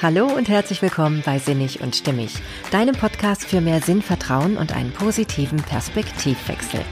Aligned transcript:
Hallo 0.00 0.26
und 0.26 0.48
herzlich 0.48 0.80
willkommen 0.80 1.24
bei 1.26 1.40
Sinnig 1.40 1.80
und 1.80 1.96
Stimmig, 1.96 2.32
deinem 2.70 2.94
Podcast 2.94 3.44
für 3.44 3.60
mehr 3.60 3.80
Sinn, 3.80 4.00
Vertrauen 4.00 4.56
und 4.56 4.72
einen 4.72 4.92
positiven 4.92 5.60
Perspektivwechsel. 5.60 6.82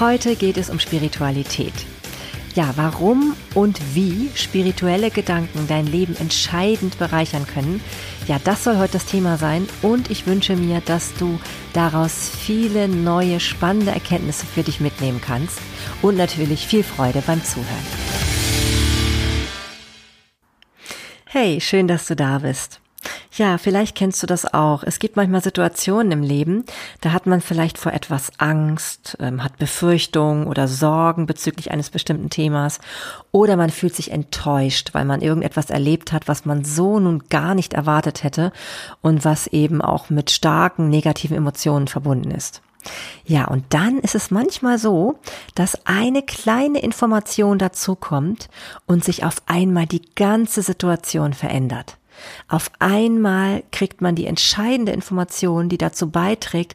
Heute 0.00 0.34
geht 0.34 0.56
es 0.56 0.70
um 0.70 0.80
Spiritualität. 0.80 1.74
Ja, 2.54 2.72
warum 2.76 3.36
und 3.52 3.78
wie 3.94 4.30
spirituelle 4.34 5.10
Gedanken 5.10 5.66
dein 5.68 5.86
Leben 5.86 6.16
entscheidend 6.16 6.98
bereichern 6.98 7.46
können, 7.46 7.82
ja, 8.26 8.38
das 8.42 8.64
soll 8.64 8.78
heute 8.78 8.94
das 8.94 9.04
Thema 9.04 9.36
sein 9.36 9.68
und 9.82 10.10
ich 10.10 10.26
wünsche 10.26 10.56
mir, 10.56 10.80
dass 10.80 11.12
du 11.16 11.38
daraus 11.74 12.30
viele 12.30 12.88
neue, 12.88 13.40
spannende 13.40 13.90
Erkenntnisse 13.90 14.46
für 14.46 14.62
dich 14.62 14.80
mitnehmen 14.80 15.20
kannst 15.22 15.58
und 16.00 16.16
natürlich 16.16 16.66
viel 16.66 16.82
Freude 16.82 17.22
beim 17.26 17.44
Zuhören. 17.44 18.31
Hey, 21.34 21.62
schön, 21.62 21.88
dass 21.88 22.08
du 22.08 22.14
da 22.14 22.40
bist. 22.40 22.82
Ja, 23.32 23.56
vielleicht 23.56 23.96
kennst 23.96 24.22
du 24.22 24.26
das 24.26 24.52
auch. 24.52 24.82
Es 24.82 24.98
gibt 24.98 25.16
manchmal 25.16 25.42
Situationen 25.42 26.12
im 26.12 26.22
Leben, 26.22 26.66
da 27.00 27.12
hat 27.12 27.24
man 27.24 27.40
vielleicht 27.40 27.78
vor 27.78 27.94
etwas 27.94 28.32
Angst, 28.36 29.16
ähm, 29.18 29.42
hat 29.42 29.56
Befürchtungen 29.56 30.46
oder 30.46 30.68
Sorgen 30.68 31.24
bezüglich 31.24 31.70
eines 31.70 31.88
bestimmten 31.88 32.28
Themas 32.28 32.80
oder 33.30 33.56
man 33.56 33.70
fühlt 33.70 33.96
sich 33.96 34.10
enttäuscht, 34.10 34.90
weil 34.92 35.06
man 35.06 35.22
irgendetwas 35.22 35.70
erlebt 35.70 36.12
hat, 36.12 36.28
was 36.28 36.44
man 36.44 36.66
so 36.66 37.00
nun 37.00 37.22
gar 37.30 37.54
nicht 37.54 37.72
erwartet 37.72 38.24
hätte 38.24 38.52
und 39.00 39.24
was 39.24 39.46
eben 39.46 39.80
auch 39.80 40.10
mit 40.10 40.30
starken 40.30 40.90
negativen 40.90 41.38
Emotionen 41.38 41.88
verbunden 41.88 42.30
ist. 42.30 42.60
Ja, 43.24 43.46
und 43.46 43.64
dann 43.70 43.98
ist 43.98 44.14
es 44.14 44.30
manchmal 44.30 44.78
so, 44.78 45.18
dass 45.54 45.86
eine 45.86 46.22
kleine 46.22 46.80
Information 46.80 47.58
dazu 47.58 47.94
kommt 47.94 48.48
und 48.86 49.04
sich 49.04 49.24
auf 49.24 49.42
einmal 49.46 49.86
die 49.86 50.02
ganze 50.14 50.62
Situation 50.62 51.32
verändert. 51.32 51.98
Auf 52.48 52.70
einmal 52.78 53.62
kriegt 53.72 54.00
man 54.00 54.14
die 54.14 54.26
entscheidende 54.26 54.92
Information, 54.92 55.68
die 55.68 55.78
dazu 55.78 56.10
beiträgt, 56.10 56.74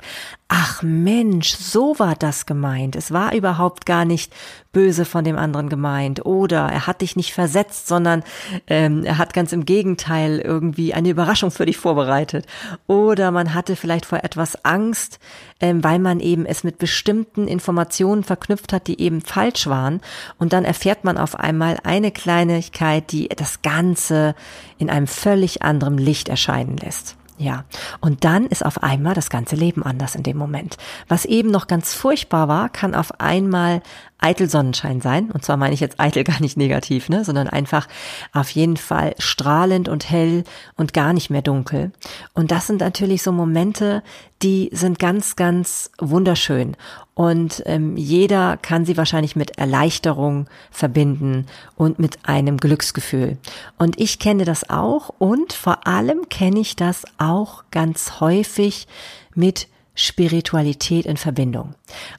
ach 0.49 0.81
Mensch, 0.81 1.55
so 1.55 1.99
war 1.99 2.15
das 2.15 2.45
gemeint. 2.45 2.95
Es 2.95 3.11
war 3.11 3.33
überhaupt 3.33 3.85
gar 3.85 4.05
nicht 4.05 4.33
böse 4.71 5.03
von 5.03 5.25
dem 5.25 5.37
anderen 5.37 5.67
gemeint. 5.67 6.25
Oder 6.25 6.69
er 6.71 6.87
hat 6.87 7.01
dich 7.01 7.15
nicht 7.17 7.33
versetzt, 7.33 7.87
sondern 7.87 8.23
ähm, 8.67 9.03
er 9.03 9.17
hat 9.17 9.33
ganz 9.33 9.51
im 9.51 9.65
Gegenteil 9.65 10.39
irgendwie 10.39 10.93
eine 10.93 11.09
Überraschung 11.09 11.51
für 11.51 11.65
dich 11.65 11.77
vorbereitet. 11.77 12.45
Oder 12.87 13.31
man 13.31 13.53
hatte 13.53 13.75
vielleicht 13.75 14.05
vor 14.05 14.23
etwas 14.23 14.63
Angst, 14.63 15.19
ähm, 15.59 15.83
weil 15.83 15.99
man 15.99 16.21
eben 16.21 16.45
es 16.45 16.63
mit 16.63 16.77
bestimmten 16.77 17.47
Informationen 17.47 18.23
verknüpft 18.23 18.71
hat, 18.71 18.87
die 18.87 19.01
eben 19.01 19.19
falsch 19.19 19.67
waren. 19.67 19.99
Und 20.37 20.53
dann 20.53 20.63
erfährt 20.63 21.03
man 21.03 21.17
auf 21.17 21.35
einmal 21.35 21.77
eine 21.83 22.11
Kleinigkeit, 22.11 23.11
die 23.11 23.27
das 23.27 23.61
Ganze 23.63 24.33
in 24.77 24.89
einem 24.89 25.07
völlig 25.07 25.61
anderen 25.63 25.97
Licht 25.97 26.29
erscheinen 26.29 26.77
lässt. 26.77 27.16
Ja, 27.37 27.65
und 28.01 28.23
dann 28.23 28.47
ist 28.47 28.65
auf 28.65 28.81
einmal 28.81 29.13
das 29.13 29.29
ganze 29.29 29.55
Leben 29.55 29.83
anders 29.83 30.15
in 30.15 30.23
dem 30.23 30.37
Moment. 30.37 30.77
Was 31.07 31.23
eben 31.23 31.51
noch 31.51 31.67
ganz 31.67 31.93
furchtbar 31.93 32.47
war, 32.47 32.69
kann 32.69 32.95
auf 32.95 33.19
einmal 33.19 33.83
eitel 34.19 34.49
Sonnenschein 34.49 35.01
sein. 35.01 35.31
Und 35.31 35.45
zwar 35.45 35.57
meine 35.57 35.73
ich 35.73 35.79
jetzt 35.79 35.99
eitel 35.99 36.23
gar 36.25 36.41
nicht 36.41 36.57
negativ, 36.57 37.09
ne, 37.09 37.23
sondern 37.23 37.47
einfach 37.47 37.87
auf 38.33 38.49
jeden 38.49 38.77
Fall 38.77 39.15
strahlend 39.19 39.89
und 39.89 40.09
hell 40.09 40.43
und 40.75 40.93
gar 40.93 41.13
nicht 41.13 41.29
mehr 41.29 41.41
dunkel. 41.41 41.91
Und 42.33 42.51
das 42.51 42.67
sind 42.67 42.81
natürlich 42.81 43.23
so 43.23 43.31
Momente, 43.31 44.03
die 44.41 44.69
sind 44.71 44.99
ganz, 44.99 45.35
ganz 45.35 45.91
wunderschön. 45.99 46.75
Und 47.13 47.63
ähm, 47.65 47.97
jeder 47.97 48.57
kann 48.57 48.85
sie 48.85 48.97
wahrscheinlich 48.97 49.35
mit 49.35 49.57
Erleichterung 49.57 50.47
verbinden 50.69 51.47
und 51.75 51.97
mit 51.97 52.19
einem 52.23 52.57
Glücksgefühl. 52.57 53.37
Und 53.79 53.99
ich 53.99 54.19
kenne 54.19 54.45
das 54.45 54.69
auch 54.69 55.09
und 55.17 55.53
vor 55.53 55.87
allem 55.87 56.29
kenne 56.29 56.59
ich 56.59 56.75
das 56.75 57.05
auch 57.17 57.63
ganz 57.71 58.19
häufig 58.19 58.87
mit 59.33 59.67
Spiritualität 59.97 61.07
in 61.07 61.17
Verbindung. 61.17 61.73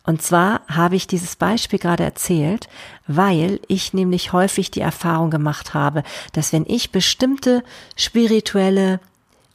Und 0.04 0.20
zwar 0.20 0.62
habe 0.66 0.96
ich 0.96 1.06
dieses 1.06 1.36
Beispiel 1.36 1.78
gerade 1.78 2.02
erzählt, 2.02 2.68
weil 3.06 3.60
ich 3.68 3.94
nämlich 3.94 4.32
häufig 4.32 4.72
die 4.72 4.80
Erfahrung 4.80 5.30
gemacht 5.30 5.74
habe, 5.74 6.02
dass 6.32 6.52
wenn 6.52 6.66
ich 6.66 6.90
bestimmte 6.90 7.62
spirituelle 7.96 8.98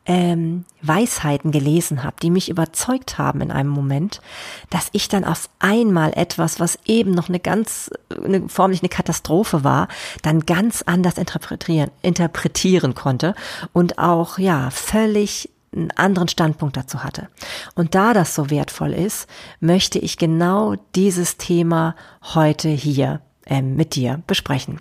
ähm, 0.05 0.65
Weisheiten 0.81 1.51
gelesen 1.51 2.03
habe, 2.03 2.15
die 2.21 2.29
mich 2.29 2.49
überzeugt 2.49 3.17
haben 3.17 3.41
in 3.41 3.51
einem 3.51 3.69
Moment, 3.69 4.21
dass 4.69 4.89
ich 4.91 5.07
dann 5.07 5.23
auf 5.23 5.49
einmal 5.59 6.13
etwas, 6.15 6.59
was 6.59 6.77
eben 6.85 7.11
noch 7.11 7.29
eine 7.29 7.39
ganz, 7.39 7.89
eine, 8.23 8.47
formlich 8.49 8.81
eine 8.81 8.89
Katastrophe 8.89 9.63
war, 9.63 9.87
dann 10.21 10.45
ganz 10.45 10.81
anders 10.81 11.17
interpretieren, 11.17 11.89
interpretieren 12.01 12.95
konnte 12.95 13.33
und 13.71 13.97
auch, 13.97 14.37
ja, 14.37 14.69
völlig 14.71 15.49
einen 15.73 15.91
anderen 15.91 16.27
Standpunkt 16.27 16.77
dazu 16.77 17.03
hatte. 17.03 17.27
Und 17.75 17.95
da 17.95 18.13
das 18.13 18.35
so 18.35 18.49
wertvoll 18.49 18.93
ist, 18.93 19.27
möchte 19.59 19.99
ich 19.99 20.17
genau 20.17 20.75
dieses 20.95 21.37
Thema 21.37 21.95
heute 22.33 22.69
hier 22.69 23.21
äh, 23.45 23.61
mit 23.61 23.95
dir 23.95 24.21
besprechen. 24.27 24.79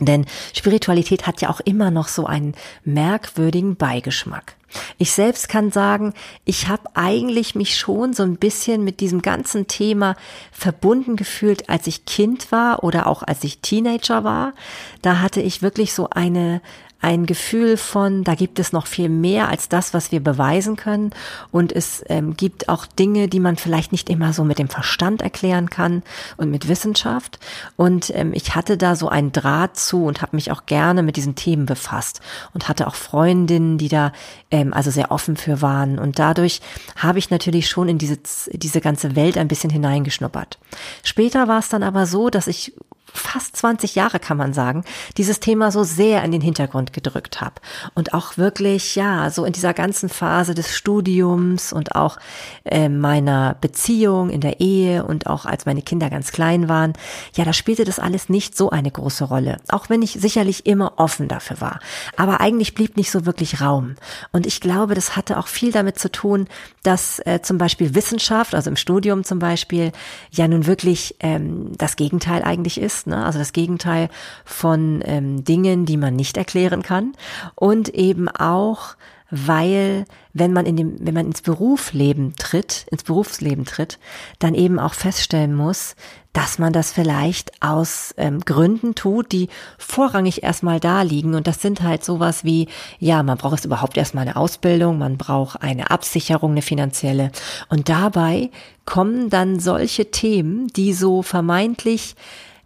Denn 0.00 0.26
Spiritualität 0.52 1.26
hat 1.26 1.40
ja 1.40 1.50
auch 1.50 1.60
immer 1.60 1.90
noch 1.90 2.08
so 2.08 2.26
einen 2.26 2.54
merkwürdigen 2.84 3.76
Beigeschmack. 3.76 4.56
Ich 4.98 5.12
selbst 5.12 5.48
kann 5.48 5.70
sagen, 5.70 6.14
ich 6.44 6.66
habe 6.66 6.82
eigentlich 6.94 7.54
mich 7.54 7.76
schon 7.76 8.12
so 8.12 8.24
ein 8.24 8.36
bisschen 8.36 8.82
mit 8.82 8.98
diesem 8.98 9.22
ganzen 9.22 9.68
Thema 9.68 10.16
verbunden 10.50 11.14
gefühlt, 11.14 11.68
als 11.70 11.86
ich 11.86 12.06
Kind 12.06 12.50
war 12.50 12.82
oder 12.82 13.06
auch 13.06 13.22
als 13.22 13.44
ich 13.44 13.60
Teenager 13.60 14.24
war. 14.24 14.54
Da 15.00 15.20
hatte 15.20 15.40
ich 15.40 15.62
wirklich 15.62 15.92
so 15.94 16.10
eine 16.10 16.60
ein 17.04 17.26
Gefühl 17.26 17.76
von, 17.76 18.24
da 18.24 18.34
gibt 18.34 18.58
es 18.58 18.72
noch 18.72 18.86
viel 18.86 19.10
mehr 19.10 19.48
als 19.50 19.68
das, 19.68 19.92
was 19.92 20.10
wir 20.10 20.24
beweisen 20.24 20.76
können. 20.76 21.10
Und 21.52 21.70
es 21.70 22.02
ähm, 22.08 22.34
gibt 22.34 22.70
auch 22.70 22.86
Dinge, 22.86 23.28
die 23.28 23.40
man 23.40 23.56
vielleicht 23.56 23.92
nicht 23.92 24.08
immer 24.08 24.32
so 24.32 24.42
mit 24.42 24.58
dem 24.58 24.70
Verstand 24.70 25.20
erklären 25.20 25.68
kann 25.68 26.02
und 26.38 26.50
mit 26.50 26.66
Wissenschaft. 26.66 27.38
Und 27.76 28.10
ähm, 28.16 28.32
ich 28.32 28.54
hatte 28.54 28.78
da 28.78 28.96
so 28.96 29.10
einen 29.10 29.32
Draht 29.32 29.76
zu 29.76 30.06
und 30.06 30.22
habe 30.22 30.34
mich 30.34 30.50
auch 30.50 30.64
gerne 30.64 31.02
mit 31.02 31.16
diesen 31.16 31.34
Themen 31.34 31.66
befasst 31.66 32.22
und 32.54 32.68
hatte 32.68 32.86
auch 32.86 32.94
Freundinnen, 32.94 33.76
die 33.76 33.88
da 33.88 34.12
ähm, 34.50 34.72
also 34.72 34.90
sehr 34.90 35.10
offen 35.10 35.36
für 35.36 35.60
waren. 35.60 35.98
Und 35.98 36.18
dadurch 36.18 36.62
habe 36.96 37.18
ich 37.18 37.28
natürlich 37.28 37.68
schon 37.68 37.90
in 37.90 37.98
diese, 37.98 38.18
diese 38.50 38.80
ganze 38.80 39.14
Welt 39.14 39.36
ein 39.36 39.48
bisschen 39.48 39.70
hineingeschnuppert. 39.70 40.58
Später 41.02 41.48
war 41.48 41.58
es 41.58 41.68
dann 41.68 41.82
aber 41.82 42.06
so, 42.06 42.30
dass 42.30 42.46
ich 42.46 42.72
fast 43.12 43.56
20 43.56 43.94
Jahre 43.94 44.18
kann 44.18 44.36
man 44.36 44.52
sagen, 44.52 44.84
dieses 45.16 45.40
Thema 45.40 45.70
so 45.70 45.84
sehr 45.84 46.22
in 46.24 46.32
den 46.32 46.40
Hintergrund 46.40 46.92
gedrückt 46.92 47.40
habe 47.40 47.54
und 47.94 48.14
auch 48.14 48.36
wirklich 48.38 48.96
ja 48.96 49.30
so 49.30 49.44
in 49.44 49.52
dieser 49.52 49.74
ganzen 49.74 50.08
Phase 50.08 50.54
des 50.54 50.74
Studiums 50.74 51.72
und 51.72 51.94
auch 51.94 52.18
äh, 52.64 52.88
meiner 52.88 53.56
Beziehung 53.60 54.30
in 54.30 54.40
der 54.40 54.60
Ehe 54.60 55.04
und 55.04 55.26
auch 55.26 55.46
als 55.46 55.66
meine 55.66 55.82
Kinder 55.82 56.10
ganz 56.10 56.32
klein 56.32 56.68
waren, 56.68 56.94
ja, 57.34 57.44
da 57.44 57.52
spielte 57.52 57.84
das 57.84 57.98
alles 57.98 58.28
nicht 58.28 58.56
so 58.56 58.70
eine 58.70 58.90
große 58.90 59.24
Rolle, 59.24 59.58
auch 59.68 59.88
wenn 59.88 60.02
ich 60.02 60.12
sicherlich 60.12 60.66
immer 60.66 60.94
offen 60.96 61.28
dafür 61.28 61.60
war, 61.60 61.80
aber 62.16 62.40
eigentlich 62.40 62.74
blieb 62.74 62.96
nicht 62.96 63.10
so 63.10 63.26
wirklich 63.26 63.60
Raum. 63.60 63.94
Und 64.32 64.46
ich 64.46 64.60
glaube, 64.60 64.94
das 64.94 65.16
hatte 65.16 65.38
auch 65.38 65.46
viel 65.46 65.72
damit 65.72 65.98
zu 65.98 66.10
tun, 66.10 66.48
dass 66.82 67.20
äh, 67.26 67.40
zum 67.42 67.58
Beispiel 67.58 67.94
Wissenschaft, 67.94 68.54
also 68.54 68.70
im 68.70 68.76
Studium 68.76 69.24
zum 69.24 69.38
Beispiel, 69.38 69.92
ja 70.30 70.48
nun 70.48 70.66
wirklich 70.66 71.16
ähm, 71.20 71.72
das 71.76 71.96
Gegenteil 71.96 72.42
eigentlich 72.42 72.80
ist 72.80 72.93
ne? 73.06 73.24
also 73.24 73.38
das 73.38 73.52
Gegenteil 73.52 74.08
von 74.44 75.02
ähm, 75.04 75.44
Dingen, 75.44 75.86
die 75.86 75.96
man 75.96 76.16
nicht 76.16 76.36
erklären 76.36 76.82
kann 76.82 77.12
und 77.54 77.88
eben 77.90 78.28
auch 78.28 78.96
weil 79.36 80.04
wenn 80.32 80.52
man 80.52 80.64
in 80.64 80.76
dem, 80.76 80.96
wenn 81.00 81.14
man 81.14 81.26
ins 81.26 81.42
Berufsleben 81.42 82.34
tritt, 82.36 82.86
ins 82.90 83.02
Berufsleben 83.02 83.64
tritt, 83.64 83.98
dann 84.38 84.54
eben 84.54 84.78
auch 84.78 84.94
feststellen 84.94 85.54
muss, 85.54 85.96
dass 86.32 86.58
man 86.58 86.72
das 86.72 86.92
vielleicht 86.92 87.62
aus 87.62 88.14
ähm, 88.16 88.40
Gründen 88.40 88.94
tut, 88.94 89.32
die 89.32 89.48
vorrangig 89.78 90.42
erstmal 90.42 90.78
da 90.78 91.02
liegen. 91.02 91.34
Und 91.34 91.46
das 91.48 91.60
sind 91.62 91.82
halt 91.82 92.04
sowas 92.04 92.44
wie, 92.44 92.68
ja, 92.98 93.22
man 93.22 93.38
braucht 93.38 93.60
es 93.60 93.64
überhaupt 93.64 93.96
erstmal 93.96 94.22
eine 94.22 94.36
Ausbildung, 94.36 94.98
man 94.98 95.16
braucht 95.16 95.62
eine 95.62 95.90
Absicherung, 95.90 96.52
eine 96.52 96.62
finanzielle. 96.62 97.32
Und 97.68 97.88
dabei 97.88 98.50
kommen 98.84 99.30
dann 99.30 99.58
solche 99.58 100.10
Themen, 100.12 100.68
die 100.68 100.92
so 100.92 101.22
vermeintlich 101.22 102.14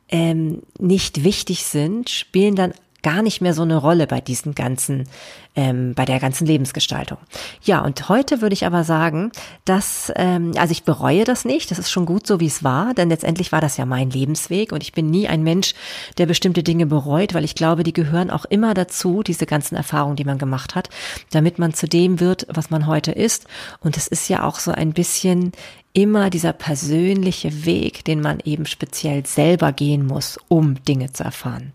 ähm, 0.08 0.62
nicht 0.78 1.24
wichtig 1.24 1.64
sind, 1.64 2.10
spielen 2.10 2.54
dann 2.54 2.72
gar 3.02 3.22
nicht 3.22 3.40
mehr 3.40 3.54
so 3.54 3.62
eine 3.62 3.76
Rolle 3.76 4.06
bei 4.06 4.20
diesen 4.20 4.54
ganzen, 4.54 5.08
ähm, 5.54 5.94
bei 5.94 6.04
der 6.04 6.18
ganzen 6.18 6.46
Lebensgestaltung. 6.46 7.18
Ja, 7.62 7.80
und 7.80 8.08
heute 8.08 8.40
würde 8.40 8.54
ich 8.54 8.66
aber 8.66 8.82
sagen, 8.82 9.30
dass, 9.64 10.12
ähm, 10.16 10.52
also 10.56 10.72
ich 10.72 10.82
bereue 10.82 11.24
das 11.24 11.44
nicht, 11.44 11.70
das 11.70 11.78
ist 11.78 11.90
schon 11.90 12.06
gut 12.06 12.26
so, 12.26 12.40
wie 12.40 12.46
es 12.46 12.64
war, 12.64 12.94
denn 12.94 13.08
letztendlich 13.08 13.52
war 13.52 13.60
das 13.60 13.76
ja 13.76 13.86
mein 13.86 14.10
Lebensweg 14.10 14.72
und 14.72 14.82
ich 14.82 14.92
bin 14.92 15.10
nie 15.10 15.28
ein 15.28 15.44
Mensch, 15.44 15.74
der 16.18 16.26
bestimmte 16.26 16.64
Dinge 16.64 16.86
bereut, 16.86 17.34
weil 17.34 17.44
ich 17.44 17.54
glaube, 17.54 17.84
die 17.84 17.92
gehören 17.92 18.30
auch 18.30 18.44
immer 18.44 18.74
dazu, 18.74 19.22
diese 19.22 19.46
ganzen 19.46 19.76
Erfahrungen, 19.76 20.16
die 20.16 20.24
man 20.24 20.38
gemacht 20.38 20.74
hat, 20.74 20.90
damit 21.30 21.58
man 21.58 21.74
zu 21.74 21.86
dem 21.86 22.18
wird, 22.18 22.46
was 22.50 22.70
man 22.70 22.88
heute 22.88 23.12
ist. 23.12 23.46
Und 23.80 23.96
es 23.96 24.08
ist 24.08 24.28
ja 24.28 24.42
auch 24.42 24.58
so 24.58 24.72
ein 24.72 24.92
bisschen 24.92 25.52
immer 25.92 26.30
dieser 26.30 26.52
persönliche 26.52 27.64
Weg, 27.64 28.04
den 28.04 28.20
man 28.20 28.40
eben 28.44 28.66
speziell 28.66 29.26
selber 29.26 29.72
gehen 29.72 30.06
muss, 30.06 30.38
um 30.48 30.82
Dinge 30.84 31.12
zu 31.12 31.24
erfahren. 31.24 31.72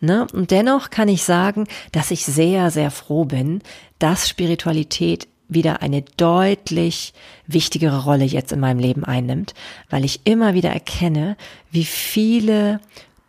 Ne? 0.00 0.26
Und 0.32 0.50
dennoch 0.50 0.90
kann 0.90 1.08
ich 1.08 1.24
sagen, 1.24 1.66
dass 1.92 2.10
ich 2.10 2.24
sehr, 2.24 2.70
sehr 2.70 2.90
froh 2.90 3.24
bin, 3.24 3.60
dass 3.98 4.28
Spiritualität 4.28 5.28
wieder 5.48 5.82
eine 5.82 6.02
deutlich 6.16 7.12
wichtigere 7.46 8.04
Rolle 8.04 8.24
jetzt 8.24 8.52
in 8.52 8.60
meinem 8.60 8.78
Leben 8.78 9.04
einnimmt, 9.04 9.54
weil 9.90 10.04
ich 10.04 10.20
immer 10.24 10.54
wieder 10.54 10.70
erkenne, 10.70 11.36
wie 11.70 11.84
viele 11.84 12.80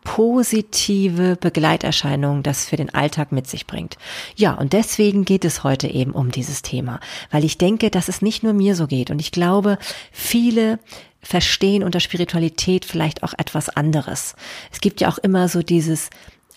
positive 0.03 1.35
Begleiterscheinungen 1.35 2.43
das 2.43 2.65
für 2.65 2.75
den 2.75 2.93
Alltag 2.93 3.31
mit 3.31 3.47
sich 3.47 3.67
bringt. 3.67 3.97
Ja, 4.35 4.53
und 4.53 4.73
deswegen 4.73 5.25
geht 5.25 5.45
es 5.45 5.63
heute 5.63 5.87
eben 5.87 6.11
um 6.11 6.31
dieses 6.31 6.61
Thema, 6.61 6.99
weil 7.29 7.43
ich 7.43 7.57
denke, 7.57 7.89
dass 7.89 8.07
es 8.07 8.21
nicht 8.21 8.43
nur 8.43 8.53
mir 8.53 8.75
so 8.75 8.87
geht 8.87 9.11
und 9.11 9.19
ich 9.19 9.31
glaube, 9.31 9.77
viele 10.11 10.79
verstehen 11.21 11.83
unter 11.83 11.99
Spiritualität 11.99 12.83
vielleicht 12.83 13.23
auch 13.23 13.33
etwas 13.37 13.69
anderes. 13.69 14.35
Es 14.71 14.81
gibt 14.81 15.01
ja 15.01 15.09
auch 15.09 15.19
immer 15.19 15.47
so 15.47 15.61
dieses 15.61 16.09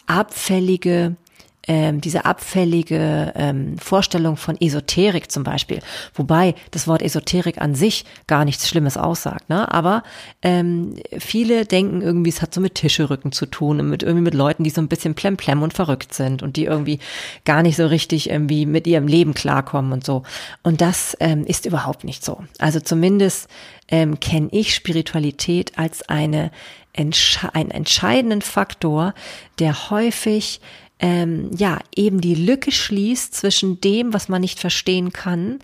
abfällige 0.07 1.17
ähm, 1.67 2.01
diese 2.01 2.25
abfällige 2.25 3.33
ähm, 3.35 3.79
Vorstellung 3.79 4.37
von 4.37 4.61
Esoterik 4.61 5.31
zum 5.31 5.45
Beispiel, 5.45 5.81
wobei 6.15 6.55
das 6.71 6.87
Wort 6.87 7.03
Esoterik 7.03 7.61
an 7.61 7.75
sich 7.75 8.05
gar 8.27 8.45
nichts 8.45 8.69
Schlimmes 8.69 8.97
aussagt, 8.97 9.49
ne? 9.49 9.71
Aber 9.73 10.03
ähm, 10.43 10.97
viele 11.19 11.65
denken 11.65 12.03
irgendwie, 12.03 12.31
es 12.31 12.43
hat 12.43 12.55
so 12.55 12.61
mit 12.61 12.75
Tischerücken 12.75 13.33
zu 13.33 13.47
tun 13.47 13.81
und 13.81 13.89
mit 13.89 14.03
irgendwie 14.03 14.25
mit 14.25 14.35
Leuten, 14.35 14.65
die 14.65 14.71
so 14.71 14.81
ein 14.81 14.89
bisschen 14.89 15.15
plemplem 15.15 15.63
und 15.63 15.75
verrückt 15.75 16.15
sind 16.15 16.43
und 16.43 16.57
die 16.57 16.65
irgendwie 16.65 16.99
gar 17.45 17.63
nicht 17.63 17.77
so 17.77 17.87
richtig 17.87 18.31
irgendwie 18.31 18.67
mit 18.67 18.87
ihrem 18.87 19.07
Leben 19.07 19.35
klarkommen 19.35 19.93
und 19.93 20.05
so. 20.05 20.23
Und 20.63 20.81
das 20.81 21.17
ähm, 21.21 21.45
ist 21.45 21.67
überhaupt 21.67 22.05
nicht 22.05 22.25
so. 22.25 22.45
Also 22.59 22.81
zumindest 22.81 23.49
ähm, 23.89 24.21
kenne 24.21 24.49
ich 24.51 24.75
Spiritualität 24.75 25.79
als 25.79 26.09
eine 26.09 26.51
einen 26.97 27.71
entscheidenden 27.73 28.41
Faktor, 28.41 29.15
der 29.59 29.91
häufig 29.91 30.61
ähm, 31.01 31.51
ja 31.57 31.81
eben 31.95 32.21
die 32.21 32.35
Lücke 32.35 32.71
schließt 32.71 33.35
zwischen 33.35 33.81
dem, 33.81 34.15
was 34.15 34.29
man 34.29 34.41
nicht 34.41 34.61
verstehen 34.61 35.13
kann 35.13 35.59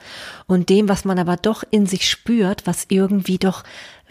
und 0.47 0.69
dem, 0.69 0.89
was 0.89 1.05
man 1.05 1.19
aber 1.19 1.37
doch 1.37 1.63
in 1.71 1.87
sich 1.87 2.09
spürt, 2.09 2.67
was 2.67 2.87
irgendwie 2.89 3.39
doch 3.39 3.63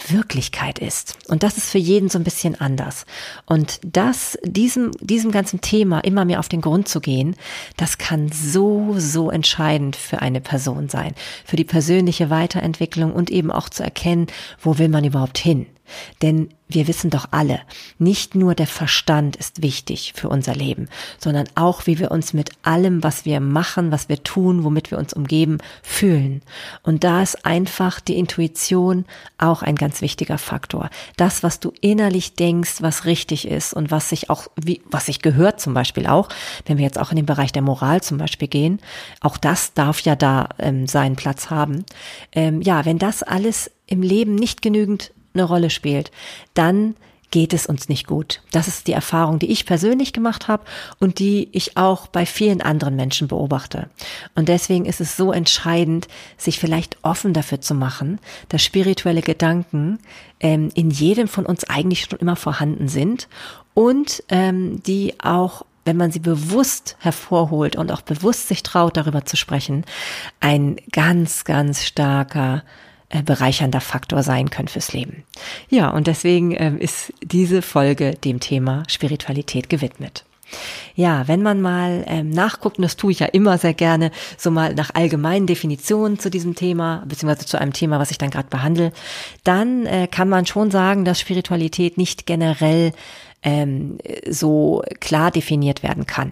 Wirklichkeit 0.08 0.80
ist. 0.80 1.18
Und 1.28 1.44
das 1.44 1.58
ist 1.58 1.70
für 1.70 1.78
jeden 1.78 2.10
so 2.10 2.18
ein 2.18 2.24
bisschen 2.24 2.60
anders. 2.60 3.06
Und 3.46 3.80
das, 3.84 4.38
diesem, 4.44 4.92
diesem 5.02 5.32
ganzen 5.32 5.62
Thema 5.62 6.00
immer 6.00 6.24
mehr 6.26 6.40
auf 6.40 6.50
den 6.50 6.62
Grund 6.62 6.88
zu 6.88 7.02
gehen, 7.02 7.36
das 7.76 7.98
kann 7.98 8.32
so, 8.32 8.96
so 8.98 9.30
entscheidend 9.30 9.96
für 9.98 10.22
eine 10.22 10.42
Person 10.42 10.90
sein. 10.90 11.14
Für 11.44 11.58
die 11.58 11.66
persönliche 11.66 12.30
Weiterentwicklung 12.30 13.12
und 13.12 13.30
eben 13.30 13.52
auch 13.52 13.70
zu 13.70 13.84
erkennen, 13.84 14.28
wo 14.62 14.78
will 14.78 14.88
man 14.88 15.04
überhaupt 15.04 15.38
hin. 15.38 15.68
Denn 16.22 16.50
wir 16.72 16.88
wissen 16.88 17.10
doch 17.10 17.26
alle, 17.32 17.62
nicht 17.98 18.36
nur 18.36 18.54
der 18.54 18.68
Verstand 18.68 19.36
ist 19.36 19.64
wichtig 19.64 20.14
für 20.16 20.30
unser 20.30 20.54
Leben, 20.54 20.88
sondern 21.18 21.48
auch, 21.56 21.88
wie 21.88 21.98
wir 21.98 22.12
uns 22.12 22.32
mit 22.32 22.52
allem, 22.62 23.04
was 23.04 23.26
wir 23.26 23.40
machen, 23.40 23.92
was 23.92 24.08
wir 24.08 24.24
tun, 24.24 24.64
womit 24.64 24.92
wir 24.92 25.00
uns 25.00 25.14
umgeben, 25.14 25.58
fühlen. 25.82 26.44
Und 26.84 27.04
da 27.04 27.24
ist 27.24 27.44
einfach 27.44 28.00
die 28.00 28.20
Intuition 28.20 29.06
auch 29.40 29.64
ein 29.64 29.76
ganz 29.76 30.02
wichtiger 30.02 30.38
Faktor. 30.38 30.92
Das, 31.18 31.42
was 31.42 31.60
du 31.60 31.74
innerlich 31.82 32.36
denkst, 32.36 32.84
was 32.84 33.06
richtig 33.06 33.48
ist 33.48 33.74
und 33.74 33.90
was 33.90 34.10
sich 34.10 34.30
auch, 34.30 34.48
wie, 34.56 34.84
was 34.86 35.08
sich 35.08 35.24
gehört 35.24 35.60
zum 35.60 35.74
Beispiel 35.74 36.06
auch, 36.06 36.30
wenn 36.68 36.78
wir 36.78 36.86
jetzt 36.86 37.00
auch 37.00 37.10
in 37.10 37.16
den 37.16 37.26
Bereich 37.26 37.52
der 37.52 37.64
Moral 37.64 38.02
zum 38.02 38.20
Beispiel 38.20 38.48
gehen, 38.48 38.80
auch 39.22 39.38
das 39.38 39.74
darf 39.74 40.02
ja 40.02 40.16
da 40.16 40.50
ähm, 40.60 40.86
seinen 40.86 41.16
Platz 41.16 41.50
haben. 41.50 41.84
Ähm, 42.32 42.62
ja, 42.62 42.86
wenn 42.86 43.00
das 43.00 43.24
alles 43.24 43.72
im 43.88 44.04
Leben 44.04 44.36
nicht 44.36 44.62
genügend 44.62 45.12
eine 45.34 45.44
Rolle 45.44 45.70
spielt, 45.70 46.12
dann 46.54 46.96
geht 47.32 47.54
es 47.54 47.68
uns 47.68 47.90
nicht 47.90 48.08
gut. 48.08 48.42
Das 48.52 48.68
ist 48.68 48.88
die 48.88 48.94
Erfahrung, 48.94 49.40
die 49.40 49.52
ich 49.52 49.66
persönlich 49.66 50.14
gemacht 50.14 50.48
habe 50.48 50.64
und 51.00 51.20
die 51.20 51.50
ich 51.52 51.78
auch 51.78 52.08
bei 52.08 52.26
vielen 52.26 52.62
anderen 52.62 52.96
Menschen 52.96 53.28
beobachte. 53.28 53.90
Und 54.36 54.50
deswegen 54.50 54.86
ist 54.86 55.00
es 55.00 55.16
so 55.16 55.32
entscheidend, 55.32 56.08
sich 56.38 56.60
vielleicht 56.60 56.98
offen 57.04 57.34
dafür 57.34 57.62
zu 57.62 57.76
machen, 57.76 58.20
dass 58.50 58.64
spirituelle 58.64 59.22
Gedanken 59.22 60.00
ähm, 60.40 60.70
in 60.74 60.90
jedem 60.90 61.28
von 61.28 61.46
uns 61.46 61.64
eigentlich 61.66 62.06
schon 62.06 62.20
immer 62.20 62.36
vorhanden 62.36 62.88
sind 62.88 63.28
und 63.74 64.24
ähm, 64.30 64.82
die 64.84 65.14
auch 65.22 65.66
wenn 65.86 65.98
man 65.98 66.12
sie 66.12 66.20
bewusst 66.20 66.98
hervorholt 67.00 67.76
und 67.76 67.92
auch 67.92 68.02
bewusst 68.02 68.48
sich 68.48 68.62
traut, 68.62 68.96
darüber 68.96 69.26
zu 69.26 69.36
sprechen, 69.38 69.86
ein 70.40 70.76
ganz, 70.92 71.46
ganz 71.46 71.84
starker 71.84 72.64
äh, 73.10 73.24
bereichernder 73.24 73.82
Faktor 73.82 74.24
sein 74.24 74.50
können 74.50 74.68
fürs 74.68 74.94
Leben. 74.94 75.24
Ja, 75.70 75.90
und 75.90 76.08
deswegen 76.08 76.56
ähm, 76.56 76.78
ist 76.78 77.14
diese 77.24 77.62
Folge 77.62 78.12
dem 78.14 78.40
Thema 78.40 78.84
Spiritualität 78.88 79.70
gewidmet. 79.70 80.26
Ja, 80.96 81.28
wenn 81.28 81.42
man 81.42 81.62
mal 81.62 82.04
ähm, 82.08 82.30
nachguckt, 82.30 82.78
und 82.78 82.84
das 82.84 82.98
tue 82.98 83.12
ich 83.12 83.20
ja 83.20 83.28
immer 83.28 83.58
sehr 83.58 83.74
gerne, 83.74 84.12
so 84.38 84.52
mal 84.52 84.74
nach 84.74 84.92
allgemeinen 84.94 85.48
Definitionen 85.48 86.20
zu 86.20 86.30
diesem 86.30 86.56
Thema, 86.56 87.04
beziehungsweise 87.08 87.46
zu 87.46 87.60
einem 87.60 87.74
Thema, 87.74 88.00
was 88.00 88.12
ich 88.12 88.18
dann 88.18 88.32
gerade 88.32 88.50
behandle, 88.50 88.92
dann 89.44 89.86
äh, 89.86 90.08
kann 90.08 90.30
man 90.30 90.46
schon 90.46 90.72
sagen, 90.72 91.06
dass 91.06 91.20
Spiritualität 91.20 91.98
nicht 91.98 92.26
generell 92.26 92.94
ähm, 93.44 94.00
so 94.30 94.84
klar 95.00 95.32
definiert 95.32 95.84
werden 95.84 96.06
kann. 96.06 96.30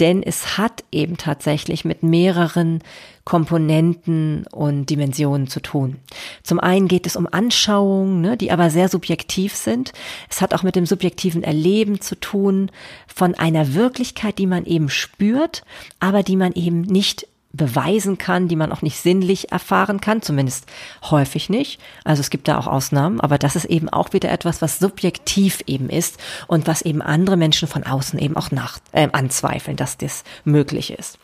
Denn 0.00 0.22
es 0.22 0.58
hat 0.58 0.84
eben 0.92 1.16
tatsächlich 1.16 1.84
mit 1.84 2.02
mehreren 2.02 2.82
Komponenten 3.24 4.46
und 4.52 4.86
Dimensionen 4.86 5.48
zu 5.48 5.60
tun. 5.60 5.96
Zum 6.42 6.60
einen 6.60 6.88
geht 6.88 7.06
es 7.06 7.16
um 7.16 7.28
Anschauungen, 7.30 8.20
ne, 8.20 8.36
die 8.36 8.50
aber 8.50 8.70
sehr 8.70 8.88
subjektiv 8.88 9.54
sind. 9.54 9.92
Es 10.30 10.40
hat 10.40 10.54
auch 10.54 10.62
mit 10.62 10.76
dem 10.76 10.86
subjektiven 10.86 11.42
Erleben 11.42 12.00
zu 12.00 12.18
tun 12.18 12.70
von 13.06 13.34
einer 13.34 13.74
Wirklichkeit, 13.74 14.38
die 14.38 14.46
man 14.46 14.64
eben 14.64 14.88
spürt, 14.88 15.62
aber 16.00 16.22
die 16.22 16.36
man 16.36 16.52
eben 16.52 16.80
nicht 16.80 17.26
beweisen 17.52 18.18
kann, 18.18 18.46
die 18.46 18.56
man 18.56 18.72
auch 18.72 18.82
nicht 18.82 19.00
sinnlich 19.00 19.50
erfahren 19.52 20.00
kann, 20.00 20.20
zumindest 20.20 20.66
häufig 21.10 21.48
nicht. 21.48 21.80
Also 22.04 22.20
es 22.20 22.30
gibt 22.30 22.46
da 22.46 22.58
auch 22.58 22.66
Ausnahmen, 22.66 23.20
aber 23.20 23.38
das 23.38 23.56
ist 23.56 23.64
eben 23.64 23.88
auch 23.88 24.12
wieder 24.12 24.30
etwas, 24.30 24.60
was 24.60 24.78
subjektiv 24.78 25.62
eben 25.66 25.88
ist 25.88 26.18
und 26.46 26.66
was 26.66 26.82
eben 26.82 27.00
andere 27.00 27.36
Menschen 27.36 27.66
von 27.66 27.84
außen 27.84 28.18
eben 28.18 28.36
auch 28.36 28.50
nach, 28.50 28.78
äh, 28.92 29.08
anzweifeln, 29.12 29.76
dass 29.76 29.96
das 29.96 30.24
möglich 30.44 30.92
ist. 30.92 31.18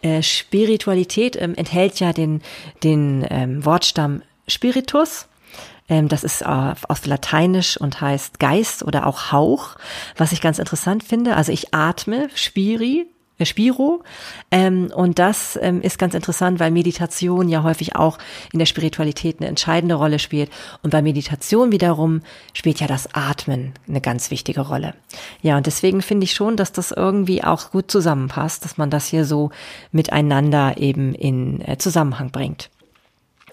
Äh, 0.00 0.22
Spiritualität 0.22 1.36
ähm, 1.36 1.54
enthält 1.54 2.00
ja 2.00 2.12
den, 2.12 2.40
den 2.82 3.26
ähm, 3.28 3.64
Wortstamm 3.64 4.22
Spiritus. 4.48 5.26
Ähm, 5.88 6.08
das 6.08 6.24
ist 6.24 6.42
äh, 6.42 6.74
aus 6.88 7.04
Lateinisch 7.04 7.76
und 7.76 8.00
heißt 8.00 8.40
Geist 8.40 8.82
oder 8.82 9.06
auch 9.06 9.30
Hauch, 9.30 9.76
was 10.16 10.32
ich 10.32 10.40
ganz 10.40 10.58
interessant 10.58 11.04
finde. 11.04 11.36
Also 11.36 11.52
ich 11.52 11.74
atme, 11.74 12.28
Spiri, 12.34 13.00
äh, 13.00 13.15
Spiro. 13.44 14.02
Ähm, 14.50 14.90
und 14.94 15.18
das 15.18 15.58
ähm, 15.60 15.82
ist 15.82 15.98
ganz 15.98 16.14
interessant, 16.14 16.58
weil 16.58 16.70
Meditation 16.70 17.48
ja 17.48 17.62
häufig 17.62 17.96
auch 17.96 18.18
in 18.52 18.58
der 18.58 18.66
Spiritualität 18.66 19.40
eine 19.40 19.48
entscheidende 19.48 19.96
Rolle 19.96 20.18
spielt. 20.18 20.50
Und 20.82 20.90
bei 20.90 21.02
Meditation 21.02 21.72
wiederum 21.72 22.22
spielt 22.54 22.80
ja 22.80 22.86
das 22.86 23.14
Atmen 23.14 23.74
eine 23.88 24.00
ganz 24.00 24.30
wichtige 24.30 24.62
Rolle. 24.62 24.94
Ja, 25.42 25.56
und 25.56 25.66
deswegen 25.66 26.00
finde 26.00 26.24
ich 26.24 26.32
schon, 26.32 26.56
dass 26.56 26.72
das 26.72 26.92
irgendwie 26.92 27.44
auch 27.44 27.70
gut 27.70 27.90
zusammenpasst, 27.90 28.64
dass 28.64 28.78
man 28.78 28.90
das 28.90 29.06
hier 29.06 29.24
so 29.24 29.50
miteinander 29.92 30.78
eben 30.78 31.14
in 31.14 31.60
äh, 31.60 31.76
Zusammenhang 31.78 32.30
bringt. 32.30 32.70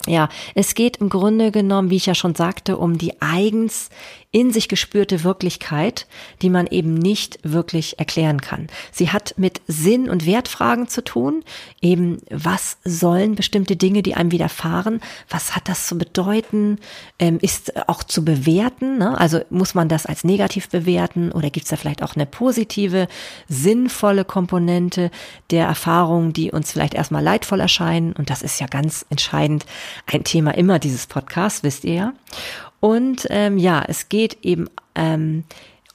Ja, 0.06 0.28
es 0.54 0.74
geht 0.74 0.98
im 0.98 1.08
Grunde 1.08 1.50
genommen, 1.50 1.88
wie 1.88 1.96
ich 1.96 2.06
ja 2.06 2.14
schon 2.14 2.34
sagte, 2.34 2.76
um 2.76 2.98
die 2.98 3.22
eigens 3.22 3.88
in 4.34 4.52
sich 4.52 4.68
gespürte 4.68 5.22
Wirklichkeit, 5.22 6.08
die 6.42 6.50
man 6.50 6.66
eben 6.66 6.94
nicht 6.94 7.38
wirklich 7.44 8.00
erklären 8.00 8.40
kann. 8.40 8.66
Sie 8.90 9.10
hat 9.10 9.34
mit 9.36 9.62
Sinn 9.68 10.10
und 10.10 10.26
Wertfragen 10.26 10.88
zu 10.88 11.04
tun, 11.04 11.44
eben 11.80 12.18
was 12.30 12.78
sollen 12.84 13.36
bestimmte 13.36 13.76
Dinge, 13.76 14.02
die 14.02 14.16
einem 14.16 14.32
widerfahren, 14.32 15.00
was 15.30 15.54
hat 15.54 15.68
das 15.68 15.86
zu 15.86 15.96
bedeuten, 15.96 16.80
ähm, 17.20 17.38
ist 17.40 17.88
auch 17.88 18.02
zu 18.02 18.24
bewerten, 18.24 18.98
ne? 18.98 19.16
also 19.16 19.40
muss 19.50 19.76
man 19.76 19.88
das 19.88 20.04
als 20.04 20.24
negativ 20.24 20.68
bewerten 20.68 21.30
oder 21.30 21.48
gibt 21.50 21.66
es 21.66 21.70
da 21.70 21.76
vielleicht 21.76 22.02
auch 22.02 22.16
eine 22.16 22.26
positive, 22.26 23.06
sinnvolle 23.48 24.24
Komponente 24.24 25.12
der 25.52 25.66
Erfahrungen, 25.66 26.32
die 26.32 26.50
uns 26.50 26.72
vielleicht 26.72 26.94
erstmal 26.94 27.22
leidvoll 27.22 27.60
erscheinen 27.60 28.12
und 28.14 28.30
das 28.30 28.42
ist 28.42 28.60
ja 28.60 28.66
ganz 28.66 29.06
entscheidend 29.10 29.64
ein 30.06 30.24
Thema 30.24 30.52
immer 30.52 30.78
dieses 30.78 31.06
Podcasts, 31.06 31.62
wisst 31.62 31.84
ihr 31.84 31.94
ja. 31.94 32.12
Und 32.80 33.26
ähm, 33.30 33.58
ja, 33.58 33.82
es 33.86 34.08
geht 34.08 34.38
eben 34.42 34.68
ähm, 34.94 35.44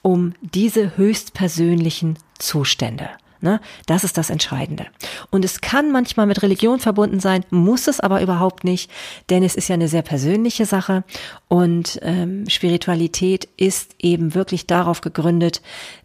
um 0.02 0.34
diese 0.42 0.98
höchstpersönlichen 0.98 2.18
Zustände. 2.38 3.10
Ne? 3.42 3.62
Das 3.86 4.04
ist 4.04 4.18
das 4.18 4.30
Entscheidende. 4.30 4.88
Und 5.30 5.46
es 5.46 5.62
kann 5.62 5.92
manchmal 5.92 6.26
mit 6.26 6.42
Religion 6.42 6.80
verbunden 6.80 7.22
sein, 7.22 7.46
muss 7.52 7.88
es 7.88 8.02
aber 8.02 8.22
überhaupt 8.22 8.66
nicht, 8.66 8.92
denn 9.30 9.44
es 9.44 9.56
ist 9.56 9.70
ja 9.70 9.76
eine 9.76 9.88
sehr 9.88 10.02
persönliche 10.02 10.66
Sache 10.66 11.06
und 11.48 12.00
ähm, 12.02 12.50
Spiritualität 12.50 13.48
ist 13.56 13.96
eben 13.98 14.36
wirklich 14.36 14.68
darauf 14.68 15.00
gegründet, 15.00 15.62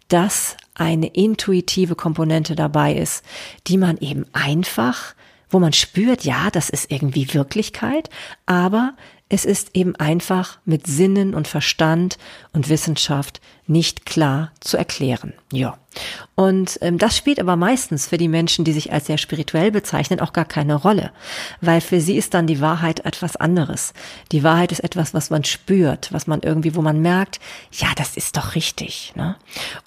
dass 0.07 0.55
eine 0.75 1.07
intuitive 1.07 1.95
Komponente 1.95 2.55
dabei 2.55 2.93
ist, 2.93 3.25
die 3.67 3.77
man 3.77 3.97
eben 3.97 4.25
einfach 4.31 5.13
wo 5.55 5.59
man 5.61 5.71
spürt, 5.71 6.25
ja, 6.25 6.49
das 6.51 6.69
ist 6.69 6.91
irgendwie 6.91 7.33
Wirklichkeit, 7.33 8.09
aber 8.45 8.93
Es 9.27 9.43
ist 9.43 9.75
eben 9.75 9.95
einfach 9.95 10.59
mit 10.65 10.85
Sinnen 10.85 11.33
und 11.33 11.47
Verstand 11.47 12.19
und 12.55 12.69
Wissenschaft 12.69 13.41
nicht 13.67 14.05
klar 14.05 14.51
zu 14.59 14.77
erklären. 14.77 15.33
Ja. 15.51 15.77
Und 16.35 16.77
ähm, 16.81 16.97
das 16.97 17.15
spielt 17.15 17.39
aber 17.39 17.55
meistens 17.55 18.07
für 18.07 18.17
die 18.17 18.27
Menschen, 18.27 18.65
die 18.65 18.73
sich 18.73 18.91
als 18.91 19.05
sehr 19.05 19.17
spirituell 19.17 19.71
bezeichnen, 19.71 20.19
auch 20.19 20.33
gar 20.33 20.43
keine 20.43 20.75
Rolle, 20.75 21.11
weil 21.61 21.79
für 21.79 22.01
sie 22.01 22.17
ist 22.17 22.33
dann 22.33 22.47
die 22.47 22.59
Wahrheit 22.59 23.05
etwas 23.05 23.37
anderes. 23.37 23.93
Die 24.33 24.43
Wahrheit 24.43 24.73
ist 24.73 24.81
etwas, 24.81 25.13
was 25.13 25.29
man 25.29 25.45
spürt, 25.45 26.11
was 26.11 26.27
man 26.27 26.41
irgendwie, 26.41 26.75
wo 26.75 26.81
man 26.81 27.01
merkt, 27.01 27.39
ja, 27.71 27.87
das 27.95 28.17
ist 28.17 28.35
doch 28.35 28.55
richtig. 28.55 29.13
Ne? 29.15 29.37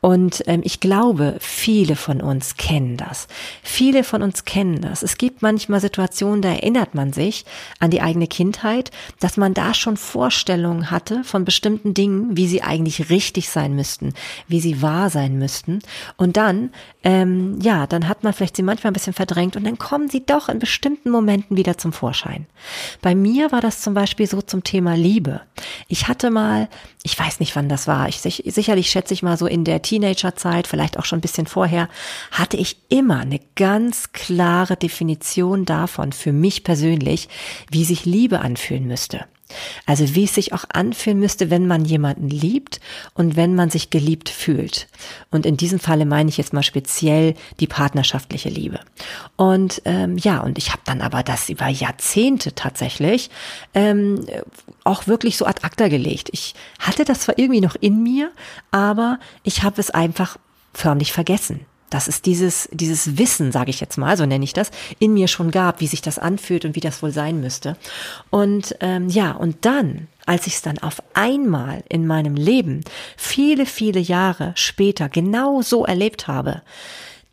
Und 0.00 0.42
ähm, 0.46 0.62
ich 0.64 0.80
glaube, 0.80 1.36
viele 1.40 1.96
von 1.96 2.22
uns 2.22 2.56
kennen 2.56 2.96
das. 2.96 3.28
Viele 3.62 4.02
von 4.02 4.22
uns 4.22 4.46
kennen 4.46 4.80
das. 4.80 5.02
Es 5.02 5.18
gibt 5.18 5.42
manchmal 5.42 5.80
Situationen, 5.80 6.40
da 6.40 6.48
erinnert 6.48 6.94
man 6.94 7.12
sich 7.12 7.44
an 7.78 7.90
die 7.90 8.00
eigene 8.00 8.26
Kindheit, 8.26 8.90
dass 9.20 9.36
man 9.36 9.52
da 9.52 9.74
schon 9.74 9.98
Vorstellungen 9.98 10.90
hatte 10.90 11.22
von 11.24 11.44
bestimmten 11.44 11.92
Dingen, 11.92 12.36
wie 12.38 12.48
sie 12.48 12.57
eigentlich 12.62 13.10
richtig 13.10 13.48
sein 13.48 13.74
müssten, 13.74 14.14
wie 14.46 14.60
sie 14.60 14.82
wahr 14.82 15.10
sein 15.10 15.38
müssten. 15.38 15.80
Und 16.16 16.36
dann, 16.36 16.70
ähm, 17.02 17.58
ja, 17.60 17.86
dann 17.86 18.08
hat 18.08 18.24
man 18.24 18.32
vielleicht 18.32 18.56
sie 18.56 18.62
manchmal 18.62 18.90
ein 18.90 18.94
bisschen 18.94 19.12
verdrängt 19.12 19.56
und 19.56 19.64
dann 19.64 19.78
kommen 19.78 20.08
sie 20.08 20.24
doch 20.24 20.48
in 20.48 20.58
bestimmten 20.58 21.10
Momenten 21.10 21.56
wieder 21.56 21.78
zum 21.78 21.92
Vorschein. 21.92 22.46
Bei 23.00 23.14
mir 23.14 23.52
war 23.52 23.60
das 23.60 23.80
zum 23.80 23.94
Beispiel 23.94 24.26
so 24.26 24.42
zum 24.42 24.64
Thema 24.64 24.94
Liebe. 24.94 25.40
Ich 25.88 26.08
hatte 26.08 26.30
mal, 26.30 26.68
ich 27.02 27.18
weiß 27.18 27.40
nicht, 27.40 27.56
wann 27.56 27.68
das 27.68 27.86
war, 27.86 28.08
ich, 28.08 28.20
sicherlich 28.20 28.90
schätze 28.90 29.14
ich 29.14 29.22
mal 29.22 29.36
so 29.36 29.46
in 29.46 29.64
der 29.64 29.82
Teenagerzeit, 29.82 30.66
vielleicht 30.66 30.98
auch 30.98 31.04
schon 31.04 31.18
ein 31.18 31.22
bisschen 31.22 31.46
vorher, 31.46 31.88
hatte 32.30 32.56
ich 32.56 32.76
immer 32.88 33.20
eine 33.20 33.40
ganz 33.54 34.12
klare 34.12 34.76
Definition 34.76 35.64
davon 35.64 36.12
für 36.12 36.32
mich 36.32 36.64
persönlich, 36.64 37.28
wie 37.70 37.84
sich 37.84 38.04
Liebe 38.04 38.40
anfühlen 38.40 38.86
müsste. 38.86 39.26
Also 39.86 40.14
wie 40.14 40.24
es 40.24 40.34
sich 40.34 40.52
auch 40.52 40.64
anfühlen 40.72 41.18
müsste, 41.18 41.50
wenn 41.50 41.66
man 41.66 41.84
jemanden 41.84 42.28
liebt 42.28 42.80
und 43.14 43.36
wenn 43.36 43.54
man 43.54 43.70
sich 43.70 43.90
geliebt 43.90 44.28
fühlt. 44.28 44.88
Und 45.30 45.46
in 45.46 45.56
diesem 45.56 45.78
Falle 45.78 46.04
meine 46.06 46.28
ich 46.28 46.36
jetzt 46.36 46.52
mal 46.52 46.62
speziell 46.62 47.34
die 47.60 47.66
partnerschaftliche 47.66 48.48
Liebe. 48.48 48.80
Und 49.36 49.82
ähm, 49.84 50.18
ja, 50.18 50.40
und 50.40 50.58
ich 50.58 50.70
habe 50.70 50.82
dann 50.84 51.00
aber 51.00 51.22
das 51.22 51.48
über 51.48 51.68
Jahrzehnte 51.68 52.54
tatsächlich 52.54 53.30
ähm, 53.74 54.26
auch 54.84 55.06
wirklich 55.06 55.36
so 55.36 55.46
ad 55.46 55.62
acta 55.62 55.88
gelegt. 55.88 56.28
Ich 56.32 56.54
hatte 56.78 57.04
das 57.04 57.20
zwar 57.20 57.38
irgendwie 57.38 57.60
noch 57.60 57.76
in 57.80 58.02
mir, 58.02 58.30
aber 58.70 59.18
ich 59.42 59.62
habe 59.62 59.80
es 59.80 59.90
einfach 59.90 60.36
förmlich 60.72 61.12
vergessen 61.12 61.66
dass 61.90 62.08
es 62.08 62.22
dieses, 62.22 62.68
dieses 62.72 63.18
Wissen, 63.18 63.52
sage 63.52 63.70
ich 63.70 63.80
jetzt 63.80 63.96
mal, 63.96 64.16
so 64.16 64.26
nenne 64.26 64.44
ich 64.44 64.52
das, 64.52 64.70
in 64.98 65.14
mir 65.14 65.28
schon 65.28 65.50
gab, 65.50 65.80
wie 65.80 65.86
sich 65.86 66.02
das 66.02 66.18
anfühlt 66.18 66.64
und 66.64 66.76
wie 66.76 66.80
das 66.80 67.02
wohl 67.02 67.12
sein 67.12 67.40
müsste. 67.40 67.76
Und 68.30 68.76
ähm, 68.80 69.08
ja, 69.08 69.32
und 69.32 69.64
dann, 69.64 70.08
als 70.26 70.46
ich 70.46 70.54
es 70.54 70.62
dann 70.62 70.78
auf 70.78 71.02
einmal 71.14 71.82
in 71.88 72.06
meinem 72.06 72.34
Leben 72.34 72.82
viele, 73.16 73.66
viele 73.66 74.00
Jahre 74.00 74.52
später 74.54 75.08
genau 75.08 75.62
so 75.62 75.84
erlebt 75.84 76.28
habe, 76.28 76.62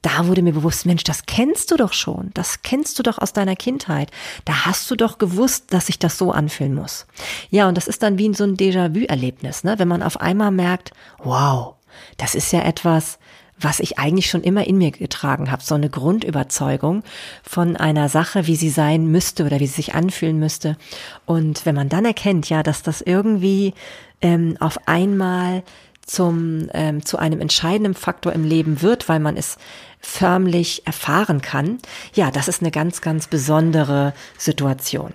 da 0.06 0.28
wurde 0.28 0.44
mir 0.44 0.54
bewusst, 0.54 0.86
Mensch, 0.86 1.04
das 1.04 1.26
kennst 1.26 1.72
du 1.72 1.78
doch 1.78 1.92
schon, 1.92 2.30
das 2.36 2.62
kennst 2.62 3.00
du 3.00 3.04
doch 3.04 3.18
aus 3.18 3.34
deiner 3.34 3.56
Kindheit. 3.56 4.12
Da 4.46 4.68
hast 4.68 4.92
du 4.92 4.96
doch 4.96 5.18
gewusst, 5.18 5.74
dass 5.74 5.88
sich 5.88 5.98
das 5.98 6.20
so 6.20 6.32
anfühlen 6.32 6.76
muss. 6.76 7.08
Ja, 7.50 7.68
und 7.68 7.76
das 7.76 7.88
ist 7.88 8.04
dann 8.04 8.20
wie 8.20 8.32
so 8.36 8.44
ein 8.44 8.56
Déjà-vu-Erlebnis, 8.56 9.64
ne? 9.64 9.80
wenn 9.80 9.88
man 9.88 10.04
auf 10.04 10.22
einmal 10.22 10.52
merkt, 10.52 10.92
wow, 11.24 11.74
das 12.18 12.36
ist 12.36 12.54
ja 12.54 12.62
etwas, 12.62 13.18
was 13.60 13.80
ich 13.80 13.98
eigentlich 13.98 14.30
schon 14.30 14.44
immer 14.44 14.68
in 14.68 14.78
mir 14.78 14.92
getragen 14.92 15.50
habe, 15.50 15.64
so 15.64 15.76
eine 15.76 15.90
Grundüberzeugung 15.90 17.04
von 17.44 17.78
einer 17.78 18.10
Sache, 18.10 18.48
wie 18.48 18.56
sie 18.56 18.70
sein 18.70 19.08
müsste 19.08 19.46
oder 19.46 19.60
wie 19.60 19.68
sie 19.68 19.76
sich 19.76 19.96
anfühlen 19.96 20.40
müsste. 20.40 20.78
Und 21.26 21.66
wenn 21.66 21.76
man 21.76 21.90
dann 21.90 22.06
erkennt, 22.06 22.50
ja, 22.50 22.64
dass 22.64 22.84
das 22.84 23.02
irgendwie 23.02 23.74
ähm, 24.22 24.58
auf 24.60 24.88
einmal 24.88 25.64
zum 26.06 26.70
ähm, 26.74 27.04
zu 27.04 27.18
einem 27.18 27.42
entscheidenden 27.42 27.96
Faktor 27.96 28.34
im 28.34 28.44
Leben 28.44 28.82
wird, 28.82 29.10
weil 29.10 29.20
man 29.20 29.38
es 29.38 29.58
förmlich 30.06 30.86
erfahren 30.86 31.42
kann. 31.42 31.80
Ja, 32.14 32.32
das 32.32 32.48
ist 32.48 32.62
eine 32.62 32.72
ganz, 32.72 33.02
ganz 33.02 33.28
besondere 33.28 34.14
Situation. 34.38 35.14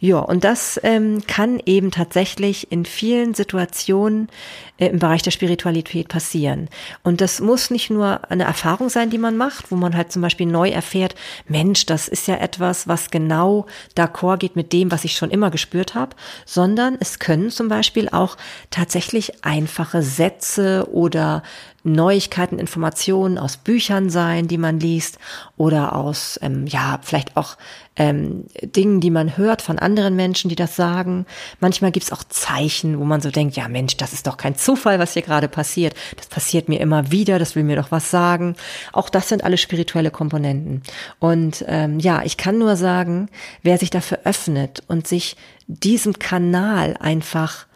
Ja, 0.00 0.18
und 0.18 0.44
das 0.44 0.78
ähm, 0.82 1.22
kann 1.26 1.60
eben 1.64 1.90
tatsächlich 1.90 2.70
in 2.70 2.84
vielen 2.84 3.34
Situationen 3.34 4.28
äh, 4.76 4.88
im 4.88 4.98
Bereich 4.98 5.22
der 5.22 5.30
Spiritualität 5.30 6.08
passieren. 6.08 6.68
Und 7.02 7.20
das 7.20 7.40
muss 7.40 7.70
nicht 7.70 7.88
nur 7.88 8.30
eine 8.30 8.44
Erfahrung 8.44 8.90
sein, 8.90 9.10
die 9.10 9.18
man 9.18 9.36
macht, 9.36 9.70
wo 9.70 9.76
man 9.76 9.96
halt 9.96 10.12
zum 10.12 10.20
Beispiel 10.20 10.46
neu 10.46 10.68
erfährt, 10.68 11.14
Mensch, 11.46 11.86
das 11.86 12.08
ist 12.08 12.26
ja 12.26 12.34
etwas, 12.36 12.88
was 12.88 13.10
genau 13.10 13.66
d'accord 13.96 14.38
geht 14.38 14.56
mit 14.56 14.72
dem, 14.72 14.90
was 14.90 15.04
ich 15.04 15.16
schon 15.16 15.30
immer 15.30 15.50
gespürt 15.50 15.94
habe, 15.94 16.16
sondern 16.44 16.96
es 17.00 17.20
können 17.20 17.50
zum 17.50 17.68
Beispiel 17.68 18.08
auch 18.08 18.36
tatsächlich 18.70 19.44
einfache 19.44 20.02
Sätze 20.02 20.88
oder 20.90 21.42
Neuigkeiten, 21.84 22.58
Informationen 22.58 23.38
aus 23.38 23.56
Büchern 23.56 24.08
sein, 24.08 24.46
die 24.46 24.58
man 24.58 24.78
liest 24.78 25.18
oder 25.56 25.96
aus, 25.96 26.38
ähm, 26.42 26.66
ja, 26.66 27.00
vielleicht 27.02 27.36
auch 27.36 27.56
ähm, 27.96 28.44
Dingen, 28.62 29.00
die 29.00 29.10
man 29.10 29.36
hört 29.36 29.60
von 29.60 29.78
anderen 29.78 30.16
Menschen, 30.16 30.48
die 30.48 30.54
das 30.54 30.76
sagen. 30.76 31.26
Manchmal 31.60 31.92
gibt's 31.92 32.12
auch 32.12 32.24
Zeichen, 32.24 32.98
wo 32.98 33.04
man 33.04 33.20
so 33.20 33.30
denkt, 33.30 33.56
ja 33.56 33.68
Mensch, 33.68 33.96
das 33.96 34.12
ist 34.12 34.26
doch 34.26 34.36
kein 34.36 34.56
Zufall, 34.56 34.98
was 34.98 35.12
hier 35.12 35.22
gerade 35.22 35.48
passiert. 35.48 35.94
Das 36.16 36.26
passiert 36.26 36.68
mir 36.68 36.80
immer 36.80 37.10
wieder, 37.10 37.38
das 37.38 37.54
will 37.56 37.64
mir 37.64 37.76
doch 37.76 37.90
was 37.90 38.10
sagen. 38.10 38.56
Auch 38.92 39.08
das 39.08 39.28
sind 39.28 39.44
alle 39.44 39.58
spirituelle 39.58 40.10
Komponenten. 40.10 40.82
Und 41.18 41.64
ähm, 41.68 41.98
ja, 41.98 42.22
ich 42.24 42.36
kann 42.36 42.58
nur 42.58 42.76
sagen, 42.76 43.28
wer 43.62 43.76
sich 43.76 43.90
dafür 43.90 44.20
öffnet 44.24 44.82
und 44.88 45.06
sich 45.06 45.36
diesem 45.66 46.18
Kanal 46.18 46.96
einfach 46.98 47.66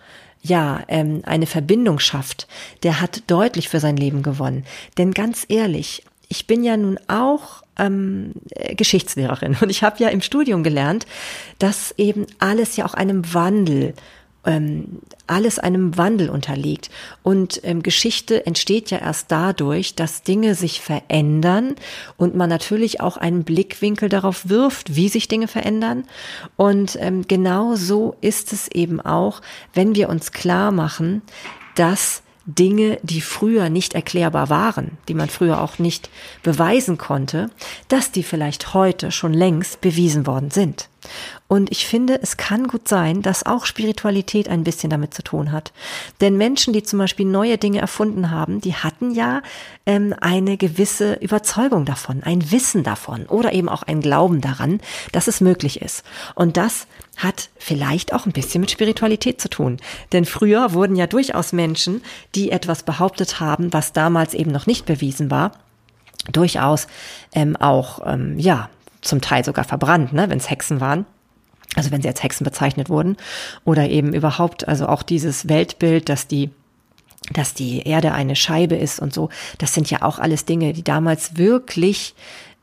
ja, 0.46 0.82
ähm, 0.88 1.22
eine 1.24 1.46
Verbindung 1.46 1.98
schafft, 1.98 2.46
der 2.82 3.00
hat 3.00 3.22
deutlich 3.26 3.68
für 3.68 3.80
sein 3.80 3.96
Leben 3.96 4.22
gewonnen. 4.22 4.64
Denn 4.98 5.12
ganz 5.12 5.44
ehrlich, 5.48 6.04
ich 6.28 6.46
bin 6.46 6.64
ja 6.64 6.76
nun 6.76 6.98
auch 7.08 7.62
ähm, 7.78 8.32
Geschichtslehrerin 8.76 9.56
und 9.60 9.70
ich 9.70 9.82
habe 9.82 10.02
ja 10.02 10.08
im 10.08 10.22
Studium 10.22 10.62
gelernt, 10.62 11.06
dass 11.58 11.94
eben 11.98 12.26
alles 12.38 12.76
ja 12.76 12.86
auch 12.86 12.94
einem 12.94 13.34
Wandel 13.34 13.94
ähm, 14.46 15.00
alles 15.26 15.58
einem 15.58 15.96
Wandel 15.98 16.30
unterliegt. 16.30 16.90
Und 17.22 17.60
ähm, 17.64 17.82
Geschichte 17.82 18.46
entsteht 18.46 18.90
ja 18.90 18.98
erst 18.98 19.30
dadurch, 19.30 19.94
dass 19.94 20.22
Dinge 20.22 20.54
sich 20.54 20.80
verändern 20.80 21.74
und 22.16 22.34
man 22.34 22.48
natürlich 22.48 23.00
auch 23.00 23.16
einen 23.16 23.44
Blickwinkel 23.44 24.08
darauf 24.08 24.48
wirft, 24.48 24.94
wie 24.94 25.08
sich 25.08 25.28
Dinge 25.28 25.48
verändern. 25.48 26.04
Und 26.56 26.96
ähm, 27.00 27.26
genau 27.28 27.74
so 27.74 28.16
ist 28.20 28.52
es 28.52 28.68
eben 28.68 29.00
auch, 29.00 29.42
wenn 29.74 29.94
wir 29.94 30.08
uns 30.08 30.32
klar 30.32 30.72
machen, 30.72 31.22
dass 31.74 32.22
Dinge, 32.46 32.98
die 33.02 33.20
früher 33.20 33.68
nicht 33.68 33.94
erklärbar 33.94 34.48
waren, 34.48 34.98
die 35.08 35.14
man 35.14 35.28
früher 35.28 35.60
auch 35.60 35.80
nicht 35.80 36.08
beweisen 36.44 36.96
konnte, 36.96 37.50
dass 37.88 38.12
die 38.12 38.22
vielleicht 38.22 38.72
heute 38.72 39.10
schon 39.10 39.34
längst 39.34 39.80
bewiesen 39.80 40.28
worden 40.28 40.52
sind. 40.52 40.88
Und 41.48 41.70
ich 41.70 41.86
finde, 41.86 42.20
es 42.20 42.36
kann 42.36 42.66
gut 42.66 42.88
sein, 42.88 43.22
dass 43.22 43.46
auch 43.46 43.66
Spiritualität 43.66 44.48
ein 44.48 44.64
bisschen 44.64 44.90
damit 44.90 45.14
zu 45.14 45.22
tun 45.22 45.52
hat. 45.52 45.72
Denn 46.20 46.36
Menschen, 46.36 46.72
die 46.72 46.82
zum 46.82 46.98
Beispiel 46.98 47.26
neue 47.26 47.58
Dinge 47.58 47.80
erfunden 47.80 48.30
haben, 48.30 48.60
die 48.60 48.74
hatten 48.74 49.12
ja 49.12 49.42
ähm, 49.86 50.14
eine 50.20 50.56
gewisse 50.56 51.14
Überzeugung 51.14 51.84
davon, 51.84 52.22
ein 52.22 52.50
Wissen 52.50 52.82
davon 52.82 53.26
oder 53.26 53.52
eben 53.52 53.68
auch 53.68 53.84
ein 53.84 54.00
Glauben 54.00 54.40
daran, 54.40 54.80
dass 55.12 55.28
es 55.28 55.40
möglich 55.40 55.80
ist. 55.80 56.04
Und 56.34 56.56
das 56.56 56.86
hat 57.16 57.48
vielleicht 57.58 58.12
auch 58.12 58.26
ein 58.26 58.32
bisschen 58.32 58.60
mit 58.60 58.70
Spiritualität 58.70 59.40
zu 59.40 59.48
tun. 59.48 59.78
Denn 60.12 60.24
früher 60.24 60.72
wurden 60.72 60.96
ja 60.96 61.06
durchaus 61.06 61.52
Menschen, 61.52 62.02
die 62.34 62.50
etwas 62.50 62.82
behauptet 62.82 63.40
haben, 63.40 63.72
was 63.72 63.92
damals 63.92 64.34
eben 64.34 64.50
noch 64.50 64.66
nicht 64.66 64.84
bewiesen 64.84 65.30
war, 65.30 65.52
durchaus 66.32 66.88
ähm, 67.32 67.56
auch 67.56 68.00
ähm, 68.04 68.38
ja 68.38 68.68
zum 69.06 69.20
Teil 69.20 69.44
sogar 69.44 69.64
verbrannt, 69.64 70.12
ne, 70.12 70.28
wenn 70.28 70.38
es 70.38 70.50
Hexen 70.50 70.80
waren. 70.80 71.06
Also 71.74 71.90
wenn 71.90 72.00
sie 72.00 72.08
als 72.08 72.22
Hexen 72.22 72.44
bezeichnet 72.44 72.88
wurden. 72.88 73.16
Oder 73.64 73.88
eben 73.88 74.14
überhaupt, 74.14 74.66
also 74.66 74.86
auch 74.88 75.02
dieses 75.02 75.48
Weltbild, 75.48 76.08
dass 76.08 76.26
die 76.26 76.50
dass 77.32 77.54
die 77.54 77.82
Erde 77.82 78.12
eine 78.12 78.36
Scheibe 78.36 78.76
ist 78.76 79.00
und 79.00 79.12
so, 79.12 79.30
das 79.58 79.74
sind 79.74 79.90
ja 79.90 80.02
auch 80.02 80.20
alles 80.20 80.44
Dinge, 80.44 80.72
die 80.72 80.84
damals 80.84 81.36
wirklich 81.36 82.14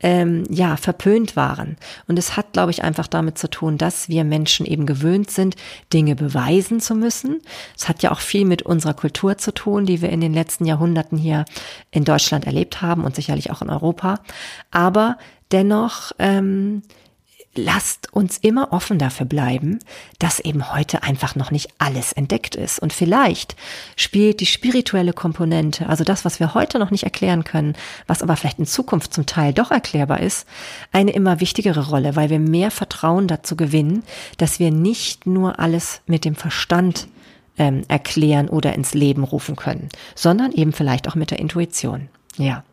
ähm, 0.03 0.43
ja 0.49 0.77
verpönt 0.77 1.35
waren. 1.35 1.77
Und 2.07 2.19
es 2.19 2.37
hat, 2.37 2.53
glaube 2.53 2.71
ich, 2.71 2.83
einfach 2.83 3.07
damit 3.07 3.37
zu 3.37 3.49
tun, 3.49 3.77
dass 3.77 4.09
wir 4.09 4.23
Menschen 4.23 4.65
eben 4.65 4.85
gewöhnt 4.85 5.31
sind, 5.31 5.55
Dinge 5.91 6.15
beweisen 6.15 6.79
zu 6.79 6.93
müssen. 6.93 7.41
Es 7.75 7.89
hat 7.89 8.03
ja 8.03 8.11
auch 8.11 8.19
viel 8.19 8.45
mit 8.45 8.61
unserer 8.61 8.93
Kultur 8.93 9.37
zu 9.37 9.53
tun, 9.53 9.85
die 9.85 10.01
wir 10.01 10.09
in 10.09 10.21
den 10.21 10.33
letzten 10.33 10.65
Jahrhunderten 10.65 11.17
hier 11.17 11.45
in 11.89 12.03
Deutschland 12.03 12.45
erlebt 12.45 12.81
haben 12.81 13.05
und 13.05 13.15
sicherlich 13.15 13.49
auch 13.49 13.61
in 13.61 13.69
Europa. 13.69 14.19
Aber 14.69 15.17
dennoch 15.51 16.11
ähm, 16.19 16.83
lasst 17.55 18.11
uns 18.13 18.37
immer 18.37 18.73
offen 18.73 18.97
dafür 18.97 19.25
bleiben, 19.25 19.79
dass 20.19 20.39
eben 20.39 20.73
heute 20.73 21.03
einfach 21.03 21.35
noch 21.35 21.51
nicht 21.51 21.69
alles 21.77 22.13
entdeckt 22.13 22.55
ist. 22.55 22.79
Und 22.79 22.93
vielleicht 22.93 23.55
spielt 23.95 24.39
die 24.39 24.45
spirituelle 24.45 25.13
Komponente, 25.13 25.87
also 25.87 26.03
das, 26.03 26.25
was 26.25 26.39
wir 26.39 26.53
heute 26.53 26.79
noch 26.79 26.91
nicht 26.91 27.03
erklären 27.03 27.43
können, 27.43 27.75
was 28.07 28.23
aber 28.23 28.35
vielleicht 28.35 28.59
in 28.59 28.65
Zukunft 28.65 29.13
zum 29.13 29.25
Teil 29.25 29.53
doch 29.53 29.71
erklärbar 29.71 30.19
ist, 30.19 30.47
eine 30.91 31.11
immer 31.11 31.39
wichtigere 31.39 31.87
Rolle, 31.89 32.15
weil 32.15 32.29
wir 32.29 32.39
mehr 32.39 32.71
Vertrauen 32.71 33.27
dazu 33.27 33.55
gewinnen, 33.55 34.03
dass 34.37 34.59
wir 34.59 34.71
nicht 34.71 35.27
nur 35.27 35.59
alles 35.59 36.01
mit 36.07 36.25
dem 36.25 36.35
Verstand 36.35 37.07
ähm, 37.57 37.83
erklären 37.87 38.49
oder 38.49 38.73
ins 38.73 38.93
Leben 38.93 39.23
rufen 39.23 39.55
können, 39.55 39.89
sondern 40.15 40.51
eben 40.53 40.73
vielleicht 40.73 41.07
auch 41.07 41.15
mit 41.15 41.29
der 41.29 41.39
Intuition. 41.39 42.09
Ja. 42.37 42.63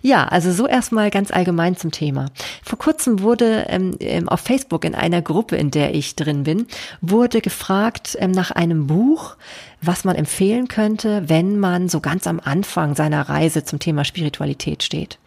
Ja, 0.00 0.26
also 0.28 0.52
so 0.52 0.68
erstmal 0.68 1.10
ganz 1.10 1.32
allgemein 1.32 1.76
zum 1.76 1.90
Thema. 1.90 2.26
Vor 2.62 2.78
kurzem 2.78 3.20
wurde 3.20 3.66
ähm, 3.68 3.96
ähm, 3.98 4.28
auf 4.28 4.40
Facebook 4.40 4.84
in 4.84 4.94
einer 4.94 5.22
Gruppe, 5.22 5.56
in 5.56 5.72
der 5.72 5.94
ich 5.94 6.14
drin 6.14 6.44
bin, 6.44 6.66
wurde 7.00 7.40
gefragt 7.40 8.16
ähm, 8.20 8.30
nach 8.30 8.52
einem 8.52 8.86
Buch, 8.86 9.36
was 9.82 10.04
man 10.04 10.14
empfehlen 10.14 10.68
könnte, 10.68 11.28
wenn 11.28 11.58
man 11.58 11.88
so 11.88 12.00
ganz 12.00 12.26
am 12.28 12.38
Anfang 12.38 12.94
seiner 12.94 13.28
Reise 13.28 13.64
zum 13.64 13.80
Thema 13.80 14.04
Spiritualität 14.04 14.84
steht. 14.84 15.18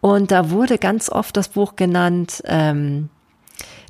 Und 0.00 0.30
da 0.30 0.50
wurde 0.50 0.76
ganz 0.76 1.08
oft 1.08 1.36
das 1.36 1.48
Buch 1.48 1.76
genannt, 1.76 2.42
ähm, 2.44 3.08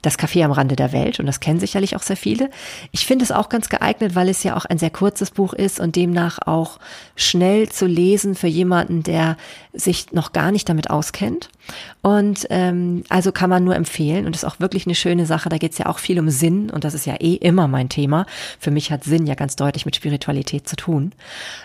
das 0.02 0.18
Café 0.18 0.44
am 0.44 0.52
Rande 0.52 0.76
der 0.76 0.92
Welt 0.92 1.20
und 1.20 1.26
das 1.26 1.40
kennen 1.40 1.60
sicherlich 1.60 1.96
auch 1.96 2.02
sehr 2.02 2.16
viele. 2.16 2.50
Ich 2.92 3.06
finde 3.06 3.24
es 3.24 3.32
auch 3.32 3.48
ganz 3.48 3.68
geeignet, 3.68 4.14
weil 4.14 4.28
es 4.28 4.42
ja 4.42 4.56
auch 4.56 4.64
ein 4.64 4.78
sehr 4.78 4.90
kurzes 4.90 5.30
Buch 5.30 5.52
ist 5.52 5.80
und 5.80 5.96
demnach 5.96 6.38
auch 6.46 6.78
schnell 7.16 7.68
zu 7.68 7.86
lesen 7.86 8.34
für 8.34 8.46
jemanden, 8.46 9.02
der 9.02 9.36
sich 9.72 10.12
noch 10.12 10.32
gar 10.32 10.52
nicht 10.52 10.68
damit 10.68 10.90
auskennt. 10.90 11.50
Und 12.02 12.46
ähm, 12.50 13.04
also 13.08 13.32
kann 13.32 13.50
man 13.50 13.64
nur 13.64 13.76
empfehlen 13.76 14.26
und 14.26 14.34
ist 14.34 14.44
auch 14.44 14.60
wirklich 14.60 14.86
eine 14.86 14.94
schöne 14.94 15.26
Sache. 15.26 15.48
Da 15.48 15.58
geht 15.58 15.72
es 15.72 15.78
ja 15.78 15.86
auch 15.86 15.98
viel 15.98 16.18
um 16.18 16.30
Sinn 16.30 16.70
und 16.70 16.84
das 16.84 16.94
ist 16.94 17.06
ja 17.06 17.14
eh 17.14 17.34
immer 17.34 17.68
mein 17.68 17.88
Thema. 17.88 18.26
Für 18.58 18.70
mich 18.70 18.90
hat 18.90 19.04
Sinn 19.04 19.26
ja 19.26 19.34
ganz 19.34 19.56
deutlich 19.56 19.84
mit 19.84 19.96
Spiritualität 19.96 20.68
zu 20.68 20.76
tun. 20.76 21.12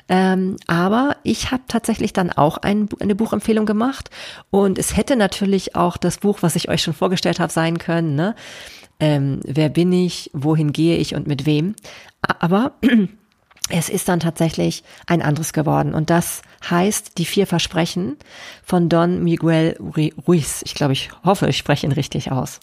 Ähm, 0.10 0.58
aber 0.68 1.18
ich 1.24 1.52
habe 1.52 1.64
tatsächlich 1.68 2.14
dann 2.14 2.32
auch 2.32 2.58
ein, 2.58 2.90
eine 3.00 3.16
Buchempfehlung 3.16 3.66
gemacht 3.66 4.10
und 4.50 4.78
es 4.78 4.98
hätte 4.98 5.16
natürlich 5.16 5.76
auch 5.76 5.98
das 5.98 6.18
Buch, 6.18 6.40
was 6.42 6.56
ich 6.56 6.70
euch 6.70 6.82
schon 6.82 6.94
vorgestellt 6.94 7.40
habe, 7.40 7.52
sein 7.52 7.78
können. 7.78 8.16
Ne? 8.16 8.36
Ähm, 9.00 9.40
wer 9.46 9.70
bin 9.70 9.92
ich, 9.92 10.30
wohin 10.34 10.74
gehe 10.74 10.98
ich 10.98 11.16
und 11.16 11.28
mit 11.28 11.46
wem? 11.46 11.76
Aber 12.22 12.74
es 13.70 13.88
ist 13.88 14.10
dann 14.10 14.20
tatsächlich 14.20 14.84
ein 15.08 15.22
anderes 15.22 15.54
geworden. 15.54 15.94
Und 15.94 16.10
das 16.10 16.42
heißt 16.70 17.18
Die 17.18 17.26
vier 17.26 17.48
Versprechen 17.48 18.18
von 18.64 18.90
Don 18.90 19.24
Miguel 19.24 19.78
Ruiz. 19.80 20.62
Ich 20.66 20.76
glaube, 20.76 20.94
ich 20.94 21.10
hoffe, 21.24 21.48
ich 21.48 21.58
spreche 21.58 21.88
ihn 21.88 21.94
richtig 21.94 22.32
aus. 22.32 22.60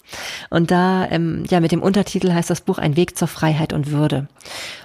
Und 0.49 0.69
da, 0.69 1.07
ähm, 1.09 1.43
ja, 1.49 1.59
mit 1.59 1.71
dem 1.71 1.81
Untertitel 1.81 2.31
heißt 2.31 2.49
das 2.49 2.61
Buch 2.61 2.77
Ein 2.77 2.95
Weg 2.95 3.17
zur 3.17 3.27
Freiheit 3.27 3.73
und 3.73 3.91
Würde. 3.91 4.27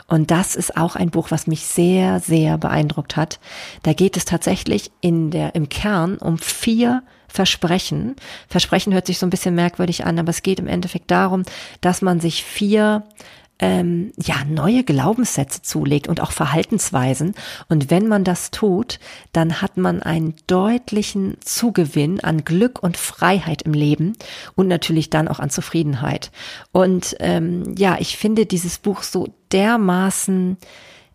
Und 0.06 0.30
das 0.30 0.56
ist 0.56 0.76
auch 0.76 0.96
ein 0.96 1.10
Buch, 1.10 1.30
was 1.30 1.46
mich 1.46 1.66
sehr, 1.66 2.20
sehr 2.20 2.56
beeindruckt 2.56 3.16
hat. 3.16 3.38
Da 3.82 3.92
geht 3.92 4.16
es 4.16 4.24
tatsächlich 4.24 4.90
in 5.00 5.30
der, 5.30 5.54
im 5.54 5.68
Kern 5.68 6.16
um 6.16 6.38
vier 6.38 7.02
Versprechen. 7.28 8.16
Versprechen 8.48 8.94
hört 8.94 9.06
sich 9.06 9.18
so 9.18 9.26
ein 9.26 9.30
bisschen 9.30 9.54
merkwürdig 9.54 10.06
an, 10.06 10.18
aber 10.18 10.30
es 10.30 10.42
geht 10.42 10.60
im 10.60 10.68
Endeffekt 10.68 11.10
darum, 11.10 11.42
dass 11.82 12.00
man 12.00 12.20
sich 12.20 12.44
vier 12.44 13.02
ähm, 13.58 14.12
ja 14.22 14.44
neue 14.44 14.84
Glaubenssätze 14.84 15.62
zulegt 15.62 16.08
und 16.08 16.20
auch 16.20 16.32
Verhaltensweisen. 16.32 17.34
Und 17.68 17.90
wenn 17.90 18.06
man 18.06 18.24
das 18.24 18.50
tut, 18.50 18.98
dann 19.32 19.62
hat 19.62 19.76
man 19.76 20.02
einen 20.02 20.34
deutlichen 20.46 21.38
Zugewinn 21.40 22.20
an 22.20 22.44
Glück 22.44 22.82
und 22.82 22.96
Freiheit 22.96 23.62
im 23.62 23.72
Leben 23.72 24.12
und 24.54 24.68
natürlich 24.68 25.10
dann 25.10 25.28
auch 25.28 25.40
an 25.40 25.50
Zufriedenheit. 25.50 26.30
Und 26.72 27.16
ähm, 27.20 27.74
ja, 27.78 27.96
ich 27.98 28.16
finde 28.16 28.46
dieses 28.46 28.78
Buch 28.78 29.02
so 29.02 29.28
dermaßen 29.52 30.58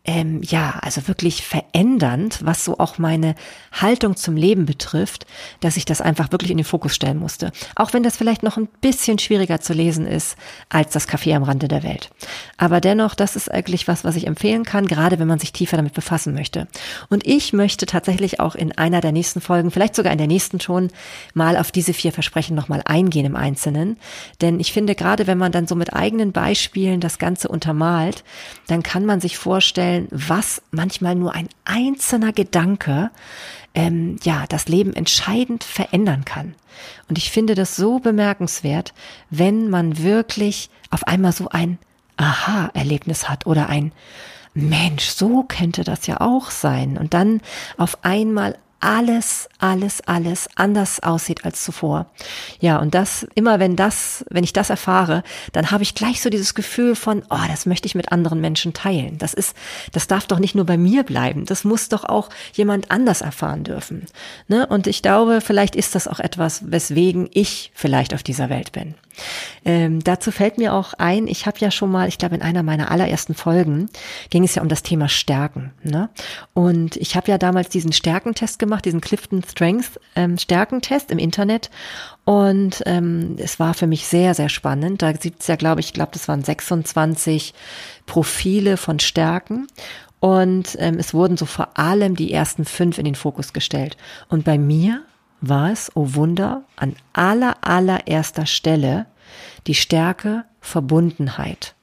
ähm, 0.03 0.41
ja, 0.43 0.79
also 0.81 1.08
wirklich 1.08 1.46
verändernd, 1.46 2.39
was 2.43 2.65
so 2.65 2.79
auch 2.79 2.98
meine 2.98 3.36
Haltung 3.72 4.15
zum 4.15 4.36
Leben 4.36 4.65
betrifft, 4.65 5.27
dass 5.60 5.77
ich 5.77 5.86
das 5.86 6.01
einfach 6.01 6.31
wirklich 6.31 6.50
in 6.50 6.58
den 6.58 6.65
Fokus 6.65 6.96
stellen 6.96 7.20
musste. 7.20 7.51
Auch 7.75 7.93
wenn 7.93 8.01
das 8.01 8.17
vielleicht 8.17 8.41
noch 8.41 8.58
ein 8.58 8.67
bisschen 8.81 9.20
schwieriger 9.20 9.62
zu 9.62 9.74
lesen 9.74 10.08
ist 10.08 10.38
als 10.70 10.93
das 10.93 11.08
Café 11.08 11.36
am 11.36 11.43
Rande 11.43 11.67
der 11.67 11.84
Welt. 11.84 12.10
Aber 12.58 12.81
dennoch, 12.81 13.13
das 13.13 13.36
ist 13.36 13.51
eigentlich 13.51 13.88
was, 13.88 14.03
was 14.03 14.15
ich 14.15 14.25
empfehlen 14.25 14.63
kann, 14.63 14.88
gerade 14.88 15.20
wenn 15.20 15.27
man 15.27 15.38
sich 15.38 15.53
tiefer 15.53 15.77
damit 15.77 15.93
befassen 15.93 16.34
möchte. 16.34 16.67
Und 17.10 17.27
ich 17.27 17.53
möchte 17.53 17.86
tatsächlich 17.86 18.39
auch 18.39 18.55
in 18.55 18.72
einer 18.72 19.01
der 19.01 19.12
nächsten 19.12 19.39
Folgen, 19.39 19.70
vielleicht 19.70 19.96
sogar 19.96 20.12
in 20.12 20.17
der 20.17 20.27
nächsten 20.27 20.60
schon, 20.60 20.89
mal 21.36 21.58
auf 21.58 21.72
diese 21.72 21.93
vier 21.93 22.12
Versprechen 22.12 22.55
nochmal 22.55 22.81
eingehen 22.86 23.27
im 23.27 23.36
Einzelnen. 23.36 23.98
Denn 24.41 24.60
ich 24.60 24.74
finde, 24.74 24.96
gerade 24.96 25.27
wenn 25.27 25.37
man 25.37 25.51
dann 25.51 25.68
so 25.68 25.75
mit 25.75 25.94
eigenen 25.94 26.31
Beispielen 26.31 27.01
das 27.01 27.20
Ganze 27.20 27.50
untermalt, 27.50 28.24
dann 28.66 28.81
kann 28.81 29.05
man 29.05 29.22
sich 29.22 29.37
vorstellen, 29.37 29.91
vorstellen, 29.92 30.08
was 30.12 30.62
manchmal 30.72 31.16
nur 31.16 31.34
ein 31.34 31.50
einzelner 31.66 32.34
Gedanke 32.34 33.12
ähm, 33.74 34.18
ja 34.24 34.46
das 34.48 34.68
Leben 34.68 34.94
entscheidend 34.94 35.64
verändern 35.64 36.25
kann. 36.25 36.56
Und 37.10 37.18
ich 37.18 37.32
finde 37.32 37.56
das 37.56 37.75
so 37.75 38.00
bemerkenswert, 38.00 38.94
wenn 39.30 39.70
man 39.70 40.01
wirklich 40.01 40.70
auf 40.90 41.08
einmal 41.08 41.32
so 41.32 41.50
ein 41.50 41.77
Aha-Erlebnis 42.18 43.30
hat 43.30 43.46
oder 43.46 43.70
ein 43.70 43.92
Mensch, 44.54 45.06
so 45.06 45.44
könnte 45.44 45.84
das 45.84 46.08
ja 46.08 46.20
auch 46.20 46.50
sein. 46.50 46.98
Und 46.98 47.14
dann 47.14 47.42
auf 47.77 48.04
einmal 48.04 48.58
alles, 48.80 49.48
alles, 49.62 50.02
alles 50.02 50.50
anders 50.56 51.02
aussieht 51.02 51.46
als 51.46 51.64
zuvor. 51.64 52.08
Ja, 52.60 52.80
und 52.80 52.94
das, 52.96 53.28
immer 53.36 53.60
wenn 53.60 53.76
das, 53.76 54.26
wenn 54.30 54.44
ich 54.44 54.54
das 54.54 54.70
erfahre, 54.70 55.24
dann 55.54 55.72
habe 55.72 55.84
ich 55.84 55.96
gleich 55.96 56.22
so 56.22 56.30
dieses 56.30 56.56
Gefühl 56.56 56.96
von, 56.96 57.24
oh, 57.30 57.48
das 57.48 57.66
möchte 57.66 57.86
ich 57.86 57.96
mit 57.96 58.12
anderen 58.12 58.42
Menschen 58.42 58.74
teilen. 58.74 59.18
Das 59.18 59.34
ist, 59.34 59.56
das 59.92 60.08
darf 60.08 60.26
doch 60.26 60.40
nicht 60.40 60.56
nur 60.56 60.66
bei 60.66 60.78
mir 60.78 61.04
bleiben. 61.04 61.46
Das 61.46 61.64
muss 61.64 61.90
doch 61.90 62.04
auch 62.06 62.30
jemand 62.54 62.92
anders 62.92 63.22
erfahren 63.22 63.64
dürfen. 63.64 64.06
Ne? 64.48 64.66
Und 64.68 64.88
ich 64.88 65.02
glaube, 65.02 65.42
vielleicht 65.42 65.76
ist 65.76 65.96
das 65.96 66.08
auch 66.08 66.20
etwas, 66.20 66.72
weswegen 66.72 67.30
ich 67.32 67.72
vielleicht 67.74 68.14
auf 68.14 68.24
dieser 68.24 68.50
Welt 68.50 68.72
bin. 68.72 68.96
Ähm, 69.66 70.04
dazu 70.04 70.32
fällt 70.32 70.58
mir 70.58 70.74
auch 70.74 70.94
ein, 70.94 71.28
ich 71.28 71.46
habe 71.46 71.58
ja 71.60 71.72
schon 71.72 71.92
mal, 71.92 72.08
ich 72.08 72.18
glaube 72.18 72.36
in 72.36 72.42
einer 72.42 72.64
meiner 72.64 72.92
allerersten 72.92 73.36
Folgen 73.36 73.90
ging 74.30 74.44
es 74.44 74.56
ja 74.56 74.62
um 74.62 74.70
das 74.70 74.84
Thema 74.84 75.10
Stärken. 75.10 75.72
Ne? 75.84 76.10
Und 76.54 76.96
ich 76.98 77.16
habe 77.16 77.30
ja 77.30 77.38
damals 77.38 77.70
diesen 77.70 77.92
Stärkentest 77.92 78.60
gemacht, 78.60 78.86
diesen 78.86 79.02
Clifton 79.02 79.44
Strength 79.51 80.00
ähm, 80.16 80.37
Stärkentest 80.37 81.11
im 81.11 81.20
Internet. 81.20 81.70
Und 82.25 82.83
ähm, 82.85 83.35
es 83.37 83.59
war 83.59 83.74
für 83.74 83.87
mich 83.87 84.07
sehr, 84.07 84.33
sehr 84.33 84.50
spannend. 84.50 85.01
Da 85.01 85.11
gibt 85.11 85.42
es 85.42 85.48
ja, 85.48 85.55
glaube 85.55 85.81
ich, 85.81 85.87
ich 85.87 85.94
glaube, 85.94 86.11
das 86.14 86.27
waren 86.27 86.44
26 86.44 87.53
Profile 88.05 88.77
von 88.77 89.00
Stärken. 89.00 89.68
Und 90.20 90.77
ähm, 90.79 90.98
es 91.00 91.14
wurden 91.14 91.35
so 91.35 91.46
vor 91.46 91.77
allem 91.79 92.16
die 92.16 92.31
ersten 92.31 92.66
fünf 92.66 92.98
in 92.98 93.05
den 93.05 93.16
Fokus 93.16 93.53
gestellt. 93.53 93.98
Und 94.29 94.46
bei 94.46 94.57
mir 94.57 95.03
war 95.42 95.72
es, 95.72 95.92
oh 95.96 96.14
Wunder, 96.14 96.64
an 96.75 96.96
aller, 97.14 97.57
allererster 97.61 98.46
Stelle 98.46 99.07
die 99.68 99.75
Stärke 99.75 100.46
Verbundenheit. 100.59 101.74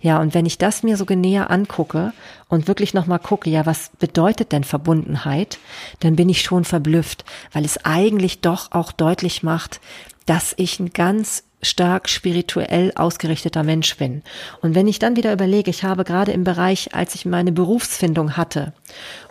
Ja, 0.00 0.20
und 0.20 0.34
wenn 0.34 0.46
ich 0.46 0.58
das 0.58 0.82
mir 0.82 0.96
so 0.96 1.04
näher 1.04 1.50
angucke 1.50 2.12
und 2.48 2.68
wirklich 2.68 2.94
nochmal 2.94 3.20
gucke, 3.20 3.48
ja, 3.48 3.64
was 3.66 3.90
bedeutet 3.98 4.52
denn 4.52 4.64
Verbundenheit, 4.64 5.58
dann 6.00 6.16
bin 6.16 6.28
ich 6.28 6.42
schon 6.42 6.64
verblüfft, 6.64 7.24
weil 7.52 7.64
es 7.64 7.84
eigentlich 7.84 8.40
doch 8.40 8.72
auch 8.72 8.92
deutlich 8.92 9.42
macht, 9.42 9.80
dass 10.26 10.54
ich 10.56 10.80
ein 10.80 10.92
ganz 10.92 11.44
stark 11.62 12.08
spirituell 12.08 12.92
ausgerichteter 12.96 13.62
Mensch 13.62 13.96
bin. 13.96 14.22
Und 14.60 14.74
wenn 14.74 14.88
ich 14.88 14.98
dann 14.98 15.16
wieder 15.16 15.32
überlege, 15.32 15.70
ich 15.70 15.84
habe 15.84 16.02
gerade 16.04 16.32
im 16.32 16.42
Bereich, 16.42 16.94
als 16.94 17.14
ich 17.14 17.24
meine 17.24 17.52
Berufsfindung 17.52 18.36
hatte 18.36 18.72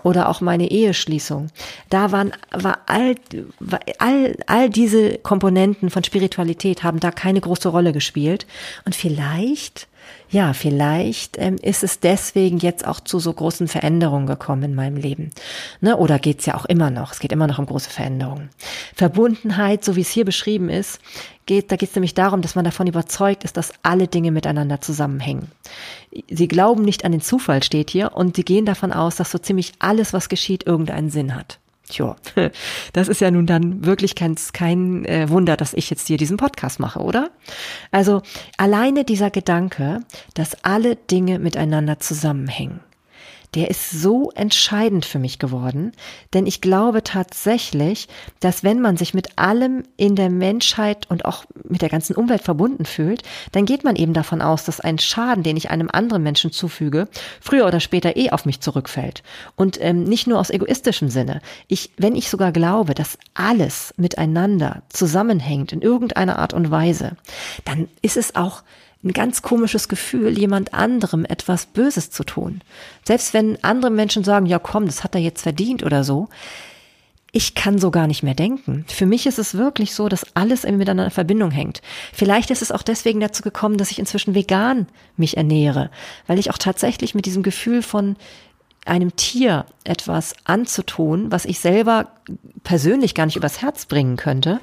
oder 0.03 0.29
auch 0.29 0.41
meine 0.41 0.69
Eheschließung, 0.69 1.47
da 1.89 2.11
waren, 2.11 2.31
war 2.51 2.79
all, 2.87 3.15
war 3.59 3.79
all, 3.99 4.35
all 4.47 4.69
diese 4.69 5.17
Komponenten 5.19 5.89
von 5.89 6.03
Spiritualität 6.03 6.83
haben 6.83 6.99
da 6.99 7.11
keine 7.11 7.41
große 7.41 7.69
Rolle 7.69 7.93
gespielt. 7.93 8.45
Und 8.85 8.95
vielleicht 8.95 9.87
ja, 10.29 10.53
vielleicht 10.53 11.37
ähm, 11.37 11.57
ist 11.61 11.83
es 11.83 11.99
deswegen 11.99 12.57
jetzt 12.57 12.87
auch 12.87 13.01
zu 13.01 13.19
so 13.19 13.33
großen 13.33 13.67
Veränderungen 13.67 14.27
gekommen 14.27 14.63
in 14.63 14.75
meinem 14.75 14.95
Leben. 14.95 15.31
Ne? 15.81 15.97
Oder 15.97 16.19
geht's 16.19 16.45
ja 16.45 16.55
auch 16.55 16.65
immer 16.65 16.89
noch. 16.89 17.11
Es 17.11 17.19
geht 17.19 17.33
immer 17.33 17.47
noch 17.47 17.59
um 17.59 17.65
große 17.65 17.89
Veränderungen. 17.89 18.49
Verbundenheit, 18.95 19.83
so 19.83 19.97
wie 19.97 20.01
es 20.01 20.09
hier 20.09 20.23
beschrieben 20.23 20.69
ist, 20.69 20.99
geht, 21.47 21.71
da 21.71 21.75
geht 21.75 21.89
es 21.89 21.95
nämlich 21.95 22.13
darum, 22.13 22.41
dass 22.41 22.55
man 22.55 22.63
davon 22.63 22.87
überzeugt 22.87 23.43
ist, 23.43 23.57
dass 23.57 23.73
alle 23.83 24.07
Dinge 24.07 24.31
miteinander 24.31 24.79
zusammenhängen. 24.79 25.51
Sie 26.29 26.47
glauben 26.47 26.83
nicht 26.83 27.05
an 27.05 27.11
den 27.11 27.21
Zufall, 27.21 27.63
steht 27.63 27.89
hier, 27.89 28.13
und 28.13 28.35
sie 28.35 28.43
gehen 28.43 28.65
davon 28.65 28.91
aus, 28.91 29.15
dass 29.15 29.31
so 29.31 29.37
ziemlich 29.37 29.73
alles, 29.79 30.13
was 30.13 30.29
geschieht, 30.29 30.65
irgendeinen 30.65 31.09
Sinn 31.09 31.35
hat. 31.35 31.59
Tja, 31.87 32.15
das 32.93 33.07
ist 33.07 33.21
ja 33.21 33.31
nun 33.31 33.45
dann 33.45 33.85
wirklich 33.85 34.15
kein, 34.15 34.35
kein 34.53 35.05
äh, 35.05 35.29
Wunder, 35.29 35.57
dass 35.57 35.73
ich 35.73 35.89
jetzt 35.89 36.07
hier 36.07 36.17
diesen 36.17 36.37
Podcast 36.37 36.79
mache, 36.79 36.99
oder? 36.99 37.31
Also 37.91 38.21
alleine 38.57 39.03
dieser 39.03 39.29
Gedanke, 39.29 39.99
dass 40.33 40.63
alle 40.63 40.95
Dinge 40.95 41.39
miteinander 41.39 41.99
zusammenhängen, 41.99 42.79
der 43.53 43.69
ist 43.69 43.91
so 43.91 44.31
entscheidend 44.31 45.05
für 45.05 45.19
mich 45.19 45.37
geworden, 45.37 45.91
denn 46.33 46.47
ich 46.47 46.61
glaube 46.61 47.03
tatsächlich, 47.03 48.07
dass 48.39 48.63
wenn 48.63 48.79
man 48.79 48.95
sich 48.95 49.13
mit 49.13 49.37
allem 49.37 49.83
in 49.97 50.15
der 50.15 50.29
Menschheit 50.29 51.09
und 51.09 51.25
auch 51.25 51.43
mit 51.67 51.81
der 51.81 51.89
ganzen 51.89 52.15
Umwelt 52.15 52.43
verbunden 52.43 52.85
fühlt, 52.85 53.23
dann 53.51 53.65
geht 53.65 53.83
man 53.83 53.97
eben 53.97 54.13
davon 54.13 54.41
aus, 54.41 54.63
dass 54.63 54.79
ein 54.79 54.99
Schaden, 54.99 55.43
den 55.43 55.57
ich 55.57 55.69
einem 55.69 55.89
anderen 55.91 56.23
Menschen 56.23 56.51
zufüge, 56.51 57.09
früher 57.41 57.65
oder 57.65 57.81
später 57.81 58.15
eh 58.15 58.29
auf 58.29 58.45
mich 58.45 58.61
zurückfällt. 58.61 59.21
Und 59.55 59.77
ähm, 59.81 60.05
nicht 60.05 60.27
nur 60.27 60.39
aus 60.39 60.49
egoistischem 60.49 61.09
Sinne. 61.09 61.41
Ich, 61.67 61.91
wenn 61.97 62.15
ich 62.15 62.29
sogar 62.29 62.53
glaube, 62.53 62.93
dass 62.93 63.17
alles 63.33 63.93
miteinander 63.97 64.83
zusammenhängt 64.89 65.73
in 65.73 65.81
irgendeiner 65.81 66.39
Art 66.39 66.53
und 66.53 66.71
Weise, 66.71 67.17
dann 67.65 67.89
ist 68.01 68.15
es 68.15 68.35
auch 68.35 68.63
ein 69.03 69.13
ganz 69.13 69.41
komisches 69.41 69.87
Gefühl, 69.87 70.37
jemand 70.37 70.73
anderem 70.73 71.25
etwas 71.25 71.65
Böses 71.65 72.11
zu 72.11 72.23
tun. 72.23 72.61
Selbst 73.05 73.33
wenn 73.33 73.63
andere 73.63 73.91
Menschen 73.91 74.23
sagen, 74.23 74.45
ja 74.45 74.59
komm, 74.59 74.85
das 74.85 75.03
hat 75.03 75.15
er 75.15 75.21
jetzt 75.21 75.41
verdient 75.41 75.83
oder 75.83 76.03
so. 76.03 76.29
Ich 77.33 77.55
kann 77.55 77.79
so 77.79 77.91
gar 77.91 78.07
nicht 78.07 78.23
mehr 78.23 78.33
denken. 78.33 78.85
Für 78.89 79.05
mich 79.05 79.25
ist 79.25 79.39
es 79.39 79.55
wirklich 79.55 79.93
so, 79.95 80.09
dass 80.09 80.35
alles 80.35 80.63
miteinander 80.63 81.05
in 81.05 81.11
Verbindung 81.11 81.49
hängt. 81.49 81.81
Vielleicht 82.11 82.51
ist 82.51 82.61
es 82.61 82.73
auch 82.73 82.83
deswegen 82.83 83.21
dazu 83.21 83.41
gekommen, 83.41 83.77
dass 83.77 83.89
ich 83.89 83.99
inzwischen 83.99 84.35
vegan 84.35 84.87
mich 85.15 85.37
ernähre, 85.37 85.91
weil 86.27 86.39
ich 86.39 86.51
auch 86.51 86.57
tatsächlich 86.57 87.15
mit 87.15 87.25
diesem 87.25 87.41
Gefühl 87.41 87.83
von 87.83 88.17
einem 88.85 89.15
Tier 89.15 89.65
etwas 89.83 90.33
anzutun, 90.43 91.31
was 91.31 91.45
ich 91.45 91.59
selber 91.59 92.07
persönlich 92.63 93.13
gar 93.15 93.25
nicht 93.25 93.35
übers 93.35 93.61
Herz 93.61 93.85
bringen 93.85 94.17
könnte, 94.17 94.59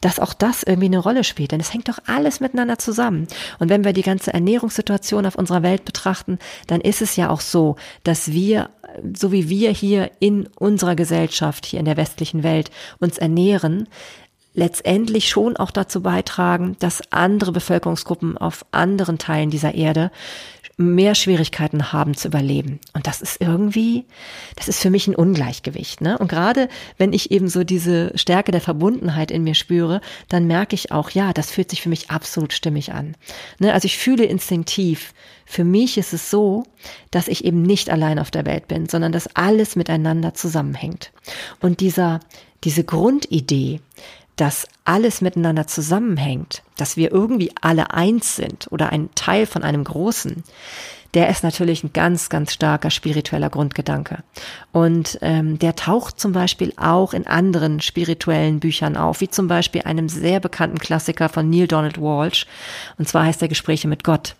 dass 0.00 0.18
auch 0.18 0.32
das 0.32 0.62
irgendwie 0.62 0.86
eine 0.86 0.98
Rolle 0.98 1.24
spielt. 1.24 1.52
Denn 1.52 1.60
es 1.60 1.72
hängt 1.72 1.88
doch 1.88 1.98
alles 2.06 2.40
miteinander 2.40 2.78
zusammen. 2.78 3.28
Und 3.58 3.68
wenn 3.68 3.84
wir 3.84 3.92
die 3.92 4.02
ganze 4.02 4.32
Ernährungssituation 4.32 5.26
auf 5.26 5.34
unserer 5.34 5.62
Welt 5.62 5.84
betrachten, 5.84 6.38
dann 6.66 6.80
ist 6.80 7.02
es 7.02 7.16
ja 7.16 7.28
auch 7.28 7.40
so, 7.40 7.76
dass 8.02 8.32
wir, 8.32 8.70
so 9.14 9.30
wie 9.30 9.48
wir 9.50 9.70
hier 9.70 10.10
in 10.20 10.48
unserer 10.58 10.96
Gesellschaft, 10.96 11.66
hier 11.66 11.80
in 11.80 11.86
der 11.86 11.98
westlichen 11.98 12.42
Welt 12.42 12.70
uns 12.98 13.18
ernähren, 13.18 13.88
letztendlich 14.54 15.28
schon 15.28 15.56
auch 15.56 15.70
dazu 15.70 16.02
beitragen, 16.02 16.76
dass 16.80 17.12
andere 17.12 17.52
Bevölkerungsgruppen 17.52 18.36
auf 18.36 18.64
anderen 18.72 19.18
Teilen 19.18 19.50
dieser 19.50 19.74
Erde 19.74 20.10
mehr 20.80 21.14
Schwierigkeiten 21.14 21.92
haben 21.92 22.14
zu 22.14 22.28
überleben. 22.28 22.80
Und 22.94 23.06
das 23.06 23.20
ist 23.20 23.40
irgendwie, 23.40 24.06
das 24.56 24.68
ist 24.68 24.80
für 24.80 24.90
mich 24.90 25.06
ein 25.06 25.14
Ungleichgewicht. 25.14 26.00
Ne? 26.00 26.18
Und 26.18 26.28
gerade 26.28 26.68
wenn 26.96 27.12
ich 27.12 27.30
eben 27.30 27.48
so 27.48 27.64
diese 27.64 28.12
Stärke 28.16 28.50
der 28.50 28.60
Verbundenheit 28.60 29.30
in 29.30 29.44
mir 29.44 29.54
spüre, 29.54 30.00
dann 30.28 30.46
merke 30.46 30.74
ich 30.74 30.90
auch, 30.90 31.10
ja, 31.10 31.32
das 31.32 31.50
fühlt 31.50 31.70
sich 31.70 31.82
für 31.82 31.88
mich 31.88 32.10
absolut 32.10 32.52
stimmig 32.52 32.92
an. 32.92 33.16
Ne? 33.58 33.72
Also 33.72 33.86
ich 33.86 33.98
fühle 33.98 34.24
instinktiv, 34.24 35.12
für 35.44 35.64
mich 35.64 35.98
ist 35.98 36.12
es 36.12 36.30
so, 36.30 36.64
dass 37.10 37.28
ich 37.28 37.44
eben 37.44 37.62
nicht 37.62 37.90
allein 37.90 38.18
auf 38.18 38.30
der 38.30 38.46
Welt 38.46 38.68
bin, 38.68 38.88
sondern 38.88 39.12
dass 39.12 39.34
alles 39.34 39.76
miteinander 39.76 40.32
zusammenhängt. 40.32 41.12
Und 41.60 41.80
dieser, 41.80 42.20
diese 42.64 42.84
Grundidee, 42.84 43.80
dass 44.36 44.66
alles 44.84 45.20
miteinander 45.20 45.66
zusammenhängt, 45.66 46.62
dass 46.76 46.96
wir 46.96 47.12
irgendwie 47.12 47.52
alle 47.60 47.92
eins 47.92 48.36
sind 48.36 48.68
oder 48.70 48.90
ein 48.90 49.10
Teil 49.14 49.46
von 49.46 49.62
einem 49.62 49.84
Großen, 49.84 50.42
der 51.14 51.28
ist 51.28 51.42
natürlich 51.42 51.82
ein 51.82 51.92
ganz, 51.92 52.28
ganz 52.28 52.52
starker 52.52 52.90
spiritueller 52.90 53.50
Grundgedanke. 53.50 54.22
Und 54.72 55.18
ähm, 55.22 55.58
der 55.58 55.74
taucht 55.74 56.20
zum 56.20 56.32
Beispiel 56.32 56.72
auch 56.76 57.12
in 57.12 57.26
anderen 57.26 57.80
spirituellen 57.80 58.60
Büchern 58.60 58.96
auf, 58.96 59.20
wie 59.20 59.28
zum 59.28 59.48
Beispiel 59.48 59.82
einem 59.82 60.08
sehr 60.08 60.38
bekannten 60.38 60.78
Klassiker 60.78 61.28
von 61.28 61.50
Neil 61.50 61.66
Donald 61.66 62.00
Walsh. 62.00 62.46
Und 62.96 63.08
zwar 63.08 63.24
heißt 63.24 63.42
er 63.42 63.48
Gespräche 63.48 63.88
mit 63.88 64.04
Gott. 64.04 64.36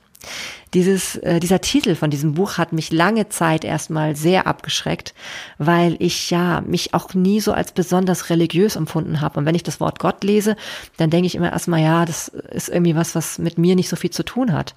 Dieses, 0.75 1.17
äh, 1.17 1.41
dieser 1.41 1.61
Titel 1.61 1.95
von 1.95 2.11
diesem 2.11 2.35
Buch 2.35 2.59
hat 2.59 2.73
mich 2.73 2.93
lange 2.93 3.29
Zeit 3.29 3.65
erstmal 3.65 4.15
sehr 4.15 4.47
abgeschreckt, 4.47 5.15
weil 5.59 5.97
ich 5.99 6.31
ja 6.31 6.61
mich 6.61 6.95
auch 6.95 7.15
nie 7.15 7.41
so 7.41 7.53
als 7.53 7.73
besonders 7.73 8.31
religiös 8.31 8.77
empfunden 8.77 9.21
habe. 9.21 9.41
Und 9.41 9.47
wenn 9.47 9.55
ich 9.55 9.65
das 9.65 9.81
Wort 9.81 9.99
Gott 9.99 10.23
lese, 10.23 10.57
dann 10.97 11.11
denke 11.11 11.27
ich 11.27 11.35
immer 11.35 11.53
erstmal, 11.53 11.83
ja, 11.83 12.05
das 12.05 12.29
ist 12.29 12.69
irgendwie 12.69 12.95
was, 12.95 13.15
was 13.15 13.39
mit 13.39 13.59
mir 13.59 13.75
nicht 13.75 13.89
so 13.89 13.97
viel 13.97 14.11
zu 14.11 14.25
tun 14.25 14.53
hat. 14.53 14.75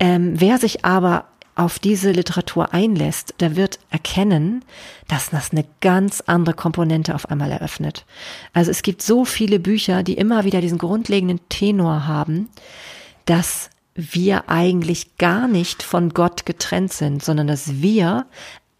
Ähm, 0.00 0.34
wer 0.36 0.58
sich 0.58 0.84
aber 0.84 1.26
auf 1.56 1.78
diese 1.78 2.10
Literatur 2.10 2.74
einlässt, 2.74 3.34
der 3.40 3.54
wird 3.56 3.78
erkennen, 3.90 4.64
dass 5.06 5.30
das 5.30 5.52
eine 5.52 5.64
ganz 5.80 6.20
andere 6.26 6.54
Komponente 6.54 7.14
auf 7.14 7.30
einmal 7.30 7.52
eröffnet. 7.52 8.04
Also 8.52 8.70
es 8.70 8.82
gibt 8.82 9.02
so 9.02 9.24
viele 9.24 9.60
Bücher, 9.60 10.02
die 10.02 10.14
immer 10.14 10.44
wieder 10.44 10.60
diesen 10.60 10.78
grundlegenden 10.78 11.40
Tenor 11.48 12.06
haben, 12.08 12.48
dass 13.24 13.70
wir 13.94 14.48
eigentlich 14.48 15.18
gar 15.18 15.46
nicht 15.46 15.82
von 15.82 16.10
Gott 16.10 16.46
getrennt 16.46 16.92
sind, 16.92 17.22
sondern 17.22 17.46
dass 17.46 17.80
wir 17.80 18.26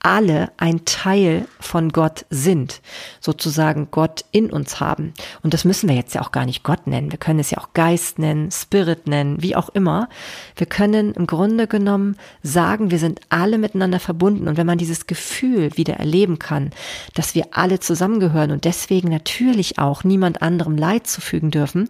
alle 0.05 0.53
ein 0.59 0.85
Teil 0.85 1.49
von 1.61 1.89
Gott 1.89 2.27
sind, 2.29 2.83
sozusagen 3.21 3.89
Gott 3.91 4.27
in 4.33 4.51
uns 4.51 4.79
haben. 4.79 5.15
Und 5.43 5.55
das 5.55 5.65
müssen 5.65 5.89
wir 5.89 5.97
jetzt 5.97 6.15
ja 6.15 6.21
auch 6.21 6.31
gar 6.31 6.45
nicht 6.45 6.63
Gott 6.63 6.87
nennen. 6.87 7.11
Wir 7.11 7.19
können 7.19 7.41
es 7.41 7.51
ja 7.51 7.59
auch 7.59 7.73
Geist 7.73 8.19
nennen, 8.19 8.51
Spirit 8.51 9.07
nennen, 9.07 9.43
wie 9.43 9.57
auch 9.57 9.71
immer. 9.71 10.11
Wir 10.57 10.67
können 10.67 11.15
im 11.15 11.27
Grunde 11.27 11.67
genommen 11.67 12.17
sagen, 12.43 12.91
wir 12.91 12.99
sind 12.99 13.21
alle 13.31 13.57
miteinander 13.57 13.99
verbunden. 13.99 14.47
Und 14.47 14.59
wenn 14.59 14.67
man 14.67 14.77
dieses 14.77 15.07
Gefühl 15.07 15.75
wieder 15.79 15.95
erleben 15.95 16.39
kann, 16.39 16.71
dass 17.15 17.35
wir 17.35 17.47
alle 17.53 17.81
zusammengehören 17.81 18.51
und 18.51 18.67
deswegen 18.67 19.09
natürlich 19.09 19.79
auch 19.79 20.05
niemand 20.05 20.43
anderem 20.43 20.77
Leid 20.77 21.07
zufügen 21.07 21.51
dürfen, 21.51 21.89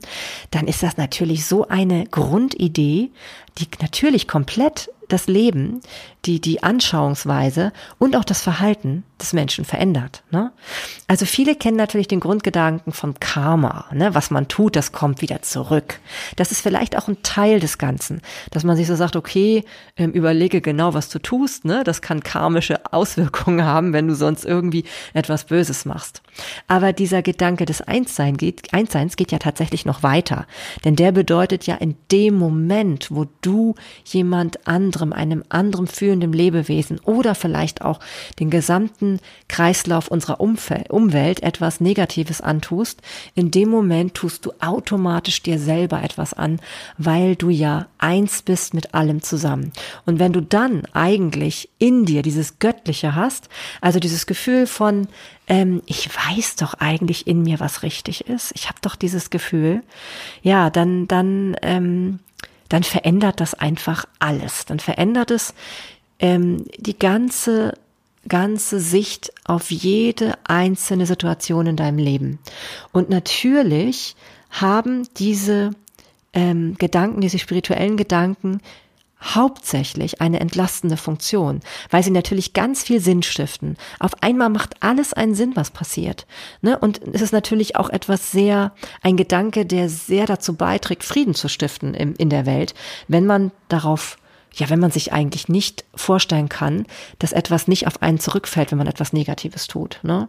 dann 0.52 0.68
ist 0.68 0.84
das 0.84 0.96
natürlich 0.98 1.46
so 1.46 1.66
eine 1.66 2.06
Grundidee, 2.06 3.10
die 3.58 3.68
natürlich 3.80 4.28
komplett 4.28 4.88
das 5.08 5.26
Leben, 5.26 5.80
die, 6.24 6.40
die 6.40 6.62
Anschauungsweise 6.62 7.72
und 7.98 8.16
auch 8.16 8.24
das 8.24 8.40
Verhalten 8.40 9.04
des 9.20 9.32
Menschen 9.32 9.64
verändert. 9.64 10.22
Ne? 10.30 10.52
Also 11.06 11.24
viele 11.24 11.54
kennen 11.54 11.76
natürlich 11.76 12.08
den 12.08 12.20
Grundgedanken 12.20 12.92
vom 12.92 13.18
Karma. 13.20 13.86
Ne? 13.92 14.14
Was 14.14 14.30
man 14.30 14.48
tut, 14.48 14.74
das 14.74 14.92
kommt 14.92 15.22
wieder 15.22 15.42
zurück. 15.42 16.00
Das 16.36 16.50
ist 16.50 16.60
vielleicht 16.60 16.98
auch 16.98 17.06
ein 17.06 17.22
Teil 17.22 17.60
des 17.60 17.78
Ganzen, 17.78 18.20
dass 18.50 18.64
man 18.64 18.76
sich 18.76 18.86
so 18.86 18.96
sagt, 18.96 19.14
okay, 19.14 19.64
ähm, 19.96 20.10
überlege 20.10 20.60
genau, 20.60 20.94
was 20.94 21.08
du 21.08 21.20
tust. 21.20 21.64
Ne? 21.64 21.84
Das 21.84 22.02
kann 22.02 22.22
karmische 22.22 22.92
Auswirkungen 22.92 23.64
haben, 23.64 23.92
wenn 23.92 24.08
du 24.08 24.14
sonst 24.14 24.44
irgendwie 24.44 24.84
etwas 25.12 25.44
Böses 25.44 25.84
machst. 25.84 26.22
Aber 26.66 26.92
dieser 26.92 27.22
Gedanke 27.22 27.66
des 27.66 27.80
Einssein 27.82 28.36
geht, 28.36 28.72
Einsseins 28.74 29.16
geht 29.16 29.30
ja 29.30 29.38
tatsächlich 29.38 29.84
noch 29.84 30.02
weiter. 30.02 30.46
Denn 30.84 30.96
der 30.96 31.12
bedeutet 31.12 31.66
ja 31.66 31.76
in 31.76 31.96
dem 32.10 32.36
Moment, 32.36 33.08
wo 33.10 33.26
du 33.42 33.76
jemand 34.04 34.66
anderem, 34.66 35.12
einem 35.12 35.44
anderen 35.50 35.86
fühlenden 35.86 36.32
Lebewesen 36.32 36.98
oder 37.00 37.36
vielleicht 37.36 37.82
auch 37.82 38.00
den 38.40 38.50
gesamten 39.04 39.20
Kreislauf 39.48 40.08
unserer 40.08 40.40
Umfeld, 40.40 40.90
Umwelt 40.90 41.42
etwas 41.42 41.80
Negatives 41.80 42.40
antust, 42.40 43.02
in 43.34 43.50
dem 43.50 43.68
Moment 43.68 44.14
tust 44.14 44.44
du 44.46 44.52
automatisch 44.60 45.42
dir 45.42 45.58
selber 45.58 46.02
etwas 46.02 46.34
an, 46.34 46.60
weil 46.98 47.36
du 47.36 47.50
ja 47.50 47.86
eins 47.98 48.42
bist 48.42 48.74
mit 48.74 48.94
allem 48.94 49.22
zusammen. 49.22 49.72
Und 50.06 50.18
wenn 50.18 50.32
du 50.32 50.40
dann 50.40 50.86
eigentlich 50.92 51.68
in 51.78 52.04
dir 52.04 52.22
dieses 52.22 52.58
Göttliche 52.58 53.14
hast, 53.14 53.48
also 53.80 54.00
dieses 54.00 54.26
Gefühl 54.26 54.66
von, 54.66 55.06
ähm, 55.46 55.82
ich 55.86 56.08
weiß 56.08 56.56
doch 56.56 56.74
eigentlich 56.74 57.26
in 57.26 57.42
mir, 57.42 57.60
was 57.60 57.82
richtig 57.82 58.26
ist. 58.26 58.52
Ich 58.54 58.68
habe 58.68 58.78
doch 58.80 58.96
dieses 58.96 59.30
Gefühl. 59.30 59.82
Ja, 60.42 60.70
dann, 60.70 61.06
dann, 61.06 61.56
ähm, 61.62 62.18
dann 62.68 62.82
verändert 62.82 63.40
das 63.40 63.54
einfach 63.54 64.06
alles. 64.18 64.64
Dann 64.64 64.80
verändert 64.80 65.30
es 65.30 65.54
ähm, 66.18 66.64
die 66.78 66.98
ganze 66.98 67.74
ganze 68.28 68.80
Sicht 68.80 69.32
auf 69.44 69.70
jede 69.70 70.34
einzelne 70.44 71.06
Situation 71.06 71.66
in 71.66 71.76
deinem 71.76 71.98
Leben. 71.98 72.38
Und 72.92 73.10
natürlich 73.10 74.16
haben 74.50 75.08
diese 75.16 75.70
ähm, 76.32 76.76
Gedanken, 76.78 77.20
diese 77.20 77.38
spirituellen 77.38 77.96
Gedanken 77.96 78.60
hauptsächlich 79.24 80.20
eine 80.20 80.40
entlastende 80.40 80.96
Funktion, 80.96 81.60
weil 81.90 82.02
sie 82.02 82.10
natürlich 82.10 82.52
ganz 82.52 82.82
viel 82.82 83.00
Sinn 83.00 83.22
stiften. 83.22 83.76
Auf 83.98 84.22
einmal 84.22 84.50
macht 84.50 84.82
alles 84.82 85.12
einen 85.12 85.34
Sinn, 85.34 85.52
was 85.54 85.70
passiert. 85.70 86.26
Ne? 86.60 86.78
Und 86.78 87.00
es 87.12 87.22
ist 87.22 87.32
natürlich 87.32 87.76
auch 87.76 87.88
etwas 87.88 88.32
sehr, 88.32 88.72
ein 89.02 89.16
Gedanke, 89.16 89.64
der 89.64 89.88
sehr 89.88 90.26
dazu 90.26 90.54
beiträgt, 90.54 91.04
Frieden 91.04 91.34
zu 91.34 91.48
stiften 91.48 91.94
in, 91.94 92.14
in 92.16 92.28
der 92.28 92.44
Welt, 92.44 92.74
wenn 93.08 93.24
man 93.24 93.50
darauf 93.68 94.18
ja, 94.56 94.70
wenn 94.70 94.80
man 94.80 94.90
sich 94.90 95.12
eigentlich 95.12 95.48
nicht 95.48 95.84
vorstellen 95.94 96.48
kann, 96.48 96.86
dass 97.18 97.32
etwas 97.32 97.68
nicht 97.68 97.86
auf 97.86 98.02
einen 98.02 98.18
zurückfällt, 98.18 98.70
wenn 98.70 98.78
man 98.78 98.86
etwas 98.86 99.12
Negatives 99.12 99.66
tut. 99.66 100.00
Ne? 100.02 100.28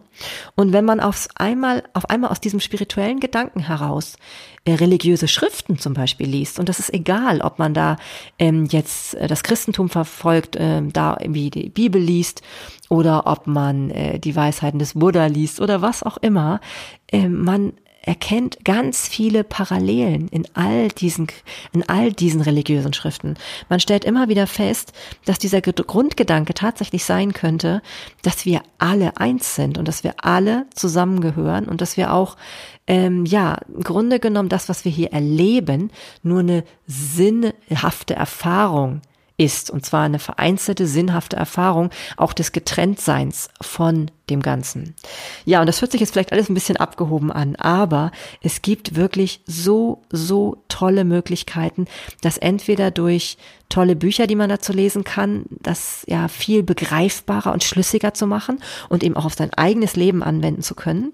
Und 0.54 0.72
wenn 0.72 0.84
man 0.84 1.00
aufs 1.00 1.28
einmal, 1.36 1.84
auf 1.94 2.10
einmal 2.10 2.30
aus 2.30 2.40
diesem 2.40 2.60
spirituellen 2.60 3.20
Gedanken 3.20 3.60
heraus 3.60 4.16
äh, 4.64 4.74
religiöse 4.74 5.28
Schriften 5.28 5.78
zum 5.78 5.94
Beispiel 5.94 6.28
liest, 6.28 6.58
und 6.58 6.68
das 6.68 6.78
ist 6.78 6.92
egal, 6.92 7.40
ob 7.40 7.58
man 7.58 7.74
da 7.74 7.96
ähm, 8.38 8.66
jetzt 8.66 9.14
äh, 9.14 9.28
das 9.28 9.42
Christentum 9.42 9.88
verfolgt, 9.88 10.56
äh, 10.56 10.82
da 10.82 11.16
irgendwie 11.20 11.50
die 11.50 11.68
Bibel 11.68 12.00
liest 12.00 12.42
oder 12.88 13.26
ob 13.26 13.46
man 13.46 13.90
äh, 13.90 14.18
die 14.18 14.36
Weisheiten 14.36 14.78
des 14.78 14.94
Buddha 14.94 15.26
liest 15.26 15.60
oder 15.60 15.82
was 15.82 16.02
auch 16.02 16.16
immer, 16.16 16.60
äh, 17.10 17.28
man 17.28 17.72
erkennt 18.06 18.64
ganz 18.64 19.08
viele 19.08 19.44
Parallelen 19.44 20.28
in 20.28 20.46
all 20.54 20.88
diesen, 20.88 21.26
in 21.72 21.86
all 21.88 22.12
diesen 22.12 22.40
religiösen 22.40 22.92
Schriften. 22.92 23.34
Man 23.68 23.80
stellt 23.80 24.04
immer 24.04 24.28
wieder 24.28 24.46
fest, 24.46 24.92
dass 25.24 25.38
dieser 25.38 25.60
Grundgedanke 25.60 26.54
tatsächlich 26.54 27.04
sein 27.04 27.32
könnte, 27.32 27.82
dass 28.22 28.46
wir 28.46 28.62
alle 28.78 29.16
eins 29.18 29.56
sind 29.56 29.76
und 29.76 29.88
dass 29.88 30.04
wir 30.04 30.14
alle 30.24 30.66
zusammengehören 30.72 31.66
und 31.66 31.80
dass 31.80 31.96
wir 31.96 32.12
auch 32.12 32.36
ähm, 32.86 33.26
ja, 33.26 33.58
im 33.74 33.82
Grunde 33.82 34.20
genommen 34.20 34.48
das, 34.48 34.68
was 34.68 34.84
wir 34.84 34.92
hier 34.92 35.12
erleben, 35.12 35.90
nur 36.22 36.40
eine 36.40 36.64
sinnhafte 36.86 38.14
Erfahrung 38.14 39.02
ist. 39.36 39.70
Und 39.70 39.84
zwar 39.84 40.04
eine 40.04 40.18
vereinzelte, 40.18 40.86
sinnhafte 40.86 41.36
Erfahrung 41.36 41.90
auch 42.16 42.32
des 42.32 42.52
Getrenntseins 42.52 43.48
von 43.60 44.10
dem 44.30 44.42
Ganzen. 44.42 44.94
Ja, 45.44 45.60
und 45.60 45.66
das 45.66 45.80
hört 45.80 45.92
sich 45.92 46.00
jetzt 46.00 46.12
vielleicht 46.12 46.32
alles 46.32 46.48
ein 46.48 46.54
bisschen 46.54 46.76
abgehoben 46.76 47.30
an, 47.30 47.54
aber 47.56 48.10
es 48.42 48.62
gibt 48.62 48.96
wirklich 48.96 49.40
so, 49.46 50.02
so 50.10 50.62
tolle 50.68 51.04
Möglichkeiten, 51.04 51.86
das 52.22 52.38
entweder 52.38 52.90
durch 52.90 53.36
tolle 53.68 53.96
Bücher, 53.96 54.26
die 54.26 54.36
man 54.36 54.48
dazu 54.48 54.72
lesen 54.72 55.04
kann, 55.04 55.44
das 55.50 56.04
ja 56.06 56.28
viel 56.28 56.62
begreifbarer 56.62 57.52
und 57.52 57.64
schlüssiger 57.64 58.14
zu 58.14 58.26
machen 58.26 58.60
und 58.88 59.04
eben 59.04 59.16
auch 59.16 59.24
auf 59.24 59.34
sein 59.34 59.52
eigenes 59.54 59.96
Leben 59.96 60.22
anwenden 60.22 60.62
zu 60.62 60.74
können. 60.74 61.12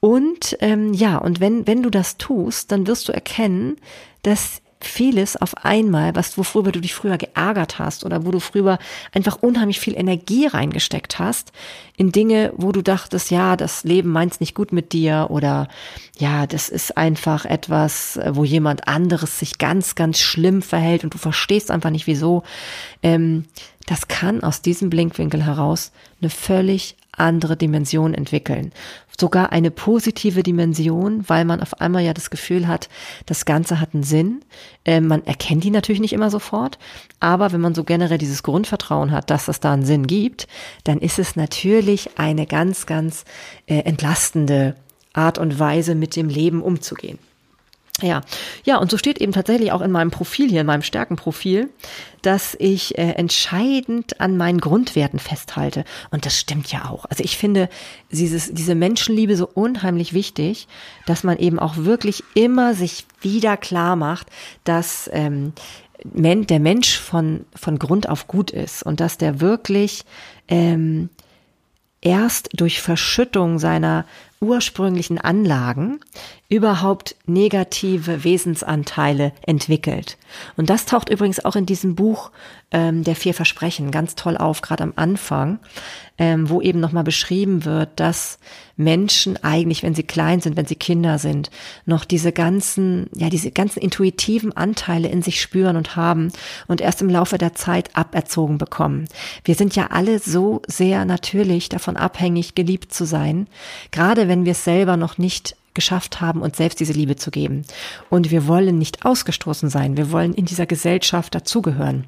Und 0.00 0.56
ähm, 0.60 0.92
ja, 0.94 1.18
und 1.18 1.38
wenn, 1.38 1.66
wenn 1.68 1.82
du 1.82 1.88
das 1.90 2.18
tust, 2.18 2.72
dann 2.72 2.88
wirst 2.88 3.08
du 3.08 3.12
erkennen, 3.12 3.76
dass 4.22 4.61
vieles 4.84 5.36
auf 5.36 5.64
einmal, 5.64 6.14
was 6.14 6.36
worüber 6.36 6.72
du 6.72 6.80
dich 6.80 6.94
früher 6.94 7.18
geärgert 7.18 7.78
hast 7.78 8.04
oder 8.04 8.24
wo 8.24 8.30
du 8.30 8.40
früher 8.40 8.78
einfach 9.12 9.42
unheimlich 9.42 9.80
viel 9.80 9.96
Energie 9.96 10.46
reingesteckt 10.46 11.18
hast, 11.18 11.52
in 11.96 12.12
Dinge, 12.12 12.52
wo 12.56 12.72
du 12.72 12.82
dachtest, 12.82 13.30
ja, 13.30 13.56
das 13.56 13.84
Leben 13.84 14.10
meint's 14.10 14.40
nicht 14.40 14.54
gut 14.54 14.72
mit 14.72 14.92
dir 14.92 15.28
oder 15.30 15.68
ja, 16.18 16.46
das 16.46 16.68
ist 16.68 16.96
einfach 16.96 17.44
etwas, 17.44 18.18
wo 18.30 18.44
jemand 18.44 18.88
anderes 18.88 19.38
sich 19.38 19.58
ganz, 19.58 19.94
ganz 19.94 20.18
schlimm 20.18 20.62
verhält 20.62 21.04
und 21.04 21.14
du 21.14 21.18
verstehst 21.18 21.70
einfach 21.70 21.90
nicht 21.90 22.06
wieso. 22.06 22.42
Ähm, 23.02 23.44
das 23.86 24.08
kann 24.08 24.42
aus 24.42 24.62
diesem 24.62 24.90
Blinkwinkel 24.90 25.44
heraus 25.44 25.92
eine 26.20 26.30
völlig 26.30 26.96
andere 27.12 27.56
Dimension 27.56 28.14
entwickeln. 28.14 28.72
Sogar 29.22 29.52
eine 29.52 29.70
positive 29.70 30.42
Dimension, 30.42 31.22
weil 31.28 31.44
man 31.44 31.60
auf 31.60 31.80
einmal 31.80 32.02
ja 32.02 32.12
das 32.12 32.28
Gefühl 32.28 32.66
hat, 32.66 32.88
das 33.24 33.44
Ganze 33.44 33.78
hat 33.78 33.94
einen 33.94 34.02
Sinn. 34.02 34.40
Äh, 34.84 35.00
man 35.00 35.24
erkennt 35.24 35.62
die 35.62 35.70
natürlich 35.70 36.00
nicht 36.00 36.12
immer 36.12 36.28
sofort, 36.28 36.76
aber 37.20 37.52
wenn 37.52 37.60
man 37.60 37.72
so 37.72 37.84
generell 37.84 38.18
dieses 38.18 38.42
Grundvertrauen 38.42 39.12
hat, 39.12 39.30
dass 39.30 39.46
es 39.46 39.60
da 39.60 39.74
einen 39.74 39.84
Sinn 39.84 40.08
gibt, 40.08 40.48
dann 40.82 40.98
ist 40.98 41.20
es 41.20 41.36
natürlich 41.36 42.18
eine 42.18 42.46
ganz, 42.46 42.86
ganz 42.86 43.24
äh, 43.66 43.76
entlastende 43.82 44.74
Art 45.12 45.38
und 45.38 45.56
Weise, 45.56 45.94
mit 45.94 46.16
dem 46.16 46.28
Leben 46.28 46.60
umzugehen. 46.60 47.20
Ja, 48.02 48.20
ja, 48.64 48.78
und 48.78 48.90
so 48.90 48.98
steht 48.98 49.20
eben 49.20 49.32
tatsächlich 49.32 49.72
auch 49.72 49.80
in 49.80 49.90
meinem 49.90 50.10
Profil 50.10 50.50
hier, 50.50 50.60
in 50.60 50.66
meinem 50.66 50.82
Stärkenprofil, 50.82 51.68
dass 52.20 52.56
ich 52.58 52.98
äh, 52.98 53.12
entscheidend 53.12 54.20
an 54.20 54.36
meinen 54.36 54.60
Grundwerten 54.60 55.18
festhalte. 55.18 55.84
Und 56.10 56.26
das 56.26 56.38
stimmt 56.38 56.70
ja 56.72 56.90
auch. 56.90 57.04
Also 57.06 57.22
ich 57.22 57.36
finde 57.36 57.68
dieses, 58.10 58.52
diese 58.52 58.74
Menschenliebe 58.74 59.36
so 59.36 59.48
unheimlich 59.52 60.12
wichtig, 60.12 60.68
dass 61.06 61.24
man 61.24 61.38
eben 61.38 61.58
auch 61.58 61.76
wirklich 61.76 62.24
immer 62.34 62.74
sich 62.74 63.06
wieder 63.20 63.56
klar 63.56 63.96
macht, 63.96 64.26
dass 64.64 65.08
ähm, 65.12 65.52
der 66.04 66.60
Mensch 66.60 66.98
von, 66.98 67.44
von 67.54 67.78
Grund 67.78 68.08
auf 68.08 68.26
gut 68.26 68.50
ist 68.50 68.82
und 68.82 69.00
dass 69.00 69.18
der 69.18 69.40
wirklich 69.40 70.04
ähm, 70.48 71.08
erst 72.00 72.50
durch 72.54 72.82
Verschüttung 72.82 73.58
seiner 73.58 74.04
ursprünglichen 74.42 75.18
Anlagen 75.18 76.00
überhaupt 76.48 77.16
negative 77.24 78.24
Wesensanteile 78.24 79.32
entwickelt. 79.46 80.18
Und 80.56 80.68
das 80.68 80.84
taucht 80.84 81.08
übrigens 81.08 81.42
auch 81.44 81.56
in 81.56 81.64
diesem 81.64 81.94
Buch 81.94 82.30
ähm, 82.72 83.04
der 83.04 83.16
vier 83.16 83.32
Versprechen 83.34 83.90
ganz 83.90 84.14
toll 84.16 84.36
auf, 84.36 84.60
gerade 84.60 84.82
am 84.82 84.92
Anfang, 84.96 85.60
ähm, 86.18 86.50
wo 86.50 86.60
eben 86.60 86.80
nochmal 86.80 87.04
beschrieben 87.04 87.64
wird, 87.64 87.88
dass 87.96 88.38
Menschen 88.76 89.42
eigentlich, 89.42 89.82
wenn 89.82 89.94
sie 89.94 90.02
klein 90.02 90.40
sind, 90.40 90.56
wenn 90.56 90.66
sie 90.66 90.76
Kinder 90.76 91.18
sind, 91.18 91.50
noch 91.84 92.04
diese 92.04 92.32
ganzen, 92.32 93.08
ja, 93.14 93.28
diese 93.28 93.50
ganzen 93.50 93.80
intuitiven 93.80 94.56
Anteile 94.56 95.08
in 95.08 95.22
sich 95.22 95.40
spüren 95.40 95.76
und 95.76 95.96
haben 95.96 96.32
und 96.68 96.80
erst 96.80 97.02
im 97.02 97.10
Laufe 97.10 97.38
der 97.38 97.54
Zeit 97.54 97.94
aberzogen 97.94 98.58
bekommen. 98.58 99.06
Wir 99.44 99.54
sind 99.54 99.76
ja 99.76 99.88
alle 99.90 100.18
so 100.18 100.62
sehr 100.66 101.04
natürlich 101.04 101.68
davon 101.68 101.96
abhängig, 101.96 102.54
geliebt 102.54 102.92
zu 102.92 103.04
sein, 103.04 103.46
gerade 103.90 104.28
wenn 104.28 104.31
wir 104.44 104.52
es 104.52 104.64
selber 104.64 104.96
noch 104.96 105.18
nicht 105.18 105.56
geschafft 105.74 106.20
haben, 106.20 106.42
uns 106.42 106.56
selbst 106.56 106.80
diese 106.80 106.92
Liebe 106.92 107.16
zu 107.16 107.30
geben. 107.30 107.62
Und 108.10 108.30
wir 108.30 108.46
wollen 108.46 108.78
nicht 108.78 109.04
ausgestoßen 109.04 109.70
sein. 109.70 109.96
Wir 109.96 110.10
wollen 110.10 110.34
in 110.34 110.44
dieser 110.44 110.66
Gesellschaft 110.66 111.34
dazugehören. 111.34 112.06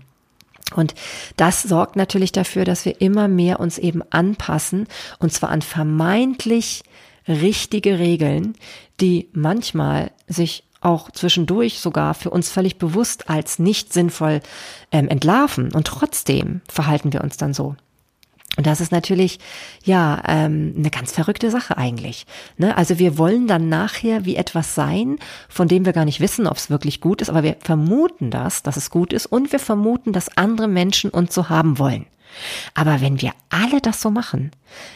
Und 0.74 0.94
das 1.36 1.62
sorgt 1.62 1.96
natürlich 1.96 2.32
dafür, 2.32 2.64
dass 2.64 2.84
wir 2.84 3.00
immer 3.00 3.28
mehr 3.28 3.60
uns 3.60 3.78
eben 3.78 4.02
anpassen, 4.10 4.86
und 5.18 5.32
zwar 5.32 5.50
an 5.50 5.62
vermeintlich 5.62 6.82
richtige 7.28 7.98
Regeln, 7.98 8.54
die 9.00 9.28
manchmal 9.32 10.10
sich 10.26 10.64
auch 10.80 11.10
zwischendurch 11.10 11.80
sogar 11.80 12.14
für 12.14 12.30
uns 12.30 12.50
völlig 12.50 12.76
bewusst 12.76 13.30
als 13.30 13.58
nicht 13.58 13.92
sinnvoll 13.92 14.40
ähm, 14.92 15.08
entlarven. 15.08 15.72
Und 15.72 15.86
trotzdem 15.86 16.60
verhalten 16.68 17.12
wir 17.12 17.22
uns 17.22 17.36
dann 17.38 17.54
so. 17.54 17.76
Und 18.56 18.66
das 18.66 18.80
ist 18.80 18.92
natürlich 18.92 19.38
ja 19.84 20.22
ähm, 20.26 20.74
eine 20.78 20.90
ganz 20.90 21.12
verrückte 21.12 21.50
Sache 21.50 21.76
eigentlich. 21.76 22.26
Ne? 22.56 22.76
Also 22.76 22.98
wir 22.98 23.18
wollen 23.18 23.46
dann 23.46 23.68
nachher 23.68 24.24
wie 24.24 24.36
etwas 24.36 24.74
sein, 24.74 25.18
von 25.48 25.68
dem 25.68 25.84
wir 25.84 25.92
gar 25.92 26.04
nicht 26.04 26.20
wissen, 26.20 26.46
ob 26.46 26.56
es 26.56 26.70
wirklich 26.70 27.00
gut 27.00 27.20
ist, 27.20 27.30
aber 27.30 27.42
wir 27.42 27.56
vermuten 27.60 28.30
das, 28.30 28.62
dass 28.62 28.76
es 28.76 28.90
gut 28.90 29.12
ist 29.12 29.26
und 29.26 29.52
wir 29.52 29.58
vermuten, 29.58 30.12
dass 30.12 30.36
andere 30.36 30.68
Menschen 30.68 31.10
uns 31.10 31.34
so 31.34 31.48
haben 31.48 31.78
wollen. 31.78 32.06
Aber 32.74 33.00
wenn 33.00 33.20
wir 33.20 33.32
alle 33.50 33.80
das 33.80 34.00
so 34.00 34.10
machen, 34.10 34.50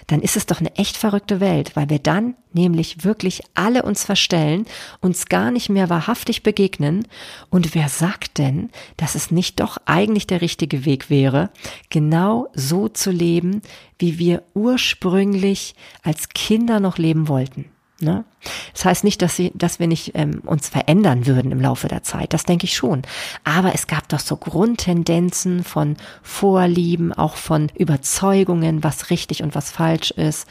dann 0.06 0.20
ist 0.20 0.36
es 0.36 0.46
doch 0.46 0.60
eine 0.60 0.74
echt 0.76 0.96
verrückte 0.96 1.40
Welt, 1.40 1.76
weil 1.76 1.88
wir 1.88 1.98
dann 1.98 2.34
nämlich 2.52 3.04
wirklich 3.04 3.42
alle 3.54 3.82
uns 3.82 4.04
verstellen, 4.04 4.66
uns 5.00 5.26
gar 5.26 5.50
nicht 5.50 5.68
mehr 5.68 5.88
wahrhaftig 5.88 6.42
begegnen. 6.42 7.06
Und 7.50 7.74
wer 7.74 7.88
sagt 7.88 8.38
denn, 8.38 8.70
dass 8.96 9.14
es 9.14 9.30
nicht 9.30 9.60
doch 9.60 9.78
eigentlich 9.86 10.26
der 10.26 10.40
richtige 10.40 10.84
Weg 10.84 11.10
wäre, 11.10 11.50
genau 11.90 12.48
so 12.54 12.88
zu 12.88 13.10
leben, 13.10 13.62
wie 13.98 14.18
wir 14.18 14.42
ursprünglich 14.54 15.74
als 16.02 16.28
Kinder 16.30 16.80
noch 16.80 16.98
leben 16.98 17.28
wollten? 17.28 17.66
Ne? 18.00 18.24
Das 18.72 18.84
heißt 18.84 19.02
nicht, 19.02 19.22
dass, 19.22 19.34
sie, 19.34 19.50
dass 19.54 19.80
wir 19.80 19.88
nicht 19.88 20.12
ähm, 20.14 20.40
uns 20.46 20.68
verändern 20.68 21.26
würden 21.26 21.50
im 21.50 21.60
Laufe 21.60 21.88
der 21.88 22.04
Zeit. 22.04 22.32
Das 22.32 22.44
denke 22.44 22.64
ich 22.64 22.76
schon. 22.76 23.02
Aber 23.42 23.74
es 23.74 23.88
gab 23.88 24.08
doch 24.08 24.20
so 24.20 24.36
Grundtendenzen 24.36 25.64
von 25.64 25.96
Vorlieben, 26.22 27.12
auch 27.12 27.34
von 27.34 27.72
Überzeugungen, 27.76 28.84
was 28.84 29.10
richtig 29.10 29.42
und 29.42 29.56
was 29.56 29.70
falsch 29.70 30.12
ist. 30.12 30.46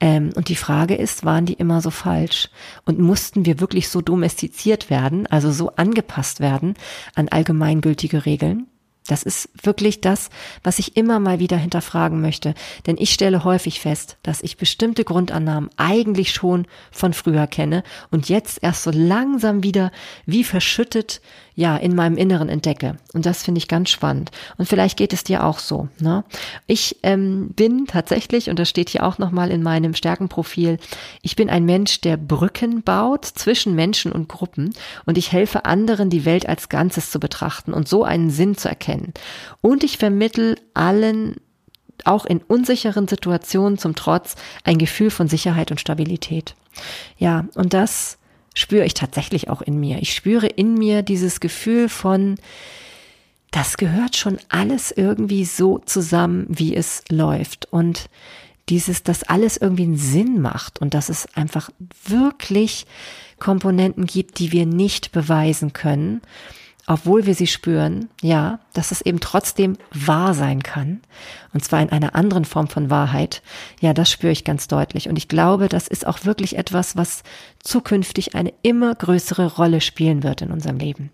Ähm, 0.00 0.30
und 0.34 0.48
die 0.48 0.56
Frage 0.56 0.96
ist, 0.96 1.24
waren 1.24 1.46
die 1.46 1.52
immer 1.52 1.80
so 1.80 1.90
falsch? 1.90 2.48
Und 2.84 2.98
mussten 2.98 3.46
wir 3.46 3.60
wirklich 3.60 3.88
so 3.88 4.00
domestiziert 4.00 4.90
werden, 4.90 5.28
also 5.28 5.52
so 5.52 5.70
angepasst 5.76 6.40
werden 6.40 6.74
an 7.14 7.28
allgemeingültige 7.28 8.26
Regeln? 8.26 8.66
Das 9.06 9.22
ist 9.22 9.48
wirklich 9.62 10.00
das, 10.00 10.30
was 10.62 10.78
ich 10.78 10.96
immer 10.96 11.18
mal 11.18 11.38
wieder 11.38 11.56
hinterfragen 11.56 12.20
möchte. 12.20 12.54
Denn 12.86 12.96
ich 12.98 13.12
stelle 13.12 13.44
häufig 13.44 13.80
fest, 13.80 14.18
dass 14.22 14.42
ich 14.42 14.56
bestimmte 14.56 15.04
Grundannahmen 15.04 15.70
eigentlich 15.76 16.32
schon 16.32 16.66
von 16.92 17.12
früher 17.12 17.46
kenne 17.46 17.82
und 18.10 18.28
jetzt 18.28 18.62
erst 18.62 18.84
so 18.84 18.90
langsam 18.92 19.62
wieder 19.62 19.90
wie 20.26 20.44
verschüttet 20.44 21.20
ja 21.56 21.76
in 21.76 21.94
meinem 21.94 22.16
Inneren 22.16 22.48
entdecke. 22.48 22.96
Und 23.12 23.26
das 23.26 23.42
finde 23.42 23.58
ich 23.58 23.68
ganz 23.68 23.90
spannend. 23.90 24.30
Und 24.56 24.66
vielleicht 24.66 24.96
geht 24.96 25.12
es 25.12 25.24
dir 25.24 25.44
auch 25.44 25.58
so. 25.58 25.88
Ne? 25.98 26.24
Ich 26.66 26.98
ähm, 27.02 27.50
bin 27.50 27.86
tatsächlich, 27.86 28.48
und 28.48 28.58
das 28.58 28.68
steht 28.68 28.88
hier 28.88 29.04
auch 29.04 29.18
nochmal 29.18 29.50
in 29.50 29.62
meinem 29.62 29.94
Stärkenprofil, 29.94 30.78
ich 31.22 31.36
bin 31.36 31.50
ein 31.50 31.64
Mensch, 31.64 32.00
der 32.00 32.16
Brücken 32.16 32.82
baut 32.82 33.26
zwischen 33.26 33.74
Menschen 33.74 34.12
und 34.12 34.28
Gruppen 34.28 34.72
und 35.04 35.18
ich 35.18 35.32
helfe 35.32 35.64
anderen, 35.66 36.08
die 36.08 36.24
Welt 36.24 36.48
als 36.48 36.68
Ganzes 36.68 37.10
zu 37.10 37.20
betrachten 37.20 37.74
und 37.74 37.88
so 37.88 38.04
einen 38.04 38.30
Sinn 38.30 38.56
zu 38.56 38.68
erkennen. 38.68 38.89
Und 39.60 39.84
ich 39.84 39.98
vermittel 39.98 40.56
allen 40.74 41.36
auch 42.04 42.24
in 42.24 42.38
unsicheren 42.38 43.08
Situationen 43.08 43.78
zum 43.78 43.94
Trotz 43.94 44.36
ein 44.64 44.78
Gefühl 44.78 45.10
von 45.10 45.28
Sicherheit 45.28 45.70
und 45.70 45.80
Stabilität. 45.80 46.54
Ja, 47.18 47.46
und 47.54 47.74
das 47.74 48.18
spüre 48.54 48.84
ich 48.84 48.94
tatsächlich 48.94 49.48
auch 49.48 49.62
in 49.62 49.78
mir. 49.78 49.98
Ich 50.00 50.14
spüre 50.14 50.46
in 50.46 50.74
mir 50.74 51.02
dieses 51.02 51.40
Gefühl 51.40 51.88
von, 51.88 52.36
das 53.50 53.76
gehört 53.76 54.16
schon 54.16 54.38
alles 54.48 54.92
irgendwie 54.92 55.44
so 55.44 55.78
zusammen, 55.78 56.46
wie 56.48 56.74
es 56.74 57.02
läuft. 57.08 57.66
Und 57.70 58.08
dieses, 58.68 59.02
dass 59.02 59.24
alles 59.24 59.56
irgendwie 59.56 59.84
einen 59.84 59.96
Sinn 59.96 60.40
macht 60.40 60.80
und 60.80 60.94
dass 60.94 61.08
es 61.08 61.26
einfach 61.34 61.70
wirklich 62.04 62.86
Komponenten 63.38 64.06
gibt, 64.06 64.38
die 64.38 64.52
wir 64.52 64.66
nicht 64.66 65.12
beweisen 65.12 65.72
können 65.72 66.22
obwohl 66.90 67.24
wir 67.24 67.36
sie 67.36 67.46
spüren, 67.46 68.08
ja, 68.20 68.58
dass 68.72 68.90
es 68.90 69.00
eben 69.00 69.20
trotzdem 69.20 69.76
wahr 69.94 70.34
sein 70.34 70.60
kann. 70.60 71.00
Und 71.54 71.64
zwar 71.64 71.80
in 71.80 71.90
einer 71.90 72.16
anderen 72.16 72.44
Form 72.44 72.66
von 72.66 72.90
Wahrheit. 72.90 73.42
Ja, 73.80 73.94
das 73.94 74.10
spüre 74.10 74.32
ich 74.32 74.42
ganz 74.42 74.66
deutlich. 74.66 75.08
Und 75.08 75.16
ich 75.16 75.28
glaube, 75.28 75.68
das 75.68 75.86
ist 75.86 76.04
auch 76.04 76.24
wirklich 76.24 76.58
etwas, 76.58 76.96
was 76.96 77.22
zukünftig 77.62 78.34
eine 78.34 78.52
immer 78.62 78.92
größere 78.92 79.54
Rolle 79.54 79.80
spielen 79.80 80.24
wird 80.24 80.42
in 80.42 80.50
unserem 80.50 80.78
Leben. 80.78 81.12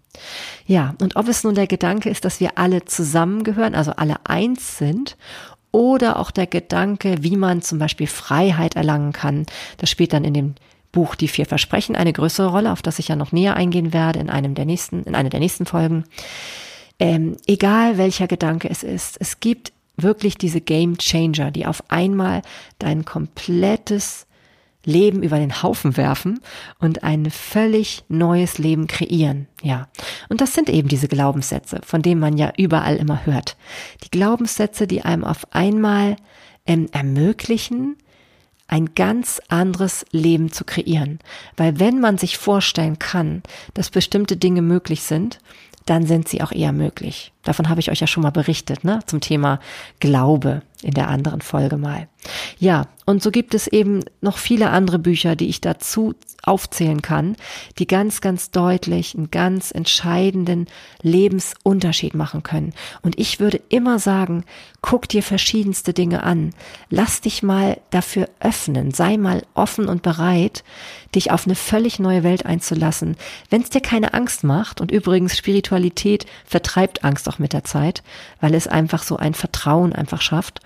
Ja, 0.64 0.94
und 1.02 1.16
ob 1.16 1.28
es 1.28 1.44
nun 1.44 1.54
der 1.54 1.66
Gedanke 1.66 2.08
ist, 2.08 2.24
dass 2.24 2.40
wir 2.40 2.56
alle 2.56 2.86
zusammengehören, 2.86 3.74
also 3.74 3.90
alle 3.90 4.16
eins 4.24 4.78
sind, 4.78 5.18
oder 5.72 6.18
auch 6.18 6.30
der 6.30 6.46
Gedanke, 6.46 7.16
wie 7.20 7.36
man 7.36 7.60
zum 7.60 7.78
Beispiel 7.78 8.06
Freiheit 8.06 8.76
erlangen 8.76 9.12
kann, 9.12 9.44
das 9.76 9.90
spielt 9.90 10.14
dann 10.14 10.24
in 10.24 10.32
dem 10.32 10.54
Buch 10.96 11.14
Die 11.14 11.28
vier 11.28 11.44
Versprechen 11.44 11.94
eine 11.94 12.14
größere 12.14 12.48
Rolle, 12.48 12.72
auf 12.72 12.80
das 12.80 12.98
ich 12.98 13.08
ja 13.08 13.16
noch 13.16 13.30
näher 13.30 13.54
eingehen 13.54 13.92
werde 13.92 14.18
in 14.18 14.30
einem 14.30 14.54
der 14.54 14.64
nächsten, 14.64 15.02
in 15.02 15.14
einer 15.14 15.28
der 15.28 15.40
nächsten 15.40 15.66
Folgen. 15.66 16.04
Ähm, 16.98 17.36
egal 17.46 17.98
welcher 17.98 18.26
Gedanke 18.26 18.70
es 18.70 18.82
ist, 18.82 19.18
es 19.20 19.40
gibt 19.40 19.74
wirklich 19.98 20.38
diese 20.38 20.62
Game 20.62 20.96
Changer, 20.96 21.50
die 21.50 21.66
auf 21.66 21.84
einmal 21.90 22.40
dein 22.78 23.04
komplettes 23.04 24.26
Leben 24.86 25.22
über 25.22 25.38
den 25.38 25.62
Haufen 25.62 25.98
werfen 25.98 26.40
und 26.78 27.04
ein 27.04 27.30
völlig 27.30 28.04
neues 28.08 28.56
Leben 28.56 28.86
kreieren. 28.86 29.48
Ja. 29.62 29.88
Und 30.30 30.40
das 30.40 30.54
sind 30.54 30.70
eben 30.70 30.88
diese 30.88 31.08
Glaubenssätze, 31.08 31.80
von 31.84 32.00
denen 32.00 32.20
man 32.22 32.38
ja 32.38 32.54
überall 32.56 32.96
immer 32.96 33.26
hört. 33.26 33.58
Die 34.02 34.10
Glaubenssätze, 34.10 34.86
die 34.86 35.02
einem 35.02 35.24
auf 35.24 35.52
einmal 35.52 36.16
ähm, 36.64 36.88
ermöglichen, 36.92 37.96
ein 38.68 38.94
ganz 38.94 39.40
anderes 39.48 40.04
Leben 40.10 40.52
zu 40.52 40.64
kreieren. 40.64 41.20
Weil 41.56 41.78
wenn 41.78 42.00
man 42.00 42.18
sich 42.18 42.38
vorstellen 42.38 42.98
kann, 42.98 43.42
dass 43.74 43.90
bestimmte 43.90 44.36
Dinge 44.36 44.62
möglich 44.62 45.02
sind, 45.02 45.38
dann 45.84 46.06
sind 46.06 46.28
sie 46.28 46.42
auch 46.42 46.52
eher 46.52 46.72
möglich. 46.72 47.32
Davon 47.46 47.68
habe 47.68 47.80
ich 47.80 47.90
euch 47.90 48.00
ja 48.00 48.06
schon 48.06 48.24
mal 48.24 48.30
berichtet, 48.30 48.82
ne? 48.82 48.98
Zum 49.06 49.20
Thema 49.20 49.60
Glaube 50.00 50.62
in 50.82 50.94
der 50.94 51.08
anderen 51.08 51.40
Folge 51.40 51.76
mal. 51.76 52.08
Ja, 52.58 52.86
und 53.06 53.22
so 53.22 53.30
gibt 53.30 53.54
es 53.54 53.66
eben 53.66 54.04
noch 54.20 54.36
viele 54.36 54.70
andere 54.70 54.98
Bücher, 54.98 55.36
die 55.36 55.48
ich 55.48 55.60
dazu 55.60 56.14
aufzählen 56.42 57.02
kann, 57.02 57.36
die 57.78 57.86
ganz, 57.86 58.20
ganz 58.20 58.50
deutlich 58.50 59.14
einen 59.14 59.30
ganz 59.30 59.70
entscheidenden 59.70 60.66
Lebensunterschied 61.02 62.14
machen 62.14 62.42
können. 62.42 62.72
Und 63.02 63.18
ich 63.18 63.40
würde 63.40 63.60
immer 63.68 63.98
sagen, 63.98 64.44
guck 64.80 65.08
dir 65.08 65.22
verschiedenste 65.22 65.92
Dinge 65.92 66.22
an. 66.24 66.50
Lass 66.90 67.20
dich 67.20 67.42
mal 67.42 67.80
dafür 67.90 68.28
öffnen. 68.40 68.92
Sei 68.92 69.16
mal 69.16 69.42
offen 69.54 69.88
und 69.88 70.02
bereit, 70.02 70.62
dich 71.14 71.30
auf 71.30 71.46
eine 71.46 71.54
völlig 71.54 71.98
neue 71.98 72.22
Welt 72.22 72.44
einzulassen. 72.44 73.16
Wenn 73.50 73.62
es 73.62 73.70
dir 73.70 73.80
keine 73.80 74.14
Angst 74.14 74.44
macht, 74.44 74.80
und 74.80 74.90
übrigens 74.90 75.36
Spiritualität 75.36 76.26
vertreibt 76.44 77.04
Angst 77.04 77.28
auch 77.28 77.35
mit 77.38 77.52
der 77.52 77.64
Zeit, 77.64 78.02
weil 78.40 78.54
es 78.54 78.66
einfach 78.66 79.02
so 79.02 79.16
ein 79.16 79.34
Vertrauen 79.34 79.92
einfach 79.92 80.20
schafft, 80.20 80.60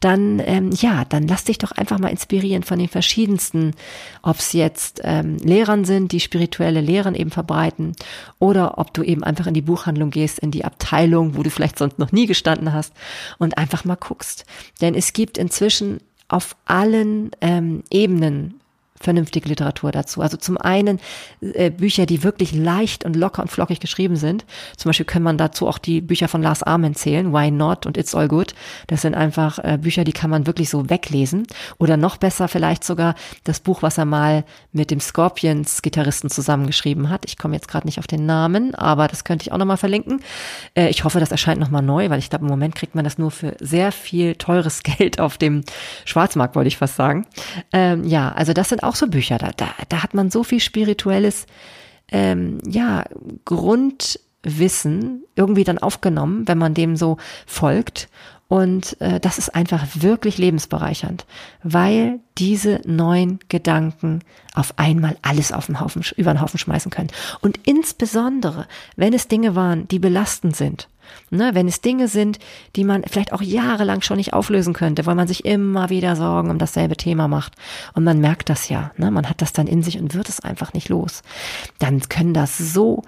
dann 0.00 0.40
ähm, 0.44 0.70
ja, 0.72 1.04
dann 1.04 1.26
lass 1.28 1.44
dich 1.44 1.58
doch 1.58 1.72
einfach 1.72 1.98
mal 1.98 2.08
inspirieren 2.08 2.62
von 2.62 2.78
den 2.78 2.88
verschiedensten, 2.88 3.74
ob 4.22 4.38
es 4.38 4.52
jetzt 4.52 5.00
ähm, 5.04 5.36
Lehrern 5.38 5.84
sind, 5.84 6.12
die 6.12 6.20
spirituelle 6.20 6.80
Lehren 6.80 7.14
eben 7.14 7.30
verbreiten, 7.30 7.94
oder 8.38 8.78
ob 8.78 8.92
du 8.94 9.02
eben 9.02 9.24
einfach 9.24 9.46
in 9.46 9.54
die 9.54 9.62
Buchhandlung 9.62 10.10
gehst, 10.10 10.38
in 10.38 10.50
die 10.50 10.64
Abteilung, 10.64 11.36
wo 11.36 11.42
du 11.42 11.50
vielleicht 11.50 11.78
sonst 11.78 11.98
noch 11.98 12.12
nie 12.12 12.26
gestanden 12.26 12.72
hast 12.72 12.92
und 13.38 13.58
einfach 13.58 13.84
mal 13.84 13.96
guckst. 13.96 14.46
Denn 14.80 14.94
es 14.94 15.12
gibt 15.12 15.38
inzwischen 15.38 16.00
auf 16.28 16.56
allen 16.66 17.30
ähm, 17.40 17.84
Ebenen 17.90 18.60
vernünftige 19.00 19.48
Literatur 19.48 19.92
dazu. 19.92 20.20
Also 20.20 20.36
zum 20.36 20.56
einen 20.58 21.00
äh, 21.40 21.70
Bücher, 21.70 22.06
die 22.06 22.22
wirklich 22.22 22.52
leicht 22.52 23.04
und 23.04 23.16
locker 23.16 23.42
und 23.42 23.50
flockig 23.50 23.80
geschrieben 23.80 24.16
sind. 24.16 24.44
Zum 24.76 24.88
Beispiel 24.88 25.06
kann 25.06 25.22
man 25.22 25.38
dazu 25.38 25.66
auch 25.66 25.78
die 25.78 26.00
Bücher 26.00 26.28
von 26.28 26.42
Lars 26.42 26.62
Armen 26.62 26.94
zählen, 26.94 27.32
Why 27.32 27.50
Not 27.50 27.86
und 27.86 27.96
It's 27.96 28.14
All 28.14 28.28
Good. 28.28 28.54
Das 28.86 29.02
sind 29.02 29.14
einfach 29.14 29.58
äh, 29.58 29.78
Bücher, 29.80 30.04
die 30.04 30.12
kann 30.12 30.30
man 30.30 30.46
wirklich 30.46 30.70
so 30.70 30.88
weglesen. 30.90 31.46
Oder 31.78 31.96
noch 31.96 32.16
besser 32.16 32.48
vielleicht 32.48 32.84
sogar 32.84 33.14
das 33.44 33.60
Buch, 33.60 33.82
was 33.82 33.98
er 33.98 34.04
mal 34.04 34.44
mit 34.72 34.90
dem 34.90 35.00
Scorpions-Gitarristen 35.00 36.30
zusammengeschrieben 36.30 37.10
hat. 37.10 37.24
Ich 37.26 37.38
komme 37.38 37.54
jetzt 37.54 37.68
gerade 37.68 37.86
nicht 37.86 37.98
auf 37.98 38.06
den 38.06 38.26
Namen, 38.26 38.74
aber 38.74 39.08
das 39.08 39.24
könnte 39.24 39.42
ich 39.42 39.52
auch 39.52 39.58
nochmal 39.58 39.76
verlinken. 39.76 40.20
Äh, 40.74 40.88
ich 40.88 41.04
hoffe, 41.04 41.20
das 41.20 41.30
erscheint 41.30 41.60
nochmal 41.60 41.82
neu, 41.82 42.10
weil 42.10 42.18
ich 42.18 42.30
glaube, 42.30 42.44
im 42.44 42.50
Moment 42.50 42.74
kriegt 42.74 42.94
man 42.94 43.04
das 43.04 43.18
nur 43.18 43.30
für 43.30 43.56
sehr 43.60 43.92
viel 43.92 44.34
teures 44.36 44.82
Geld 44.82 45.20
auf 45.20 45.38
dem 45.38 45.62
Schwarzmarkt, 46.04 46.54
wollte 46.56 46.68
ich 46.68 46.76
fast 46.76 46.96
sagen. 46.96 47.26
Ähm, 47.72 48.04
ja, 48.04 48.32
also 48.32 48.52
das 48.52 48.68
sind 48.68 48.82
auch 48.86 48.96
so 48.96 49.08
Bücher, 49.08 49.38
da, 49.38 49.50
da, 49.56 49.68
da 49.88 50.02
hat 50.02 50.14
man 50.14 50.30
so 50.30 50.42
viel 50.42 50.60
spirituelles, 50.60 51.46
ähm, 52.10 52.58
ja, 52.66 53.04
Grundwissen 53.44 55.24
irgendwie 55.34 55.64
dann 55.64 55.78
aufgenommen, 55.78 56.46
wenn 56.46 56.58
man 56.58 56.74
dem 56.74 56.96
so 56.96 57.16
folgt. 57.46 58.08
Und 58.48 59.00
äh, 59.00 59.18
das 59.18 59.38
ist 59.38 59.54
einfach 59.56 59.84
wirklich 59.94 60.38
lebensbereichernd, 60.38 61.26
weil 61.64 62.20
diese 62.38 62.80
neuen 62.84 63.40
Gedanken 63.48 64.20
auf 64.54 64.78
einmal 64.78 65.16
alles 65.22 65.50
auf 65.50 65.66
den 65.66 65.80
Haufen, 65.80 66.04
über 66.16 66.32
den 66.32 66.40
Haufen 66.40 66.58
schmeißen 66.58 66.92
können. 66.92 67.10
Und 67.40 67.58
insbesondere, 67.64 68.68
wenn 68.94 69.14
es 69.14 69.26
Dinge 69.26 69.56
waren, 69.56 69.88
die 69.88 69.98
belastend 69.98 70.54
sind, 70.54 70.88
Ne, 71.30 71.50
wenn 71.54 71.68
es 71.68 71.80
Dinge 71.80 72.08
sind, 72.08 72.38
die 72.76 72.84
man 72.84 73.02
vielleicht 73.04 73.32
auch 73.32 73.42
jahrelang 73.42 74.02
schon 74.02 74.16
nicht 74.16 74.32
auflösen 74.32 74.74
könnte, 74.74 75.06
weil 75.06 75.14
man 75.14 75.28
sich 75.28 75.44
immer 75.44 75.90
wieder 75.90 76.16
Sorgen 76.16 76.50
um 76.50 76.58
dasselbe 76.58 76.96
Thema 76.96 77.28
macht. 77.28 77.54
Und 77.94 78.04
man 78.04 78.20
merkt 78.20 78.48
das 78.48 78.68
ja. 78.68 78.92
Ne, 78.96 79.10
man 79.10 79.28
hat 79.28 79.42
das 79.42 79.52
dann 79.52 79.66
in 79.66 79.82
sich 79.82 79.98
und 79.98 80.14
wird 80.14 80.28
es 80.28 80.40
einfach 80.40 80.72
nicht 80.72 80.88
los. 80.88 81.22
Dann 81.78 82.00
können 82.08 82.34
das 82.34 82.58
so 82.58 83.02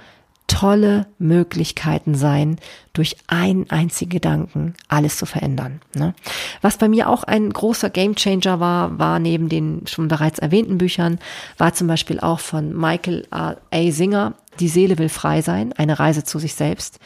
tolle 0.49 1.07
Möglichkeiten 1.19 2.17
sein, 2.17 2.57
durch 2.95 3.17
einen 3.29 3.71
einzigen 3.71 4.11
Gedanken 4.11 4.75
alles 4.89 5.17
zu 5.17 5.27
verändern. 5.27 5.81
Ne? 5.95 6.15
Was 6.63 6.79
bei 6.79 6.89
mir 6.89 7.09
auch 7.09 7.23
ein 7.23 7.53
großer 7.53 7.91
Gamechanger 7.91 8.59
war, 8.59 8.99
war 8.99 9.21
neben 9.21 9.49
den 9.49 9.87
schon 9.87 10.09
bereits 10.09 10.41
erwähnten 10.41 10.79
Büchern, 10.79 11.19
war 11.59 11.75
zum 11.75 11.87
Beispiel 11.87 12.19
auch 12.19 12.41
von 12.41 12.77
Michael 12.77 13.29
A. 13.31 13.55
Singer, 13.91 14.35
Die 14.59 14.69
Seele 14.69 14.99
will 14.99 15.11
frei 15.11 15.43
sein, 15.43 15.73
eine 15.75 16.01
Reise 16.01 16.25
zu 16.25 16.41
sich 16.41 16.55
selbst 16.55 16.99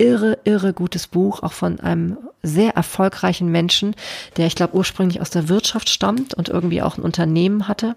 irre, 0.00 0.38
irre 0.44 0.72
gutes 0.72 1.06
Buch, 1.06 1.42
auch 1.42 1.52
von 1.52 1.78
einem 1.78 2.16
sehr 2.42 2.74
erfolgreichen 2.74 3.52
Menschen, 3.52 3.94
der 4.38 4.46
ich 4.46 4.54
glaube 4.54 4.74
ursprünglich 4.74 5.20
aus 5.20 5.28
der 5.28 5.50
Wirtschaft 5.50 5.90
stammt 5.90 6.32
und 6.32 6.48
irgendwie 6.48 6.80
auch 6.80 6.96
ein 6.96 7.02
Unternehmen 7.02 7.68
hatte 7.68 7.96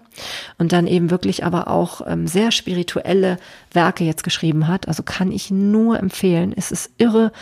und 0.58 0.72
dann 0.72 0.86
eben 0.86 1.10
wirklich 1.10 1.44
aber 1.44 1.68
auch 1.68 2.02
ähm, 2.06 2.26
sehr 2.26 2.52
spirituelle 2.52 3.38
Werke 3.72 4.04
jetzt 4.04 4.22
geschrieben 4.22 4.68
hat. 4.68 4.86
Also 4.86 5.02
kann 5.02 5.32
ich 5.32 5.50
nur 5.50 5.98
empfehlen. 5.98 6.52
Es 6.54 6.70
ist 6.70 6.90
irre, 6.98 7.32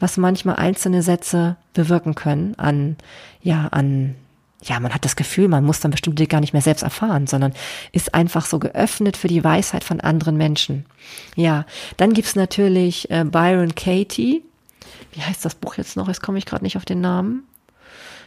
was 0.00 0.16
manchmal 0.16 0.56
einzelne 0.56 1.02
Sätze 1.02 1.56
bewirken 1.74 2.14
können 2.14 2.54
an, 2.56 2.96
ja, 3.42 3.68
an 3.70 4.14
ja, 4.62 4.80
man 4.80 4.94
hat 4.94 5.04
das 5.04 5.16
Gefühl, 5.16 5.48
man 5.48 5.64
muss 5.64 5.80
dann 5.80 5.90
bestimmte 5.90 6.16
Dinge 6.16 6.28
gar 6.28 6.40
nicht 6.40 6.52
mehr 6.52 6.62
selbst 6.62 6.82
erfahren, 6.82 7.26
sondern 7.26 7.52
ist 7.92 8.14
einfach 8.14 8.46
so 8.46 8.58
geöffnet 8.58 9.16
für 9.16 9.28
die 9.28 9.44
Weisheit 9.44 9.84
von 9.84 10.00
anderen 10.00 10.36
Menschen. 10.36 10.86
Ja, 11.34 11.66
dann 11.96 12.14
gibt's 12.14 12.36
natürlich 12.36 13.10
äh, 13.10 13.24
Byron 13.24 13.74
Katie. 13.74 14.42
Wie 15.12 15.22
heißt 15.22 15.44
das 15.44 15.54
Buch 15.54 15.76
jetzt 15.76 15.96
noch? 15.96 16.08
Jetzt 16.08 16.22
komme 16.22 16.38
ich 16.38 16.46
gerade 16.46 16.64
nicht 16.64 16.76
auf 16.76 16.84
den 16.84 17.00
Namen. 17.00 17.44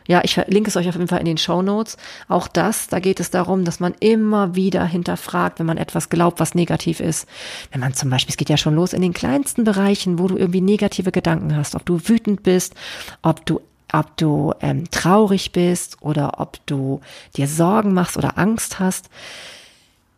Ja, 0.07 0.21
ich 0.23 0.33
verlinke 0.33 0.69
es 0.69 0.75
euch 0.75 0.89
auf 0.89 0.95
jeden 0.95 1.07
Fall 1.07 1.19
in 1.19 1.25
den 1.25 1.37
Show 1.37 1.61
Notes. 1.61 1.97
Auch 2.27 2.47
das, 2.47 2.87
da 2.87 2.99
geht 2.99 3.19
es 3.19 3.29
darum, 3.29 3.63
dass 3.63 3.79
man 3.79 3.93
immer 3.99 4.55
wieder 4.55 4.83
hinterfragt, 4.83 5.59
wenn 5.59 5.67
man 5.67 5.77
etwas 5.77 6.09
glaubt, 6.09 6.39
was 6.39 6.55
negativ 6.55 6.99
ist. 6.99 7.27
Wenn 7.71 7.79
man 7.79 7.93
zum 7.93 8.09
Beispiel, 8.09 8.31
es 8.31 8.37
geht 8.37 8.49
ja 8.49 8.57
schon 8.57 8.73
los 8.73 8.93
in 8.93 9.03
den 9.03 9.13
kleinsten 9.13 9.65
Bereichen, 9.65 10.17
wo 10.17 10.27
du 10.27 10.35
irgendwie 10.35 10.61
negative 10.61 11.11
Gedanken 11.11 11.55
hast, 11.55 11.75
ob 11.75 11.85
du 11.85 11.99
wütend 12.07 12.41
bist, 12.41 12.73
ob 13.21 13.45
du 13.45 13.61
ob 13.93 14.15
du 14.17 14.53
ähm, 14.61 14.89
traurig 14.91 15.51
bist 15.51 15.97
oder 16.01 16.39
ob 16.39 16.65
du 16.65 17.01
dir 17.35 17.47
Sorgen 17.47 17.93
machst 17.93 18.17
oder 18.17 18.37
Angst 18.37 18.79
hast. 18.79 19.09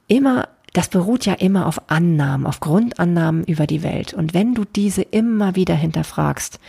Immer, 0.08 0.48
das 0.74 0.90
beruht 0.90 1.26
ja 1.26 1.34
immer 1.34 1.66
auf 1.68 1.90
Annahmen, 1.90 2.46
auf 2.46 2.60
Grundannahmen 2.60 3.44
über 3.46 3.68
die 3.68 3.84
Welt. 3.84 4.14
Und 4.14 4.34
wenn 4.34 4.54
du 4.54 4.66
diese 4.66 5.02
immer 5.02 5.56
wieder 5.56 5.76
hinterfragst, 5.76 6.60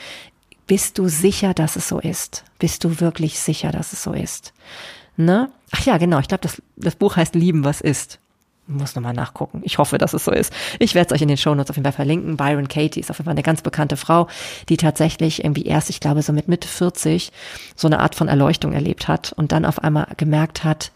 bist 0.67 0.99
du 0.99 1.09
sicher, 1.09 1.55
dass 1.55 1.77
es 1.77 1.88
so 1.88 1.99
ist? 1.99 2.45
Bist 2.59 2.85
du 2.85 3.01
wirklich 3.01 3.41
sicher, 3.41 3.73
dass 3.73 3.93
es 3.93 4.03
so 4.03 4.12
ist? 4.12 4.53
Ne? 5.17 5.51
Ach 5.73 5.85
ja, 5.85 5.99
genau. 5.99 6.19
Ich 6.21 6.29
glaube, 6.29 6.43
das, 6.43 6.62
das 6.77 6.97
Buch 6.97 7.17
heißt 7.17 7.35
Lieben, 7.35 7.65
was 7.65 7.81
ist. 7.81 8.19
Muss 8.68 8.94
nochmal 8.94 9.12
nachgucken. 9.12 9.61
Ich 9.64 9.79
hoffe, 9.79 9.98
dass 9.98 10.14
es 10.14 10.25
so 10.25 10.31
ist. 10.31 10.53
Ich 10.79 10.94
werde 10.94 11.09
es 11.09 11.12
euch 11.12 11.22
in 11.22 11.29
den 11.29 11.37
Shownotes 11.37 11.70
auf 11.70 11.77
jeden 11.77 11.85
Fall 11.85 11.92
verlinken. 11.92 12.37
Byron 12.37 12.68
Katie 12.68 13.01
ist 13.01 13.11
auf 13.11 13.18
jeden 13.18 13.25
Fall 13.25 13.33
eine 13.33 13.42
ganz 13.42 13.61
bekannte 13.61 13.96
Frau, 13.96 14.29
die 14.68 14.77
tatsächlich 14.77 15.42
irgendwie 15.42 15.66
erst, 15.66 15.90
ich 15.90 15.98
glaube, 15.98 16.22
so 16.22 16.33
mit 16.33 16.46
Mitte 16.46 16.68
40 16.68 17.33
so 17.75 17.88
eine 17.88 17.98
Art 17.98 18.14
von 18.14 18.29
Erleuchtung 18.29 18.72
erlebt 18.72 19.09
hat 19.09 19.33
und 19.33 19.51
dann 19.51 19.64
auf 19.64 19.83
einmal 19.83 20.07
gemerkt 20.16 20.62
hat, 20.62 20.92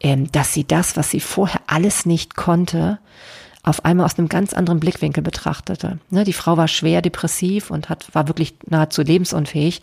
ähm, 0.00 0.32
dass 0.32 0.54
sie 0.54 0.66
das, 0.66 0.96
was 0.96 1.10
sie 1.10 1.20
vorher 1.20 1.60
alles 1.66 2.06
nicht 2.06 2.34
konnte, 2.34 2.98
auf 3.62 3.84
einmal 3.84 4.06
aus 4.06 4.18
einem 4.18 4.28
ganz 4.28 4.54
anderen 4.54 4.80
Blickwinkel 4.80 5.22
betrachtete. 5.22 5.98
Ne, 6.08 6.24
die 6.24 6.32
Frau 6.32 6.56
war 6.56 6.66
schwer 6.66 7.02
depressiv 7.02 7.70
und 7.70 7.90
hat, 7.90 8.08
war 8.14 8.26
wirklich 8.26 8.54
nahezu 8.66 9.02
lebensunfähig. 9.02 9.82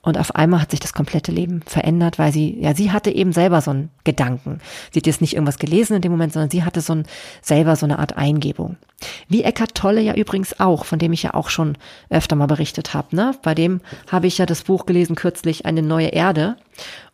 Und 0.00 0.16
auf 0.16 0.36
einmal 0.36 0.60
hat 0.60 0.70
sich 0.70 0.78
das 0.78 0.92
komplette 0.92 1.32
Leben 1.32 1.62
verändert, 1.66 2.20
weil 2.20 2.32
sie, 2.32 2.56
ja, 2.60 2.74
sie 2.76 2.92
hatte 2.92 3.10
eben 3.10 3.32
selber 3.32 3.60
so 3.60 3.72
einen 3.72 3.90
Gedanken. 4.04 4.60
Sie 4.92 5.00
hat 5.00 5.06
jetzt 5.08 5.20
nicht 5.20 5.34
irgendwas 5.34 5.58
gelesen 5.58 5.96
in 5.96 6.02
dem 6.02 6.12
Moment, 6.12 6.32
sondern 6.32 6.50
sie 6.50 6.62
hatte 6.62 6.80
so 6.80 6.92
ein, 6.92 7.06
selber 7.42 7.74
so 7.74 7.86
eine 7.86 7.98
Art 7.98 8.16
Eingebung. 8.16 8.76
Wie 9.28 9.42
Eckart 9.42 9.74
Tolle 9.74 10.00
ja 10.00 10.14
übrigens 10.14 10.60
auch, 10.60 10.84
von 10.84 11.00
dem 11.00 11.12
ich 11.12 11.24
ja 11.24 11.34
auch 11.34 11.50
schon 11.50 11.76
öfter 12.08 12.36
mal 12.36 12.46
berichtet 12.46 12.94
habe. 12.94 13.16
Ne? 13.16 13.34
Bei 13.42 13.56
dem 13.56 13.80
habe 14.10 14.28
ich 14.28 14.38
ja 14.38 14.46
das 14.46 14.62
Buch 14.62 14.86
gelesen 14.86 15.16
kürzlich, 15.16 15.66
Eine 15.66 15.82
neue 15.82 16.08
Erde. 16.08 16.56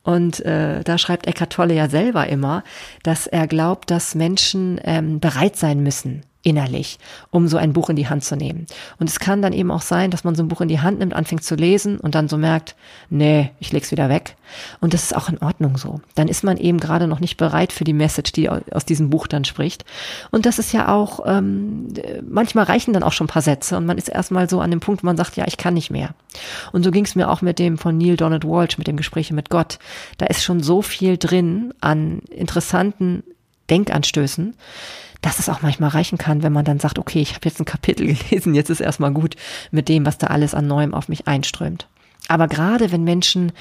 Und 0.02 0.40
äh, 0.44 0.82
da 0.82 0.98
schreibt 0.98 1.26
Eckart 1.26 1.52
Tolle 1.52 1.74
ja 1.74 1.88
selber 1.88 2.26
immer, 2.28 2.64
dass 3.02 3.26
er 3.26 3.46
glaubt, 3.46 3.90
dass 3.90 4.14
Menschen 4.14 4.80
ähm, 4.84 5.20
bereit 5.20 5.56
sein 5.56 5.82
müssen, 5.82 6.22
innerlich, 6.42 6.98
um 7.30 7.48
so 7.48 7.56
ein 7.56 7.72
Buch 7.72 7.88
in 7.88 7.96
die 7.96 8.08
Hand 8.08 8.24
zu 8.24 8.36
nehmen. 8.36 8.66
Und 8.98 9.08
es 9.08 9.20
kann 9.20 9.42
dann 9.42 9.52
eben 9.52 9.70
auch 9.70 9.82
sein, 9.82 10.10
dass 10.10 10.24
man 10.24 10.34
so 10.34 10.42
ein 10.42 10.48
Buch 10.48 10.60
in 10.60 10.68
die 10.68 10.80
Hand 10.80 10.98
nimmt, 10.98 11.14
anfängt 11.14 11.44
zu 11.44 11.54
lesen 11.54 11.98
und 11.98 12.14
dann 12.14 12.28
so 12.28 12.36
merkt, 12.36 12.74
nee, 13.10 13.50
ich 13.60 13.72
leg's 13.72 13.90
wieder 13.90 14.08
weg. 14.08 14.36
Und 14.80 14.92
das 14.92 15.04
ist 15.04 15.16
auch 15.16 15.28
in 15.28 15.38
Ordnung 15.38 15.78
so. 15.78 16.00
Dann 16.14 16.28
ist 16.28 16.44
man 16.44 16.56
eben 16.56 16.78
gerade 16.78 17.06
noch 17.06 17.20
nicht 17.20 17.36
bereit 17.36 17.72
für 17.72 17.84
die 17.84 17.92
Message, 17.92 18.32
die 18.32 18.50
aus 18.50 18.84
diesem 18.84 19.08
Buch 19.10 19.26
dann 19.26 19.44
spricht. 19.44 19.84
Und 20.30 20.46
das 20.46 20.58
ist 20.58 20.72
ja 20.72 20.88
auch, 20.88 21.20
ähm, 21.26 21.88
manchmal 22.28 22.64
reichen 22.64 22.92
dann 22.92 23.02
auch 23.02 23.12
schon 23.12 23.26
ein 23.26 23.32
paar 23.32 23.42
Sätze 23.42 23.76
und 23.76 23.86
man 23.86 23.98
ist 23.98 24.08
erstmal 24.08 24.50
so 24.50 24.60
an 24.60 24.70
dem 24.70 24.80
Punkt, 24.80 25.02
wo 25.02 25.06
man 25.06 25.16
sagt, 25.16 25.36
ja, 25.36 25.46
ich 25.46 25.56
kann 25.56 25.74
nicht 25.74 25.90
mehr. 25.90 26.10
Und 26.72 26.82
so 26.82 26.90
ging's 26.90 27.14
mir 27.14 27.30
auch 27.30 27.42
mit 27.42 27.58
dem 27.58 27.78
von 27.78 27.96
Neil 27.96 28.16
Donald 28.16 28.44
Walsh, 28.44 28.78
mit 28.78 28.86
dem 28.86 28.96
Gespräche 28.96 29.34
mit 29.34 29.48
Gott. 29.48 29.78
Da 30.18 30.26
ist 30.26 30.42
schon 30.42 30.62
so 30.62 30.82
viel 30.82 31.16
drin 31.18 31.72
an 31.80 32.20
interessanten 32.30 33.22
Denkanstößen, 33.72 34.54
dass 35.22 35.38
es 35.38 35.48
auch 35.48 35.62
manchmal 35.62 35.90
reichen 35.90 36.18
kann, 36.18 36.42
wenn 36.42 36.52
man 36.52 36.64
dann 36.64 36.78
sagt, 36.78 36.98
okay, 36.98 37.20
ich 37.20 37.34
habe 37.34 37.48
jetzt 37.48 37.58
ein 37.58 37.64
Kapitel 37.64 38.06
gelesen, 38.14 38.54
jetzt 38.54 38.70
ist 38.70 38.80
erstmal 38.80 39.12
gut 39.12 39.36
mit 39.70 39.88
dem, 39.88 40.04
was 40.04 40.18
da 40.18 40.26
alles 40.28 40.54
an 40.54 40.66
Neuem 40.66 40.94
auf 40.94 41.08
mich 41.08 41.26
einströmt. 41.26 41.88
Aber 42.28 42.46
gerade 42.48 42.92
wenn 42.92 43.02
Menschen 43.02 43.52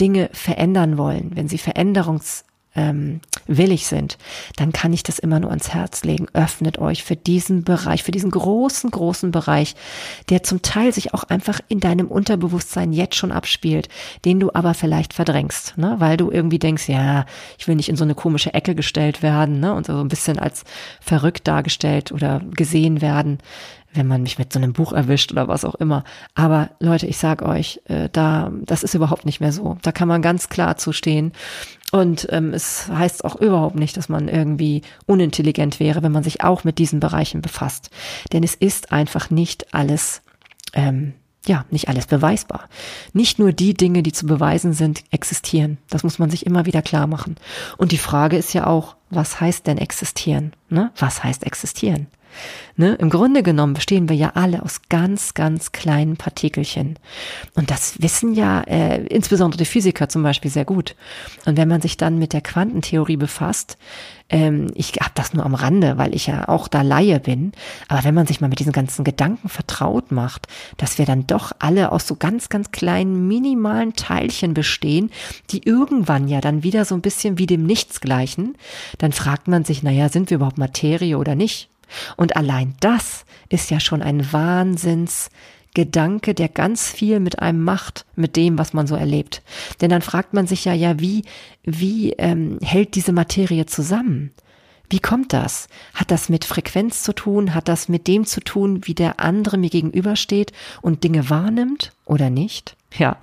Dinge 0.00 0.30
verändern 0.32 0.96
wollen, 0.96 1.32
wenn 1.34 1.48
sie 1.48 1.58
Veränderungs 1.58 2.44
ähm, 2.76 3.20
willig 3.46 3.86
sind, 3.86 4.16
dann 4.56 4.72
kann 4.72 4.92
ich 4.92 5.02
das 5.02 5.18
immer 5.18 5.40
nur 5.40 5.50
ans 5.50 5.70
Herz 5.70 6.04
legen. 6.04 6.26
Öffnet 6.32 6.78
euch 6.78 7.02
für 7.02 7.16
diesen 7.16 7.64
Bereich, 7.64 8.02
für 8.02 8.12
diesen 8.12 8.30
großen, 8.30 8.90
großen 8.90 9.30
Bereich, 9.30 9.74
der 10.28 10.42
zum 10.42 10.62
Teil 10.62 10.92
sich 10.92 11.12
auch 11.12 11.24
einfach 11.24 11.60
in 11.68 11.80
deinem 11.80 12.06
Unterbewusstsein 12.06 12.92
jetzt 12.92 13.16
schon 13.16 13.32
abspielt, 13.32 13.88
den 14.24 14.38
du 14.40 14.50
aber 14.54 14.74
vielleicht 14.74 15.14
verdrängst, 15.14 15.78
ne? 15.78 15.96
weil 15.98 16.16
du 16.16 16.30
irgendwie 16.30 16.58
denkst, 16.58 16.88
ja, 16.88 17.26
ich 17.58 17.66
will 17.66 17.74
nicht 17.74 17.88
in 17.88 17.96
so 17.96 18.04
eine 18.04 18.14
komische 18.14 18.54
Ecke 18.54 18.74
gestellt 18.74 19.22
werden 19.22 19.60
ne? 19.60 19.74
und 19.74 19.86
so 19.86 19.98
ein 19.98 20.08
bisschen 20.08 20.38
als 20.38 20.64
verrückt 21.00 21.48
dargestellt 21.48 22.12
oder 22.12 22.40
gesehen 22.54 23.00
werden 23.00 23.38
wenn 23.92 24.06
man 24.06 24.22
mich 24.22 24.38
mit 24.38 24.52
so 24.52 24.58
einem 24.58 24.72
Buch 24.72 24.92
erwischt 24.92 25.32
oder 25.32 25.48
was 25.48 25.64
auch 25.64 25.74
immer. 25.74 26.04
Aber 26.34 26.70
Leute, 26.78 27.06
ich 27.06 27.18
sag 27.18 27.42
euch, 27.42 27.80
äh, 27.86 28.08
da, 28.12 28.52
das 28.62 28.82
ist 28.82 28.94
überhaupt 28.94 29.26
nicht 29.26 29.40
mehr 29.40 29.52
so. 29.52 29.78
Da 29.82 29.92
kann 29.92 30.08
man 30.08 30.22
ganz 30.22 30.48
klar 30.48 30.76
zustehen. 30.76 31.32
Und 31.90 32.28
ähm, 32.30 32.54
es 32.54 32.88
heißt 32.88 33.24
auch 33.24 33.36
überhaupt 33.36 33.76
nicht, 33.76 33.96
dass 33.96 34.08
man 34.08 34.28
irgendwie 34.28 34.82
unintelligent 35.06 35.80
wäre, 35.80 36.02
wenn 36.02 36.12
man 36.12 36.22
sich 36.22 36.42
auch 36.42 36.64
mit 36.64 36.78
diesen 36.78 37.00
Bereichen 37.00 37.42
befasst. 37.42 37.90
Denn 38.32 38.44
es 38.44 38.54
ist 38.54 38.92
einfach 38.92 39.30
nicht 39.30 39.74
alles, 39.74 40.22
ähm, 40.72 41.14
ja, 41.46 41.64
nicht 41.70 41.88
alles 41.88 42.06
beweisbar. 42.06 42.68
Nicht 43.12 43.38
nur 43.38 43.52
die 43.52 43.74
Dinge, 43.74 44.02
die 44.02 44.12
zu 44.12 44.26
beweisen 44.26 44.72
sind, 44.72 45.02
existieren. 45.10 45.78
Das 45.88 46.04
muss 46.04 46.18
man 46.18 46.30
sich 46.30 46.46
immer 46.46 46.66
wieder 46.66 46.82
klar 46.82 47.06
machen. 47.06 47.36
Und 47.76 47.92
die 47.92 47.98
Frage 47.98 48.36
ist 48.36 48.52
ja 48.52 48.66
auch, 48.66 48.94
was 49.10 49.40
heißt 49.40 49.66
denn 49.66 49.78
existieren? 49.78 50.52
Ne? 50.68 50.92
Was 50.96 51.24
heißt 51.24 51.44
existieren? 51.44 52.06
Ne? 52.76 52.94
Im 52.94 53.10
Grunde 53.10 53.42
genommen 53.42 53.74
bestehen 53.74 54.08
wir 54.08 54.16
ja 54.16 54.32
alle 54.34 54.62
aus 54.62 54.82
ganz, 54.88 55.34
ganz 55.34 55.72
kleinen 55.72 56.16
Partikelchen. 56.16 56.98
Und 57.54 57.70
das 57.70 58.00
wissen 58.00 58.34
ja 58.34 58.62
äh, 58.62 59.04
insbesondere 59.06 59.58
die 59.58 59.64
Physiker 59.66 60.08
zum 60.08 60.22
Beispiel 60.22 60.50
sehr 60.50 60.64
gut. 60.64 60.96
Und 61.46 61.56
wenn 61.56 61.68
man 61.68 61.80
sich 61.80 61.96
dann 61.96 62.18
mit 62.18 62.32
der 62.32 62.40
Quantentheorie 62.40 63.16
befasst, 63.16 63.76
ähm, 64.30 64.68
ich 64.74 64.92
habe 65.00 65.12
das 65.14 65.34
nur 65.34 65.44
am 65.44 65.54
Rande, 65.54 65.98
weil 65.98 66.14
ich 66.14 66.28
ja 66.28 66.48
auch 66.48 66.68
da 66.68 66.82
Laie 66.82 67.20
bin, 67.20 67.52
aber 67.88 68.04
wenn 68.04 68.14
man 68.14 68.26
sich 68.26 68.40
mal 68.40 68.48
mit 68.48 68.60
diesen 68.60 68.72
ganzen 68.72 69.04
Gedanken 69.04 69.48
vertraut 69.48 70.12
macht, 70.12 70.46
dass 70.76 70.98
wir 70.98 71.04
dann 71.04 71.26
doch 71.26 71.52
alle 71.58 71.92
aus 71.92 72.06
so 72.06 72.14
ganz, 72.14 72.48
ganz 72.48 72.70
kleinen, 72.70 73.26
minimalen 73.26 73.94
Teilchen 73.94 74.54
bestehen, 74.54 75.10
die 75.50 75.66
irgendwann 75.66 76.28
ja 76.28 76.40
dann 76.40 76.62
wieder 76.62 76.84
so 76.84 76.94
ein 76.94 77.02
bisschen 77.02 77.38
wie 77.38 77.46
dem 77.46 77.64
Nichts 77.64 78.00
gleichen, 78.00 78.56
dann 78.98 79.12
fragt 79.12 79.48
man 79.48 79.64
sich, 79.64 79.82
naja, 79.82 80.08
sind 80.08 80.30
wir 80.30 80.36
überhaupt 80.36 80.58
Materie 80.58 81.18
oder 81.18 81.34
nicht? 81.34 81.69
Und 82.16 82.36
allein 82.36 82.74
das 82.80 83.24
ist 83.48 83.70
ja 83.70 83.80
schon 83.80 84.02
ein 84.02 84.32
Wahnsinnsgedanke, 84.32 86.34
der 86.34 86.48
ganz 86.48 86.88
viel 86.88 87.20
mit 87.20 87.40
einem 87.40 87.62
macht, 87.62 88.06
mit 88.16 88.36
dem, 88.36 88.58
was 88.58 88.72
man 88.72 88.86
so 88.86 88.96
erlebt. 88.96 89.42
Denn 89.80 89.90
dann 89.90 90.02
fragt 90.02 90.34
man 90.34 90.46
sich 90.46 90.64
ja, 90.64 90.72
ja, 90.72 91.00
wie, 91.00 91.24
wie 91.64 92.12
ähm, 92.12 92.58
hält 92.62 92.94
diese 92.94 93.12
Materie 93.12 93.66
zusammen? 93.66 94.32
Wie 94.90 94.98
kommt 94.98 95.32
das? 95.32 95.68
Hat 95.94 96.10
das 96.10 96.28
mit 96.28 96.44
Frequenz 96.44 97.04
zu 97.04 97.12
tun? 97.12 97.54
Hat 97.54 97.68
das 97.68 97.88
mit 97.88 98.08
dem 98.08 98.26
zu 98.26 98.40
tun, 98.40 98.80
wie 98.84 98.94
der 98.94 99.20
andere 99.20 99.56
mir 99.56 99.70
gegenübersteht 99.70 100.52
und 100.82 101.04
Dinge 101.04 101.30
wahrnimmt 101.30 101.92
oder 102.04 102.28
nicht? 102.28 102.76
Ja, 102.98 103.18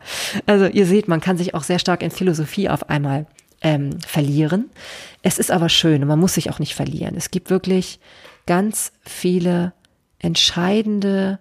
also 0.45 0.65
ihr 0.65 0.85
seht, 0.85 1.09
man 1.09 1.19
kann 1.19 1.37
sich 1.37 1.53
auch 1.53 1.63
sehr 1.63 1.79
stark 1.79 2.01
in 2.01 2.11
Philosophie 2.11 2.69
auf 2.69 2.89
einmal 2.89 3.27
ähm, 3.61 3.99
verlieren. 3.99 4.69
Es 5.23 5.39
ist 5.39 5.51
aber 5.51 5.67
schön 5.67 6.01
und 6.01 6.07
man 6.07 6.19
muss 6.19 6.35
sich 6.35 6.49
auch 6.49 6.59
nicht 6.59 6.73
verlieren. 6.73 7.15
Es 7.17 7.31
gibt 7.31 7.49
wirklich 7.49 7.99
ganz 8.47 8.91
viele 9.01 9.73
entscheidende 10.17 11.37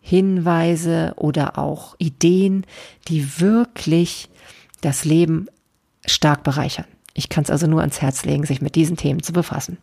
Hinweise 0.00 1.14
oder 1.16 1.58
auch 1.58 1.94
Ideen, 1.98 2.66
die 3.08 3.40
wirklich 3.40 4.28
das 4.82 5.06
Leben 5.06 5.46
stark 6.04 6.42
bereichern. 6.42 6.84
Ich 7.14 7.30
kann 7.30 7.44
es 7.44 7.50
also 7.50 7.66
nur 7.66 7.80
ans 7.80 8.02
Herz 8.02 8.26
legen, 8.26 8.44
sich 8.44 8.60
mit 8.60 8.74
diesen 8.74 8.98
Themen 8.98 9.22
zu 9.22 9.32
befassen. 9.32 9.78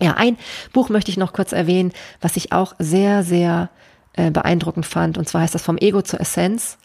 Ja, 0.00 0.14
ein 0.14 0.36
Buch 0.72 0.90
möchte 0.90 1.10
ich 1.10 1.16
noch 1.16 1.32
kurz 1.32 1.52
erwähnen, 1.52 1.92
was 2.20 2.36
ich 2.36 2.52
auch 2.52 2.74
sehr, 2.78 3.24
sehr 3.24 3.70
äh, 4.12 4.30
beeindruckend 4.30 4.84
fand. 4.84 5.16
Und 5.16 5.28
zwar 5.28 5.40
heißt 5.40 5.54
das 5.54 5.62
vom 5.62 5.78
Ego 5.78 6.02
zur 6.02 6.20
Essenz. 6.20 6.76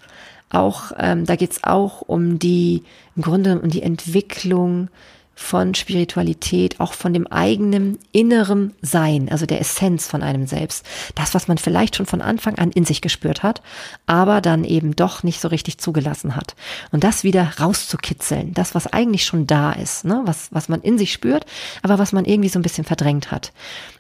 Auch 0.50 0.92
ähm, 0.98 1.26
da 1.26 1.36
geht 1.36 1.52
es 1.52 1.64
auch 1.64 2.02
um 2.02 2.40
die, 2.40 2.84
im 3.16 3.24
Grunde 3.24 3.60
um 3.60 3.70
die 3.70 3.82
Entwicklung 3.82 4.90
von 5.36 5.74
Spiritualität, 5.74 6.80
auch 6.80 6.94
von 6.94 7.14
dem 7.14 7.26
eigenen 7.28 7.98
inneren 8.12 8.74
Sein, 8.82 9.30
also 9.32 9.46
der 9.46 9.60
Essenz 9.60 10.08
von 10.08 10.22
einem 10.22 10.46
selbst. 10.46 10.86
Das, 11.16 11.34
was 11.34 11.48
man 11.48 11.58
vielleicht 11.58 11.96
schon 11.96 12.06
von 12.06 12.22
Anfang 12.22 12.60
an 12.60 12.72
in 12.72 12.86
sich 12.86 13.02
gespürt 13.02 13.42
hat, 13.42 13.62
aber 14.06 14.42
dann 14.42 14.64
eben 14.64 14.96
doch 14.96 15.24
nicht 15.24 15.42
so 15.42 15.48
richtig 15.48 15.80
zugelassen 15.80 16.36
hat. 16.36 16.56
Und 16.92 17.04
das 17.04 17.24
wieder 17.24 17.52
rauszukitzeln, 17.60 18.54
das, 18.54 18.76
was 18.76 18.88
eigentlich 18.88 19.26
schon 19.26 19.48
da 19.48 19.72
ist, 19.72 20.06
ne? 20.06 20.22
was, 20.26 20.50
was 20.52 20.70
man 20.70 20.82
in 20.82 20.98
sich 20.98 21.12
spürt, 21.12 21.46
aber 21.82 21.98
was 21.98 22.12
man 22.12 22.26
irgendwie 22.26 22.50
so 22.50 22.60
ein 22.60 22.64
bisschen 22.64 22.86
verdrängt 22.86 23.32
hat. 23.32 23.52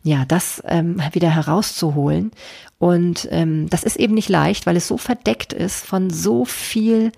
Ja, 0.04 0.26
das 0.26 0.62
ähm, 0.68 1.02
wieder 1.14 1.30
herauszuholen. 1.30 2.32
Und 2.78 3.28
ähm, 3.32 3.70
das 3.70 3.84
ist 3.84 3.96
eben 3.96 4.14
nicht 4.14 4.30
leicht, 4.30 4.66
weil 4.66 4.76
es 4.76 4.88
so 4.88 4.98
verdeckt 4.98 5.54
ist 5.54 5.86
von 5.86 6.10
so 6.10 6.46
viel 6.46 7.12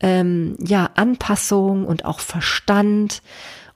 ähm, 0.00 0.56
ja, 0.58 0.90
Anpassung 0.94 1.86
und 1.86 2.04
auch 2.04 2.20
Verstand. 2.20 3.22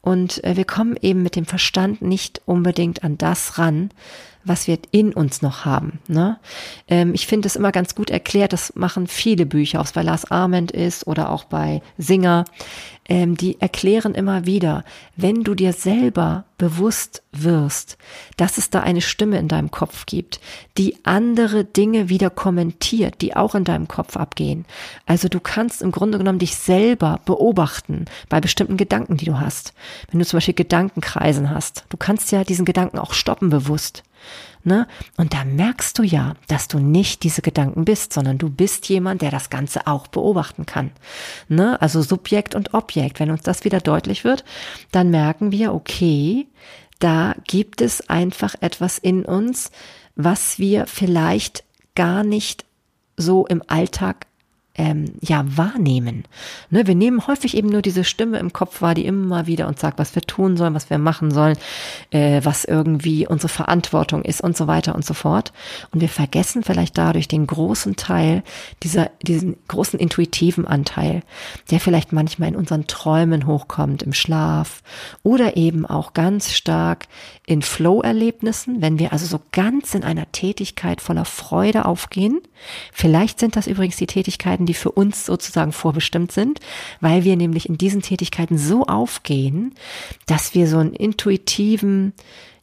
Und 0.00 0.42
äh, 0.44 0.56
wir 0.56 0.64
kommen 0.64 0.96
eben 1.00 1.22
mit 1.22 1.36
dem 1.36 1.46
Verstand 1.46 2.02
nicht 2.02 2.42
unbedingt 2.44 3.04
an 3.04 3.16
das 3.18 3.58
ran, 3.58 3.90
was 4.44 4.66
wir 4.66 4.78
in 4.90 5.12
uns 5.12 5.42
noch 5.42 5.64
haben. 5.64 5.98
Ne? 6.08 6.38
Ähm, 6.88 7.14
ich 7.14 7.26
finde 7.26 7.46
es 7.46 7.56
immer 7.56 7.72
ganz 7.72 7.94
gut 7.94 8.10
erklärt, 8.10 8.52
das 8.52 8.74
machen 8.76 9.06
viele 9.06 9.46
Bücher, 9.46 9.80
ob 9.80 9.86
es 9.86 9.92
bei 9.92 10.02
Lars 10.02 10.30
Arment 10.30 10.70
ist 10.70 11.06
oder 11.06 11.30
auch 11.30 11.44
bei 11.44 11.82
Singer, 11.98 12.44
ähm, 13.08 13.36
die 13.36 13.60
erklären 13.60 14.14
immer 14.14 14.46
wieder, 14.46 14.84
wenn 15.16 15.44
du 15.44 15.54
dir 15.54 15.72
selber 15.72 16.44
bewusst 16.56 17.22
wirst, 17.32 17.98
dass 18.36 18.56
es 18.56 18.70
da 18.70 18.80
eine 18.80 19.00
Stimme 19.00 19.38
in 19.38 19.48
deinem 19.48 19.70
Kopf 19.70 20.06
gibt, 20.06 20.40
die 20.78 20.96
andere 21.04 21.64
Dinge 21.64 22.08
wieder 22.08 22.30
kommentiert, 22.30 23.20
die 23.20 23.36
auch 23.36 23.54
in 23.54 23.64
deinem 23.64 23.88
Kopf 23.88 24.16
abgehen. 24.16 24.64
Also 25.06 25.28
du 25.28 25.40
kannst 25.40 25.82
im 25.82 25.92
Grunde 25.92 26.18
genommen 26.18 26.38
dich 26.38 26.56
selber 26.56 27.20
beobachten 27.24 28.06
bei 28.28 28.40
bestimmten 28.40 28.76
Gedanken, 28.76 29.16
die 29.16 29.26
du 29.26 29.38
hast. 29.38 29.74
Wenn 30.10 30.20
du 30.20 30.26
zum 30.26 30.38
Beispiel 30.38 30.54
Gedankenkreisen 30.54 31.50
hast, 31.50 31.84
du 31.90 31.96
kannst 31.96 32.32
ja 32.32 32.44
diesen 32.44 32.64
Gedanken 32.64 32.98
auch 32.98 33.12
stoppen 33.12 33.50
bewusst. 33.50 34.02
Ne? 34.64 34.88
Und 35.18 35.34
da 35.34 35.44
merkst 35.44 35.98
du 35.98 36.02
ja, 36.02 36.34
dass 36.48 36.68
du 36.68 36.78
nicht 36.78 37.22
diese 37.22 37.42
Gedanken 37.42 37.84
bist, 37.84 38.14
sondern 38.14 38.38
du 38.38 38.48
bist 38.48 38.88
jemand, 38.88 39.20
der 39.20 39.30
das 39.30 39.50
Ganze 39.50 39.86
auch 39.86 40.06
beobachten 40.06 40.64
kann. 40.64 40.90
Ne? 41.48 41.80
Also 41.82 42.00
Subjekt 42.00 42.54
und 42.54 42.72
Objekt. 42.72 43.20
Wenn 43.20 43.30
uns 43.30 43.42
das 43.42 43.64
wieder 43.64 43.80
deutlich 43.80 44.24
wird, 44.24 44.44
dann 44.90 45.10
merken 45.10 45.52
wir, 45.52 45.74
okay, 45.74 46.46
da 46.98 47.34
gibt 47.46 47.82
es 47.82 48.08
einfach 48.08 48.54
etwas 48.60 48.98
in 48.98 49.24
uns, 49.24 49.70
was 50.16 50.58
wir 50.58 50.86
vielleicht 50.86 51.64
gar 51.94 52.24
nicht 52.24 52.64
so 53.16 53.46
im 53.46 53.62
Alltag 53.66 54.26
ähm, 54.76 55.12
ja 55.20 55.44
wahrnehmen. 55.46 56.24
Ne, 56.70 56.86
wir 56.86 56.94
nehmen 56.94 57.26
häufig 57.26 57.56
eben 57.56 57.68
nur 57.68 57.82
diese 57.82 58.04
Stimme 58.04 58.38
im 58.38 58.52
Kopf 58.52 58.82
wahr, 58.82 58.94
die 58.94 59.06
immer 59.06 59.46
wieder 59.46 59.68
uns 59.68 59.80
sagt, 59.80 59.98
was 59.98 60.14
wir 60.14 60.22
tun 60.22 60.56
sollen, 60.56 60.74
was 60.74 60.90
wir 60.90 60.98
machen 60.98 61.30
sollen, 61.30 61.56
äh, 62.10 62.40
was 62.42 62.64
irgendwie 62.64 63.26
unsere 63.26 63.48
Verantwortung 63.48 64.22
ist 64.22 64.40
und 64.40 64.56
so 64.56 64.66
weiter 64.66 64.94
und 64.94 65.04
so 65.04 65.14
fort. 65.14 65.52
Und 65.92 66.00
wir 66.00 66.08
vergessen 66.08 66.64
vielleicht 66.64 66.98
dadurch 66.98 67.28
den 67.28 67.46
großen 67.46 67.96
Teil 67.96 68.42
dieser, 68.82 69.10
diesen 69.22 69.56
großen 69.68 69.98
intuitiven 69.98 70.66
Anteil, 70.66 71.22
der 71.70 71.78
vielleicht 71.78 72.12
manchmal 72.12 72.48
in 72.48 72.56
unseren 72.56 72.86
Träumen 72.86 73.46
hochkommt, 73.46 74.02
im 74.02 74.12
Schlaf 74.12 74.82
oder 75.22 75.56
eben 75.56 75.86
auch 75.86 76.14
ganz 76.14 76.52
stark 76.52 77.06
in 77.46 77.62
Flow-Erlebnissen, 77.62 78.80
wenn 78.80 78.98
wir 78.98 79.12
also 79.12 79.26
so 79.26 79.40
ganz 79.52 79.94
in 79.94 80.02
einer 80.02 80.30
Tätigkeit 80.32 81.00
voller 81.00 81.24
Freude 81.24 81.84
aufgehen. 81.84 82.40
Vielleicht 82.92 83.38
sind 83.38 83.56
das 83.56 83.66
übrigens 83.66 83.96
die 83.96 84.06
Tätigkeiten, 84.06 84.63
die 84.66 84.74
für 84.74 84.92
uns 84.92 85.26
sozusagen 85.26 85.72
vorbestimmt 85.72 86.32
sind, 86.32 86.60
weil 87.00 87.24
wir 87.24 87.36
nämlich 87.36 87.68
in 87.68 87.78
diesen 87.78 88.02
Tätigkeiten 88.02 88.58
so 88.58 88.84
aufgehen, 88.84 89.74
dass 90.26 90.54
wir 90.54 90.68
so 90.68 90.78
einen 90.78 90.92
intuitiven, 90.92 92.12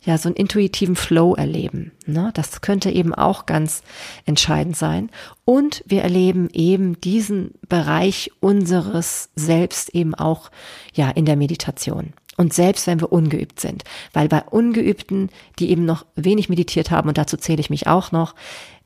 ja, 0.04 0.18
so 0.18 0.30
einen 0.30 0.36
intuitiven 0.36 0.96
Flow 0.96 1.36
erleben. 1.36 1.92
Ne? 2.06 2.32
Das 2.34 2.62
könnte 2.62 2.90
eben 2.90 3.14
auch 3.14 3.46
ganz 3.46 3.84
entscheidend 4.26 4.76
sein. 4.78 5.10
Und 5.46 5.84
wir 5.86 6.02
erleben 6.02 6.50
eben 6.54 7.00
diesen 7.02 7.54
Bereich 7.68 8.32
unseres 8.40 9.30
Selbst 9.36 9.94
eben 9.96 10.16
auch, 10.16 10.52
ja, 10.94 11.10
in 11.10 11.26
der 11.26 11.36
Meditation. 11.36 12.14
Und 12.38 12.54
selbst 12.54 12.88
wenn 12.88 13.00
wir 13.00 13.12
ungeübt 13.12 13.60
sind, 13.60 13.84
weil 14.14 14.28
bei 14.28 14.42
Ungeübten, 14.42 15.30
die 15.60 15.70
eben 15.70 15.86
noch 15.86 16.06
wenig 16.16 16.50
meditiert 16.50 16.90
haben, 16.90 17.10
und 17.10 17.18
dazu 17.20 17.38
zähle 17.38 17.60
ich 17.60 17.70
mich 17.70 17.86
auch 17.86 18.12
noch, 18.12 18.34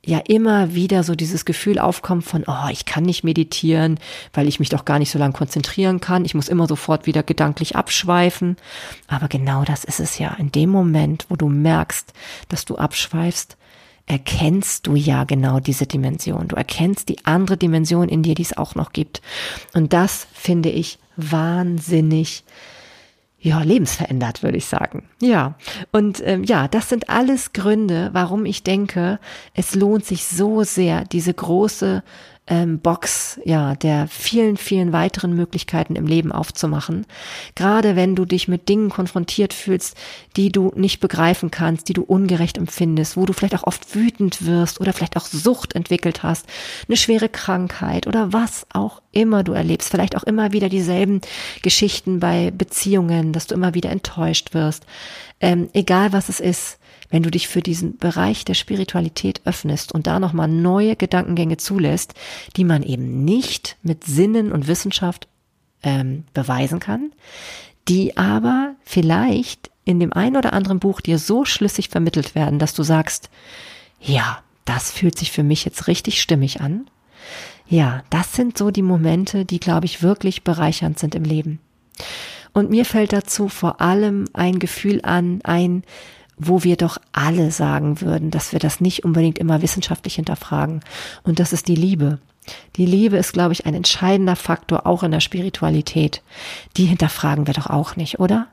ja 0.05 0.19
immer 0.19 0.73
wieder 0.75 1.03
so 1.03 1.15
dieses 1.15 1.45
Gefühl 1.45 1.79
aufkommt 1.79 2.23
von, 2.23 2.43
oh, 2.47 2.69
ich 2.71 2.85
kann 2.85 3.03
nicht 3.03 3.23
meditieren, 3.23 3.99
weil 4.33 4.47
ich 4.47 4.59
mich 4.59 4.69
doch 4.69 4.85
gar 4.85 4.99
nicht 4.99 5.11
so 5.11 5.19
lange 5.19 5.33
konzentrieren 5.33 5.99
kann. 5.99 6.25
Ich 6.25 6.35
muss 6.35 6.47
immer 6.47 6.67
sofort 6.67 7.05
wieder 7.05 7.23
gedanklich 7.23 7.75
abschweifen. 7.75 8.57
Aber 9.07 9.27
genau 9.27 9.63
das 9.63 9.83
ist 9.83 9.99
es 9.99 10.19
ja. 10.19 10.33
In 10.39 10.51
dem 10.51 10.69
Moment, 10.69 11.25
wo 11.29 11.35
du 11.35 11.49
merkst, 11.49 12.13
dass 12.49 12.65
du 12.65 12.75
abschweifst, 12.75 13.57
erkennst 14.05 14.85
du 14.85 14.95
ja 14.95 15.23
genau 15.23 15.59
diese 15.59 15.87
Dimension. 15.87 16.47
Du 16.47 16.55
erkennst 16.55 17.09
die 17.09 17.25
andere 17.25 17.57
Dimension 17.57 18.07
in 18.07 18.21
dir, 18.21 18.35
die 18.35 18.43
es 18.43 18.55
auch 18.55 18.75
noch 18.75 18.93
gibt. 18.93 19.21
Und 19.73 19.93
das 19.93 20.27
finde 20.33 20.69
ich 20.69 20.99
wahnsinnig 21.17 22.43
ja, 23.45 23.61
lebensverändert, 23.61 24.41
würde 24.41 24.57
ich 24.57 24.65
sagen. 24.65 25.03
Ja, 25.21 25.53
und 25.91 26.19
ähm, 26.25 26.43
ja, 26.43 26.67
das 26.67 26.89
sind 26.89 27.11
alles 27.11 27.53
Gründe, 27.53 28.09
warum 28.11 28.43
ich 28.47 28.63
denke, 28.63 29.19
es 29.53 29.75
lohnt 29.75 30.03
sich 30.03 30.25
so 30.25 30.63
sehr, 30.63 31.05
diese 31.05 31.31
große 31.31 32.01
ähm, 32.47 32.79
Box, 32.79 33.39
ja, 33.43 33.73
der 33.75 34.07
vielen, 34.07 34.55
vielen 34.57 34.93
weiteren 34.93 35.35
Möglichkeiten 35.35 35.95
im 35.95 36.05
Leben 36.05 36.31
aufzumachen. 36.31 37.07
Gerade 37.55 37.95
wenn 37.95 38.15
du 38.15 38.25
dich 38.25 38.47
mit 38.47 38.69
Dingen 38.69 38.89
konfrontiert 38.89 39.53
fühlst, 39.53 39.97
die 40.35 40.51
du 40.51 40.71
nicht 40.75 40.99
begreifen 40.99 41.49
kannst, 41.49 41.89
die 41.89 41.93
du 41.93 42.03
ungerecht 42.03 42.57
empfindest, 42.57 43.17
wo 43.17 43.25
du 43.25 43.33
vielleicht 43.33 43.55
auch 43.55 43.63
oft 43.63 43.95
wütend 43.95 44.45
wirst 44.45 44.79
oder 44.79 44.93
vielleicht 44.93 45.17
auch 45.17 45.25
Sucht 45.25 45.73
entwickelt 45.73 46.21
hast, 46.21 46.45
eine 46.87 46.97
schwere 46.97 47.29
Krankheit 47.29 48.05
oder 48.05 48.31
was 48.31 48.67
auch 48.71 49.01
immer 49.11 49.43
du 49.43 49.53
erlebst, 49.53 49.89
vielleicht 49.89 50.15
auch 50.15 50.23
immer 50.23 50.51
wieder 50.51 50.69
dieselben 50.69 51.21
Geschichten 51.63 52.19
bei 52.19 52.51
Beziehungen, 52.51 53.33
dass 53.33 53.47
du 53.47 53.55
immer 53.55 53.73
wieder 53.73 53.89
enttäuscht 53.89 54.53
wirst. 54.53 54.85
Ähm, 55.39 55.69
egal 55.73 56.13
was 56.13 56.29
es 56.29 56.39
ist, 56.39 56.77
wenn 57.15 57.23
du 57.23 57.31
dich 57.31 57.47
für 57.47 57.61
diesen 57.61 57.95
Bereich 57.95 58.43
der 58.43 58.55
Spiritualität 58.55 59.39
öffnest 59.45 59.93
und 59.93 60.05
da 60.05 60.19
nochmal 60.19 60.49
neue 60.49 60.97
Gedankengänge 60.97 61.55
zulässt, 61.55 62.13
die 62.57 62.65
man 62.65 62.83
eben 62.83 63.23
nicht 63.23 63.77
mit 63.83 64.03
Sinnen 64.03 64.51
und 64.51 64.67
Wissenschaft 64.67 65.29
ähm, 65.81 66.25
beweisen 66.33 66.81
kann, 66.81 67.13
die 67.87 68.17
aber 68.17 68.75
vielleicht 68.83 69.71
in 69.85 70.01
dem 70.01 70.11
einen 70.11 70.35
oder 70.35 70.51
anderen 70.51 70.79
Buch 70.79 70.99
dir 70.99 71.17
so 71.17 71.45
schlüssig 71.45 71.87
vermittelt 71.87 72.35
werden, 72.35 72.59
dass 72.59 72.73
du 72.73 72.83
sagst, 72.83 73.29
ja, 74.01 74.39
das 74.65 74.91
fühlt 74.91 75.17
sich 75.17 75.31
für 75.31 75.43
mich 75.43 75.63
jetzt 75.63 75.87
richtig 75.87 76.21
stimmig 76.21 76.59
an. 76.59 76.89
Ja, 77.65 78.03
das 78.09 78.33
sind 78.33 78.57
so 78.57 78.71
die 78.71 78.81
Momente, 78.81 79.45
die, 79.45 79.61
glaube 79.61 79.85
ich, 79.85 80.03
wirklich 80.03 80.43
bereichernd 80.43 80.99
sind 80.99 81.15
im 81.15 81.23
Leben. 81.23 81.61
Und 82.51 82.71
mir 82.71 82.83
fällt 82.83 83.13
dazu 83.13 83.47
vor 83.47 83.79
allem 83.79 84.25
ein 84.33 84.59
Gefühl 84.59 84.99
an, 85.03 85.39
ein, 85.45 85.85
wo 86.37 86.63
wir 86.63 86.75
doch 86.75 86.97
alle 87.11 87.51
sagen 87.51 88.01
würden, 88.01 88.31
dass 88.31 88.51
wir 88.51 88.59
das 88.59 88.81
nicht 88.81 89.03
unbedingt 89.05 89.37
immer 89.37 89.61
wissenschaftlich 89.61 90.15
hinterfragen. 90.15 90.81
Und 91.23 91.39
das 91.39 91.53
ist 91.53 91.67
die 91.67 91.75
Liebe. 91.75 92.19
Die 92.75 92.85
Liebe 92.85 93.17
ist, 93.17 93.33
glaube 93.33 93.53
ich, 93.53 93.65
ein 93.65 93.73
entscheidender 93.73 94.35
Faktor 94.35 94.85
auch 94.85 95.03
in 95.03 95.11
der 95.11 95.19
Spiritualität. 95.19 96.21
Die 96.77 96.85
hinterfragen 96.85 97.47
wir 97.47 97.53
doch 97.53 97.67
auch 97.67 97.95
nicht, 97.95 98.19
oder? 98.19 98.47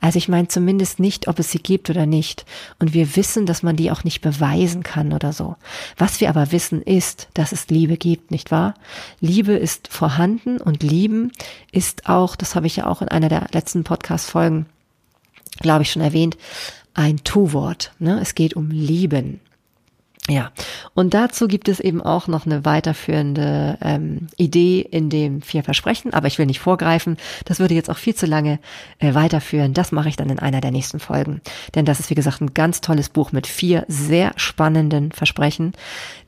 Also 0.00 0.18
ich 0.18 0.28
meine 0.28 0.48
zumindest 0.48 1.00
nicht, 1.00 1.26
ob 1.26 1.38
es 1.38 1.50
sie 1.50 1.58
gibt 1.58 1.90
oder 1.90 2.06
nicht. 2.06 2.44
Und 2.78 2.94
wir 2.94 3.16
wissen, 3.16 3.46
dass 3.46 3.62
man 3.62 3.76
die 3.76 3.90
auch 3.90 4.04
nicht 4.04 4.20
beweisen 4.20 4.82
kann 4.82 5.12
oder 5.12 5.32
so. 5.32 5.56
Was 5.96 6.20
wir 6.20 6.28
aber 6.28 6.52
wissen 6.52 6.82
ist, 6.82 7.28
dass 7.34 7.52
es 7.52 7.68
Liebe 7.68 7.96
gibt, 7.96 8.30
nicht 8.30 8.50
wahr? 8.50 8.74
Liebe 9.20 9.52
ist 9.52 9.88
vorhanden 9.88 10.60
und 10.60 10.82
Lieben 10.82 11.32
ist 11.72 12.08
auch, 12.08 12.36
das 12.36 12.54
habe 12.54 12.66
ich 12.66 12.76
ja 12.76 12.86
auch 12.86 13.02
in 13.02 13.08
einer 13.08 13.28
der 13.28 13.46
letzten 13.52 13.84
Podcast-Folgen, 13.84 14.66
glaube 15.60 15.82
ich, 15.82 15.90
schon 15.90 16.02
erwähnt, 16.02 16.36
ein 16.94 17.18
Tu-Wort. 17.24 17.92
Ne? 17.98 18.18
Es 18.20 18.34
geht 18.34 18.54
um 18.54 18.70
Lieben. 18.70 19.40
Ja, 20.26 20.52
und 20.94 21.12
dazu 21.12 21.48
gibt 21.48 21.68
es 21.68 21.80
eben 21.80 22.00
auch 22.00 22.28
noch 22.28 22.46
eine 22.46 22.64
weiterführende 22.64 23.76
ähm, 23.82 24.28
Idee 24.38 24.80
in 24.80 25.10
dem 25.10 25.42
vier 25.42 25.62
Versprechen, 25.62 26.14
aber 26.14 26.28
ich 26.28 26.38
will 26.38 26.46
nicht 26.46 26.60
vorgreifen. 26.60 27.18
Das 27.44 27.60
würde 27.60 27.74
jetzt 27.74 27.90
auch 27.90 27.98
viel 27.98 28.14
zu 28.14 28.24
lange 28.24 28.58
äh, 29.00 29.12
weiterführen. 29.12 29.74
Das 29.74 29.92
mache 29.92 30.08
ich 30.08 30.16
dann 30.16 30.30
in 30.30 30.38
einer 30.38 30.62
der 30.62 30.70
nächsten 30.70 30.98
Folgen. 30.98 31.42
Denn 31.74 31.84
das 31.84 32.00
ist, 32.00 32.08
wie 32.08 32.14
gesagt, 32.14 32.40
ein 32.40 32.54
ganz 32.54 32.80
tolles 32.80 33.10
Buch 33.10 33.32
mit 33.32 33.46
vier 33.46 33.84
sehr 33.86 34.32
spannenden 34.36 35.12
Versprechen, 35.12 35.72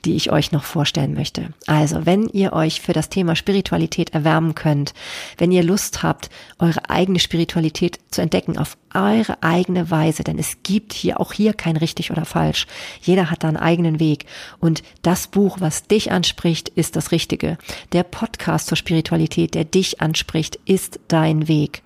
die 0.04 0.14
ich 0.14 0.30
euch 0.30 0.52
noch 0.52 0.64
vorstellen 0.64 1.14
möchte. 1.14 1.54
Also, 1.66 2.04
wenn 2.04 2.28
ihr 2.28 2.52
euch 2.52 2.82
für 2.82 2.92
das 2.92 3.08
Thema 3.08 3.34
Spiritualität 3.34 4.12
erwärmen 4.12 4.54
könnt, 4.54 4.92
wenn 5.38 5.52
ihr 5.52 5.62
Lust 5.62 6.02
habt, 6.02 6.28
eure 6.58 6.90
eigene 6.90 7.18
Spiritualität 7.18 7.98
zu 8.10 8.20
entdecken 8.20 8.58
auf 8.58 8.76
eure 8.96 9.42
eigene 9.42 9.90
Weise, 9.90 10.24
denn 10.24 10.38
es 10.38 10.58
gibt 10.62 10.92
hier 10.92 11.20
auch 11.20 11.32
hier 11.32 11.52
kein 11.52 11.76
richtig 11.76 12.10
oder 12.10 12.24
falsch. 12.24 12.66
Jeder 13.02 13.30
hat 13.30 13.44
da 13.44 13.48
einen 13.48 13.56
eigenen 13.56 14.00
Weg 14.00 14.26
und 14.58 14.82
das 15.02 15.26
Buch, 15.26 15.58
was 15.60 15.86
dich 15.86 16.10
anspricht, 16.10 16.68
ist 16.70 16.96
das 16.96 17.12
Richtige. 17.12 17.58
Der 17.92 18.02
Podcast 18.02 18.68
zur 18.68 18.76
Spiritualität, 18.76 19.54
der 19.54 19.64
dich 19.64 20.00
anspricht, 20.00 20.58
ist 20.64 21.00
dein 21.08 21.48
Weg. 21.48 21.82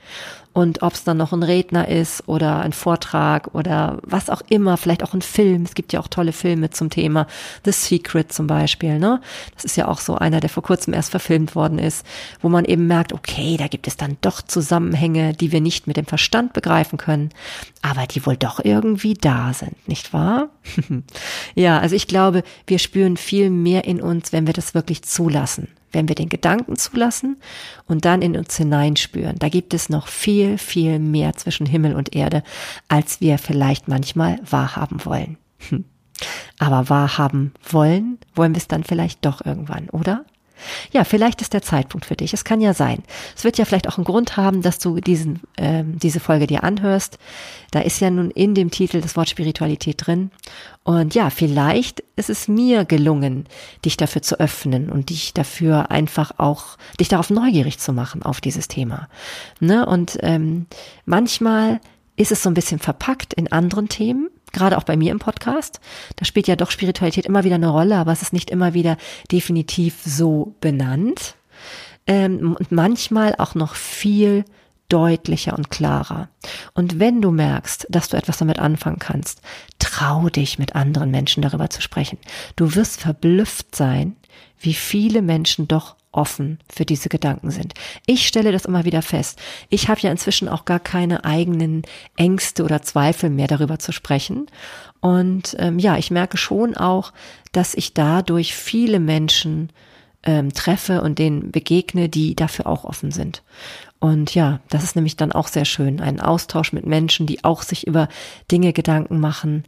Und 0.53 0.83
ob 0.83 0.95
es 0.95 1.05
dann 1.05 1.17
noch 1.17 1.33
ein 1.33 1.45
Redner 1.45 1.87
ist 1.87 2.29
oder 2.29 2.61
ein 2.61 2.73
Vortrag 2.73 3.55
oder 3.55 3.99
was 4.03 4.29
auch 4.29 4.43
immer, 4.49 4.77
vielleicht 4.77 5.05
auch 5.05 5.15
ein 5.15 5.23
Film. 5.23 5.63
Es 5.63 5.75
gibt 5.75 5.93
ja 5.93 6.01
auch 6.01 6.09
tolle 6.09 6.33
Filme 6.33 6.71
zum 6.71 6.91
Thema. 6.91 7.29
The 7.65 7.71
Secret 7.71 8.33
zum 8.33 8.49
Beispiel, 8.49 8.99
ne? 8.99 9.21
Das 9.55 9.65
ist 9.65 9.77
ja 9.77 9.87
auch 9.87 10.01
so 10.01 10.17
einer, 10.17 10.41
der 10.41 10.51
vor 10.51 10.65
kurzem 10.65 10.93
erst 10.93 11.11
verfilmt 11.11 11.55
worden 11.55 11.79
ist, 11.79 12.05
wo 12.41 12.49
man 12.49 12.65
eben 12.65 12.89
merkt, 12.89 13.13
okay, 13.13 13.57
da 13.59 13.69
gibt 13.69 13.87
es 13.87 13.97
dann 13.97 14.17
doch 14.23 14.43
Zusammenhänge, 14.43 15.35
die 15.35 15.53
wir 15.53 15.61
nicht 15.61 15.87
mit 15.87 15.97
dem 15.97 16.07
Verstand 16.07 16.53
begreifen 16.53 16.99
können, 16.99 17.31
aber 17.83 18.09
die 18.09 18.27
wohl 18.27 18.37
doch 18.37 18.59
irgendwie 18.65 19.15
da 19.15 19.53
sind, 19.53 19.89
nicht 19.89 20.13
wahr? 20.13 20.49
ja, 21.55 21.79
also 21.79 21.95
ich 21.95 22.09
glaube, 22.09 22.43
wir 22.67 22.81
spüren 22.81 23.17
viel 23.17 23.51
mehr 23.51 23.85
in 23.85 24.01
uns, 24.01 24.33
wenn 24.33 24.49
wir 24.49 24.55
das 24.55 24.75
wirklich 24.75 25.03
zulassen 25.03 25.69
wenn 25.93 26.09
wir 26.09 26.15
den 26.15 26.29
Gedanken 26.29 26.77
zulassen 26.77 27.37
und 27.87 28.05
dann 28.05 28.23
in 28.23 28.37
uns 28.37 28.57
hineinspüren. 28.57 29.39
Da 29.39 29.49
gibt 29.49 29.75
es 29.75 29.89
noch 29.89 30.09
viel, 30.09 30.59
viel 30.59 30.99
mehr 30.99 31.35
zwischen 31.35 31.67
Himmel 31.67 31.95
und 31.95 32.15
Erde, 32.15 32.43
als 32.89 33.21
wir 33.21 33.39
vielleicht 33.39 33.89
manchmal 33.89 34.39
wahrhaben 34.49 35.05
wollen. 35.05 35.37
Hm. 35.69 35.85
Aber 36.59 36.89
wahrhaben 36.89 37.53
wollen, 37.63 38.19
wollen 38.35 38.55
wir 38.55 38.59
es 38.59 38.69
dann 38.69 38.85
vielleicht 38.85 39.25
doch 39.25 39.45
irgendwann, 39.45 39.89
oder? 39.91 40.25
Ja, 40.93 41.05
vielleicht 41.05 41.41
ist 41.41 41.53
der 41.53 41.63
Zeitpunkt 41.63 42.07
für 42.07 42.17
dich. 42.17 42.33
Es 42.33 42.45
kann 42.45 42.61
ja 42.61 42.75
sein. 42.75 43.03
Es 43.37 43.45
wird 43.45 43.59
ja 43.59 43.65
vielleicht 43.65 43.89
auch 43.89 43.99
einen 43.99 44.05
Grund 44.05 44.37
haben, 44.37 44.63
dass 44.63 44.79
du 44.79 45.01
diesen, 45.01 45.41
ähm, 45.57 45.99
diese 45.99 46.21
Folge 46.21 46.47
dir 46.47 46.65
anhörst. 46.65 47.19
Da 47.71 47.81
ist 47.81 48.01
ja 48.01 48.11
nun 48.11 48.31
in 48.31 48.55
dem 48.55 48.71
Titel 48.71 49.01
das 49.01 49.17
Wort 49.17 49.29
Spiritualität 49.29 50.07
drin. 50.07 50.31
Und 50.83 51.15
ja, 51.15 51.31
vielleicht 51.31 52.03
ist 52.17 52.31
es 52.31 52.49
mir 52.49 52.85
gelungen, 52.85 53.47
dich 53.85 53.97
dafür 53.97 54.23
zu 54.23 54.41
öffnen 54.41 54.91
und 54.91 55.11
dich 55.11 55.35
dafür 55.35 55.91
einfach 55.91 56.33
auch, 56.39 56.79
dich 56.99 57.09
darauf 57.09 57.31
neugierig 57.31 57.79
zu 57.79 57.93
machen 57.93 58.23
auf 58.23 58.41
dieses 58.41 58.69
Thema. 58.69 59.09
Ne? 59.61 59.87
Und 59.87 60.19
ähm, 60.23 60.67
manchmal 61.05 61.81
ist 62.17 62.33
es 62.33 62.43
so 62.43 62.51
ein 62.51 62.55
bisschen 62.55 62.81
verpackt 62.81 63.33
in 63.35 63.51
anderen 63.51 63.89
Themen 63.89 64.29
gerade 64.53 64.79
auch 64.79 64.85
bei 64.85 64.97
mir 64.97 65.13
im 65.13 65.19
Podcast. 65.19 65.81
Da 66.17 66.25
spielt 66.25 66.49
ja 66.49 66.57
doch 66.57 66.71
Spiritualität 66.71 67.27
immer 67.27 67.45
wieder 67.45 67.57
eine 67.57 67.69
Rolle, 67.69 67.97
aber 67.97 68.13
es 68.13 68.23
ist 68.23 68.33
nicht 68.33 68.51
immer 68.51 68.75
wieder 68.75 68.97
definitiv 69.31 70.01
so 70.05 70.55
benannt. 70.61 71.35
Ähm, 72.07 72.57
und 72.59 72.73
manchmal 72.73 73.35
auch 73.37 73.55
noch 73.55 73.75
viel 73.75 74.45
deutlicher 74.89 75.57
und 75.57 75.71
klarer. 75.71 76.29
Und 76.75 76.99
wenn 76.99 77.23
du 77.23 77.31
merkst, 77.31 77.87
dass 77.91 78.09
du 78.09 78.17
etwas 78.17 78.39
damit 78.39 78.59
anfangen 78.59 78.99
kannst, 78.99 79.41
trau 79.79 80.29
dich 80.29 80.59
mit 80.59 80.75
anderen 80.75 81.11
Menschen 81.11 81.43
darüber 81.43 81.71
zu 81.71 81.81
sprechen. 81.81 82.19
Du 82.57 82.75
wirst 82.75 83.01
verblüfft 83.01 83.75
sein, 83.75 84.17
wie 84.59 84.75
viele 84.75 85.23
Menschen 85.23 85.69
doch 85.69 85.97
offen 86.13 86.59
für 86.69 86.85
diese 86.85 87.09
Gedanken 87.09 87.51
sind. 87.51 87.75
Ich 88.07 88.27
stelle 88.27 88.53
das 88.53 88.65
immer 88.65 88.85
wieder 88.85 89.03
fest. 89.03 89.39
Ich 89.69 89.89
habe 89.89 90.01
ja 90.01 90.11
inzwischen 90.11 90.49
auch 90.49 90.65
gar 90.65 90.81
keine 90.81 91.25
eigenen 91.25 91.83
Ängste 92.17 92.65
oder 92.65 92.83
Zweifel 92.83 93.31
mehr 93.31 93.47
darüber 93.47 93.79
zu 93.79 93.93
sprechen. 93.93 94.47
Und 95.01 95.57
ähm, 95.59 95.79
ja, 95.79 95.97
ich 95.97 96.11
merke 96.11 96.37
schon 96.37 96.77
auch, 96.77 97.13
dass 97.53 97.75
ich 97.75 97.95
dadurch 97.95 98.55
viele 98.55 99.01
Menschen 99.01 99.71
ähm, 100.23 100.53
treffe 100.53 101.03
und 101.03 101.19
denen 101.19 101.51
begegne, 101.51 102.09
die 102.09 102.35
dafür 102.35 102.67
auch 102.67 102.85
offen 102.85 103.11
sind. 103.11 103.43
Und 103.99 104.35
ja, 104.35 104.61
das 104.69 104.83
ist 104.83 104.97
nämlich 104.97 105.17
dann 105.17 105.33
auch 105.33 105.49
sehr 105.49 105.65
schön, 105.65 106.01
ein 106.01 106.21
Austausch 106.21 106.73
mit 106.73 106.87
Menschen, 106.87 107.27
die 107.27 107.45
auch 107.45 107.63
sich 107.63 107.87
über 107.87 108.09
Dinge 108.51 108.73
Gedanken 108.73 109.21
machen, 109.21 109.65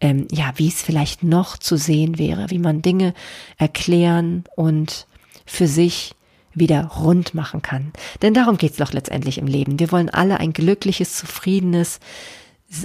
ähm, 0.00 0.26
ja, 0.30 0.52
wie 0.56 0.68
es 0.68 0.82
vielleicht 0.82 1.22
noch 1.22 1.56
zu 1.56 1.76
sehen 1.76 2.18
wäre, 2.18 2.50
wie 2.50 2.58
man 2.58 2.82
Dinge 2.82 3.14
erklären 3.58 4.44
und 4.56 5.06
für 5.52 5.66
sich 5.66 6.14
wieder 6.54 6.84
rund 6.84 7.34
machen 7.34 7.62
kann. 7.62 7.92
Denn 8.20 8.34
darum 8.34 8.58
geht's 8.58 8.78
doch 8.78 8.92
letztendlich 8.92 9.38
im 9.38 9.46
Leben. 9.46 9.78
Wir 9.78 9.92
wollen 9.92 10.10
alle 10.10 10.40
ein 10.40 10.52
glückliches, 10.52 11.14
zufriedenes, 11.16 12.00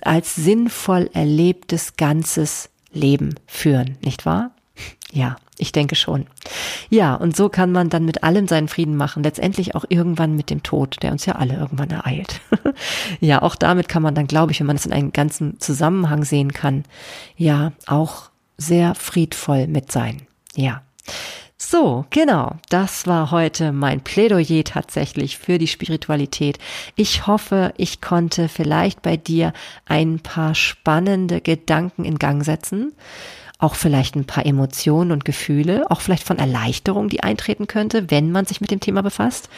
als 0.01 0.35
sinnvoll 0.35 1.09
erlebtes 1.13 1.95
ganzes 1.95 2.69
Leben 2.91 3.35
führen, 3.45 3.97
nicht 4.03 4.25
wahr? 4.25 4.51
Ja, 5.11 5.37
ich 5.57 5.71
denke 5.71 5.95
schon. 5.95 6.27
Ja, 6.89 7.15
und 7.15 7.35
so 7.35 7.49
kann 7.49 7.71
man 7.71 7.89
dann 7.89 8.03
mit 8.05 8.23
allem 8.23 8.47
seinen 8.47 8.67
Frieden 8.67 8.97
machen, 8.97 9.23
letztendlich 9.23 9.75
auch 9.75 9.85
irgendwann 9.87 10.35
mit 10.35 10.49
dem 10.49 10.61
Tod, 10.61 10.97
der 11.01 11.11
uns 11.13 11.25
ja 11.25 11.35
alle 11.35 11.55
irgendwann 11.55 11.89
ereilt. 11.89 12.41
ja, 13.21 13.41
auch 13.41 13.55
damit 13.55 13.87
kann 13.87 14.03
man 14.03 14.13
dann, 14.13 14.27
glaube 14.27 14.51
ich, 14.51 14.59
wenn 14.59 14.67
man 14.67 14.75
es 14.75 14.85
in 14.85 14.93
einen 14.93 15.13
ganzen 15.13 15.59
Zusammenhang 15.59 16.25
sehen 16.25 16.51
kann, 16.51 16.83
ja, 17.37 17.71
auch 17.85 18.29
sehr 18.57 18.93
friedvoll 18.93 19.67
mit 19.67 19.91
sein. 19.91 20.23
Ja. 20.55 20.81
So, 21.59 22.05
genau, 22.11 22.55
das 22.69 23.07
war 23.07 23.31
heute 23.31 23.71
mein 23.71 24.01
Plädoyer 24.01 24.63
tatsächlich 24.63 25.39
für 25.39 25.57
die 25.57 25.67
Spiritualität. 25.67 26.59
Ich 26.95 27.25
hoffe, 27.25 27.73
ich 27.77 27.99
konnte 27.99 28.47
vielleicht 28.47 29.01
bei 29.01 29.17
dir 29.17 29.53
ein 29.85 30.19
paar 30.19 30.53
spannende 30.53 31.41
Gedanken 31.41 32.05
in 32.05 32.19
Gang 32.19 32.45
setzen 32.45 32.93
auch 33.59 33.75
vielleicht 33.75 34.15
ein 34.15 34.25
paar 34.25 34.45
Emotionen 34.45 35.11
und 35.11 35.25
Gefühle, 35.25 35.89
auch 35.89 36.01
vielleicht 36.01 36.23
von 36.23 36.37
Erleichterung, 36.37 37.09
die 37.09 37.23
eintreten 37.23 37.65
könnte, 37.65 38.11
wenn 38.11 38.31
man 38.31 38.45
sich 38.45 38.61
mit 38.61 38.69
dem 38.69 38.79
Thema 38.79 39.01
befasst. 39.01 39.49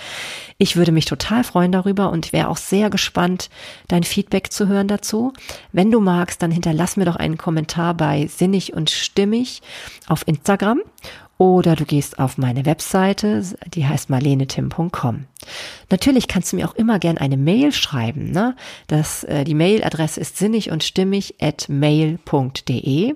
Ich 0.58 0.78
würde 0.78 0.94
mich 0.94 1.06
total 1.06 1.44
freuen 1.44 1.72
darüber 1.72 2.10
und 2.10 2.32
wäre 2.32 2.48
auch 2.48 2.58
sehr 2.58 2.90
gespannt, 2.90 3.50
dein 3.90 4.04
Feedback 4.04 4.54
zu 4.54 4.68
hören 4.68 4.88
dazu. 4.88 5.34
Wenn 5.74 5.92
du 5.92 6.00
magst, 6.00 6.42
dann 6.42 6.52
hinterlass 6.52 6.96
mir 6.96 7.06
doch 7.06 7.18
einen 7.18 7.38
Kommentar 7.38 7.94
bei 7.94 8.28
Sinnig 8.28 8.74
und 8.74 8.90
Stimmig 8.90 9.62
auf 10.08 10.26
Instagram 10.28 10.80
oder 11.40 11.78
du 11.78 11.86
gehst 11.86 12.20
auf 12.20 12.38
meine 12.38 12.66
Webseite, 12.66 13.44
die 13.74 13.88
heißt 13.88 14.10
marlenetim.com. 14.10 15.26
Natürlich 15.90 16.28
kannst 16.28 16.52
du 16.52 16.58
mir 16.58 16.68
auch 16.68 16.76
immer 16.76 17.00
gern 17.00 17.18
eine 17.18 17.38
Mail 17.38 17.72
schreiben. 17.72 18.30
Ne? 18.30 18.58
Das, 18.88 19.24
äh, 19.24 19.46
die 19.46 19.56
Mailadresse 19.56 20.20
ist 20.20 20.38
sinnig 20.38 20.70
und 20.70 20.84
stimmig 20.84 21.36
at 21.42 21.70
mail.de. 21.70 23.16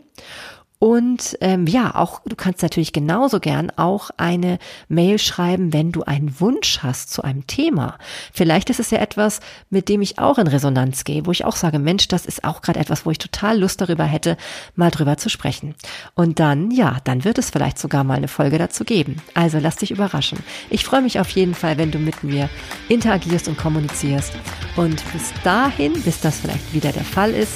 Und 0.84 1.38
ähm, 1.40 1.66
ja, 1.66 1.96
auch 1.96 2.20
du 2.26 2.36
kannst 2.36 2.62
natürlich 2.62 2.92
genauso 2.92 3.40
gern 3.40 3.72
auch 3.78 4.10
eine 4.18 4.60
Mail 4.90 5.18
schreiben, 5.18 5.72
wenn 5.72 5.94
du 5.94 6.04
einen 6.04 6.42
Wunsch 6.42 6.80
hast 6.84 7.10
zu 7.10 7.22
einem 7.22 7.48
Thema. 7.48 7.98
Vielleicht 8.34 8.70
ist 8.70 8.82
es 8.82 8.92
ja 8.92 8.98
etwas, 8.98 9.40
mit 9.70 9.88
dem 9.88 10.02
ich 10.02 10.20
auch 10.20 10.38
in 10.38 10.48
Resonanz 10.48 11.06
gehe, 11.06 11.26
wo 11.26 11.32
ich 11.32 11.46
auch 11.46 11.56
sage, 11.56 11.80
Mensch, 11.80 12.10
das 12.10 12.26
ist 12.26 12.44
auch 12.44 12.62
gerade 12.62 12.82
etwas, 12.82 13.06
wo 13.06 13.12
ich 13.12 13.18
total 13.18 13.62
Lust 13.62 13.80
darüber 13.80 14.04
hätte, 14.04 14.36
mal 14.76 14.92
drüber 14.92 15.16
zu 15.16 15.30
sprechen. 15.30 15.74
Und 16.16 16.42
dann, 16.42 16.70
ja, 16.70 16.98
dann 17.06 17.24
wird 17.24 17.38
es 17.38 17.50
vielleicht 17.50 17.80
sogar 17.80 18.04
mal 18.04 18.18
eine 18.18 18.28
Folge 18.28 18.58
dazu 18.58 18.84
geben. 18.84 19.22
Also 19.36 19.60
lass 19.60 19.78
dich 19.78 19.92
überraschen. 19.92 20.40
Ich 20.70 20.84
freue 20.84 21.02
mich 21.02 21.18
auf 21.18 21.30
jeden 21.30 21.56
Fall, 21.56 21.78
wenn 21.78 21.92
du 21.92 21.98
mit 21.98 22.26
mir 22.26 22.50
interagierst 22.90 23.48
und 23.48 23.58
kommunizierst. 23.58 24.34
Und 24.76 25.02
bis 25.14 25.32
dahin, 25.46 25.94
bis 26.04 26.20
das 26.20 26.42
vielleicht 26.42 26.74
wieder 26.74 26.92
der 26.92 27.06
Fall 27.06 27.32
ist, 27.32 27.54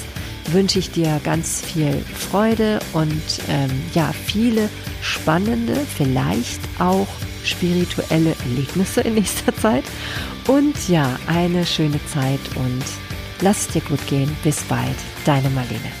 wünsche 0.52 0.78
ich 0.78 0.90
dir 0.90 1.20
ganz 1.24 1.60
viel 1.60 2.04
Freude 2.14 2.80
und 2.92 3.22
ähm, 3.48 3.70
ja, 3.94 4.12
viele 4.12 4.68
spannende, 5.02 5.74
vielleicht 5.96 6.60
auch 6.78 7.08
spirituelle 7.44 8.34
Erlebnisse 8.44 9.00
in 9.02 9.14
nächster 9.14 9.54
Zeit. 9.56 9.84
Und 10.46 10.88
ja, 10.88 11.18
eine 11.26 11.66
schöne 11.66 12.00
Zeit 12.06 12.40
und 12.56 12.84
lass 13.40 13.60
es 13.60 13.68
dir 13.68 13.82
gut 13.82 14.04
gehen. 14.06 14.34
Bis 14.42 14.62
bald, 14.64 14.96
deine 15.24 15.50
Marlene. 15.50 15.92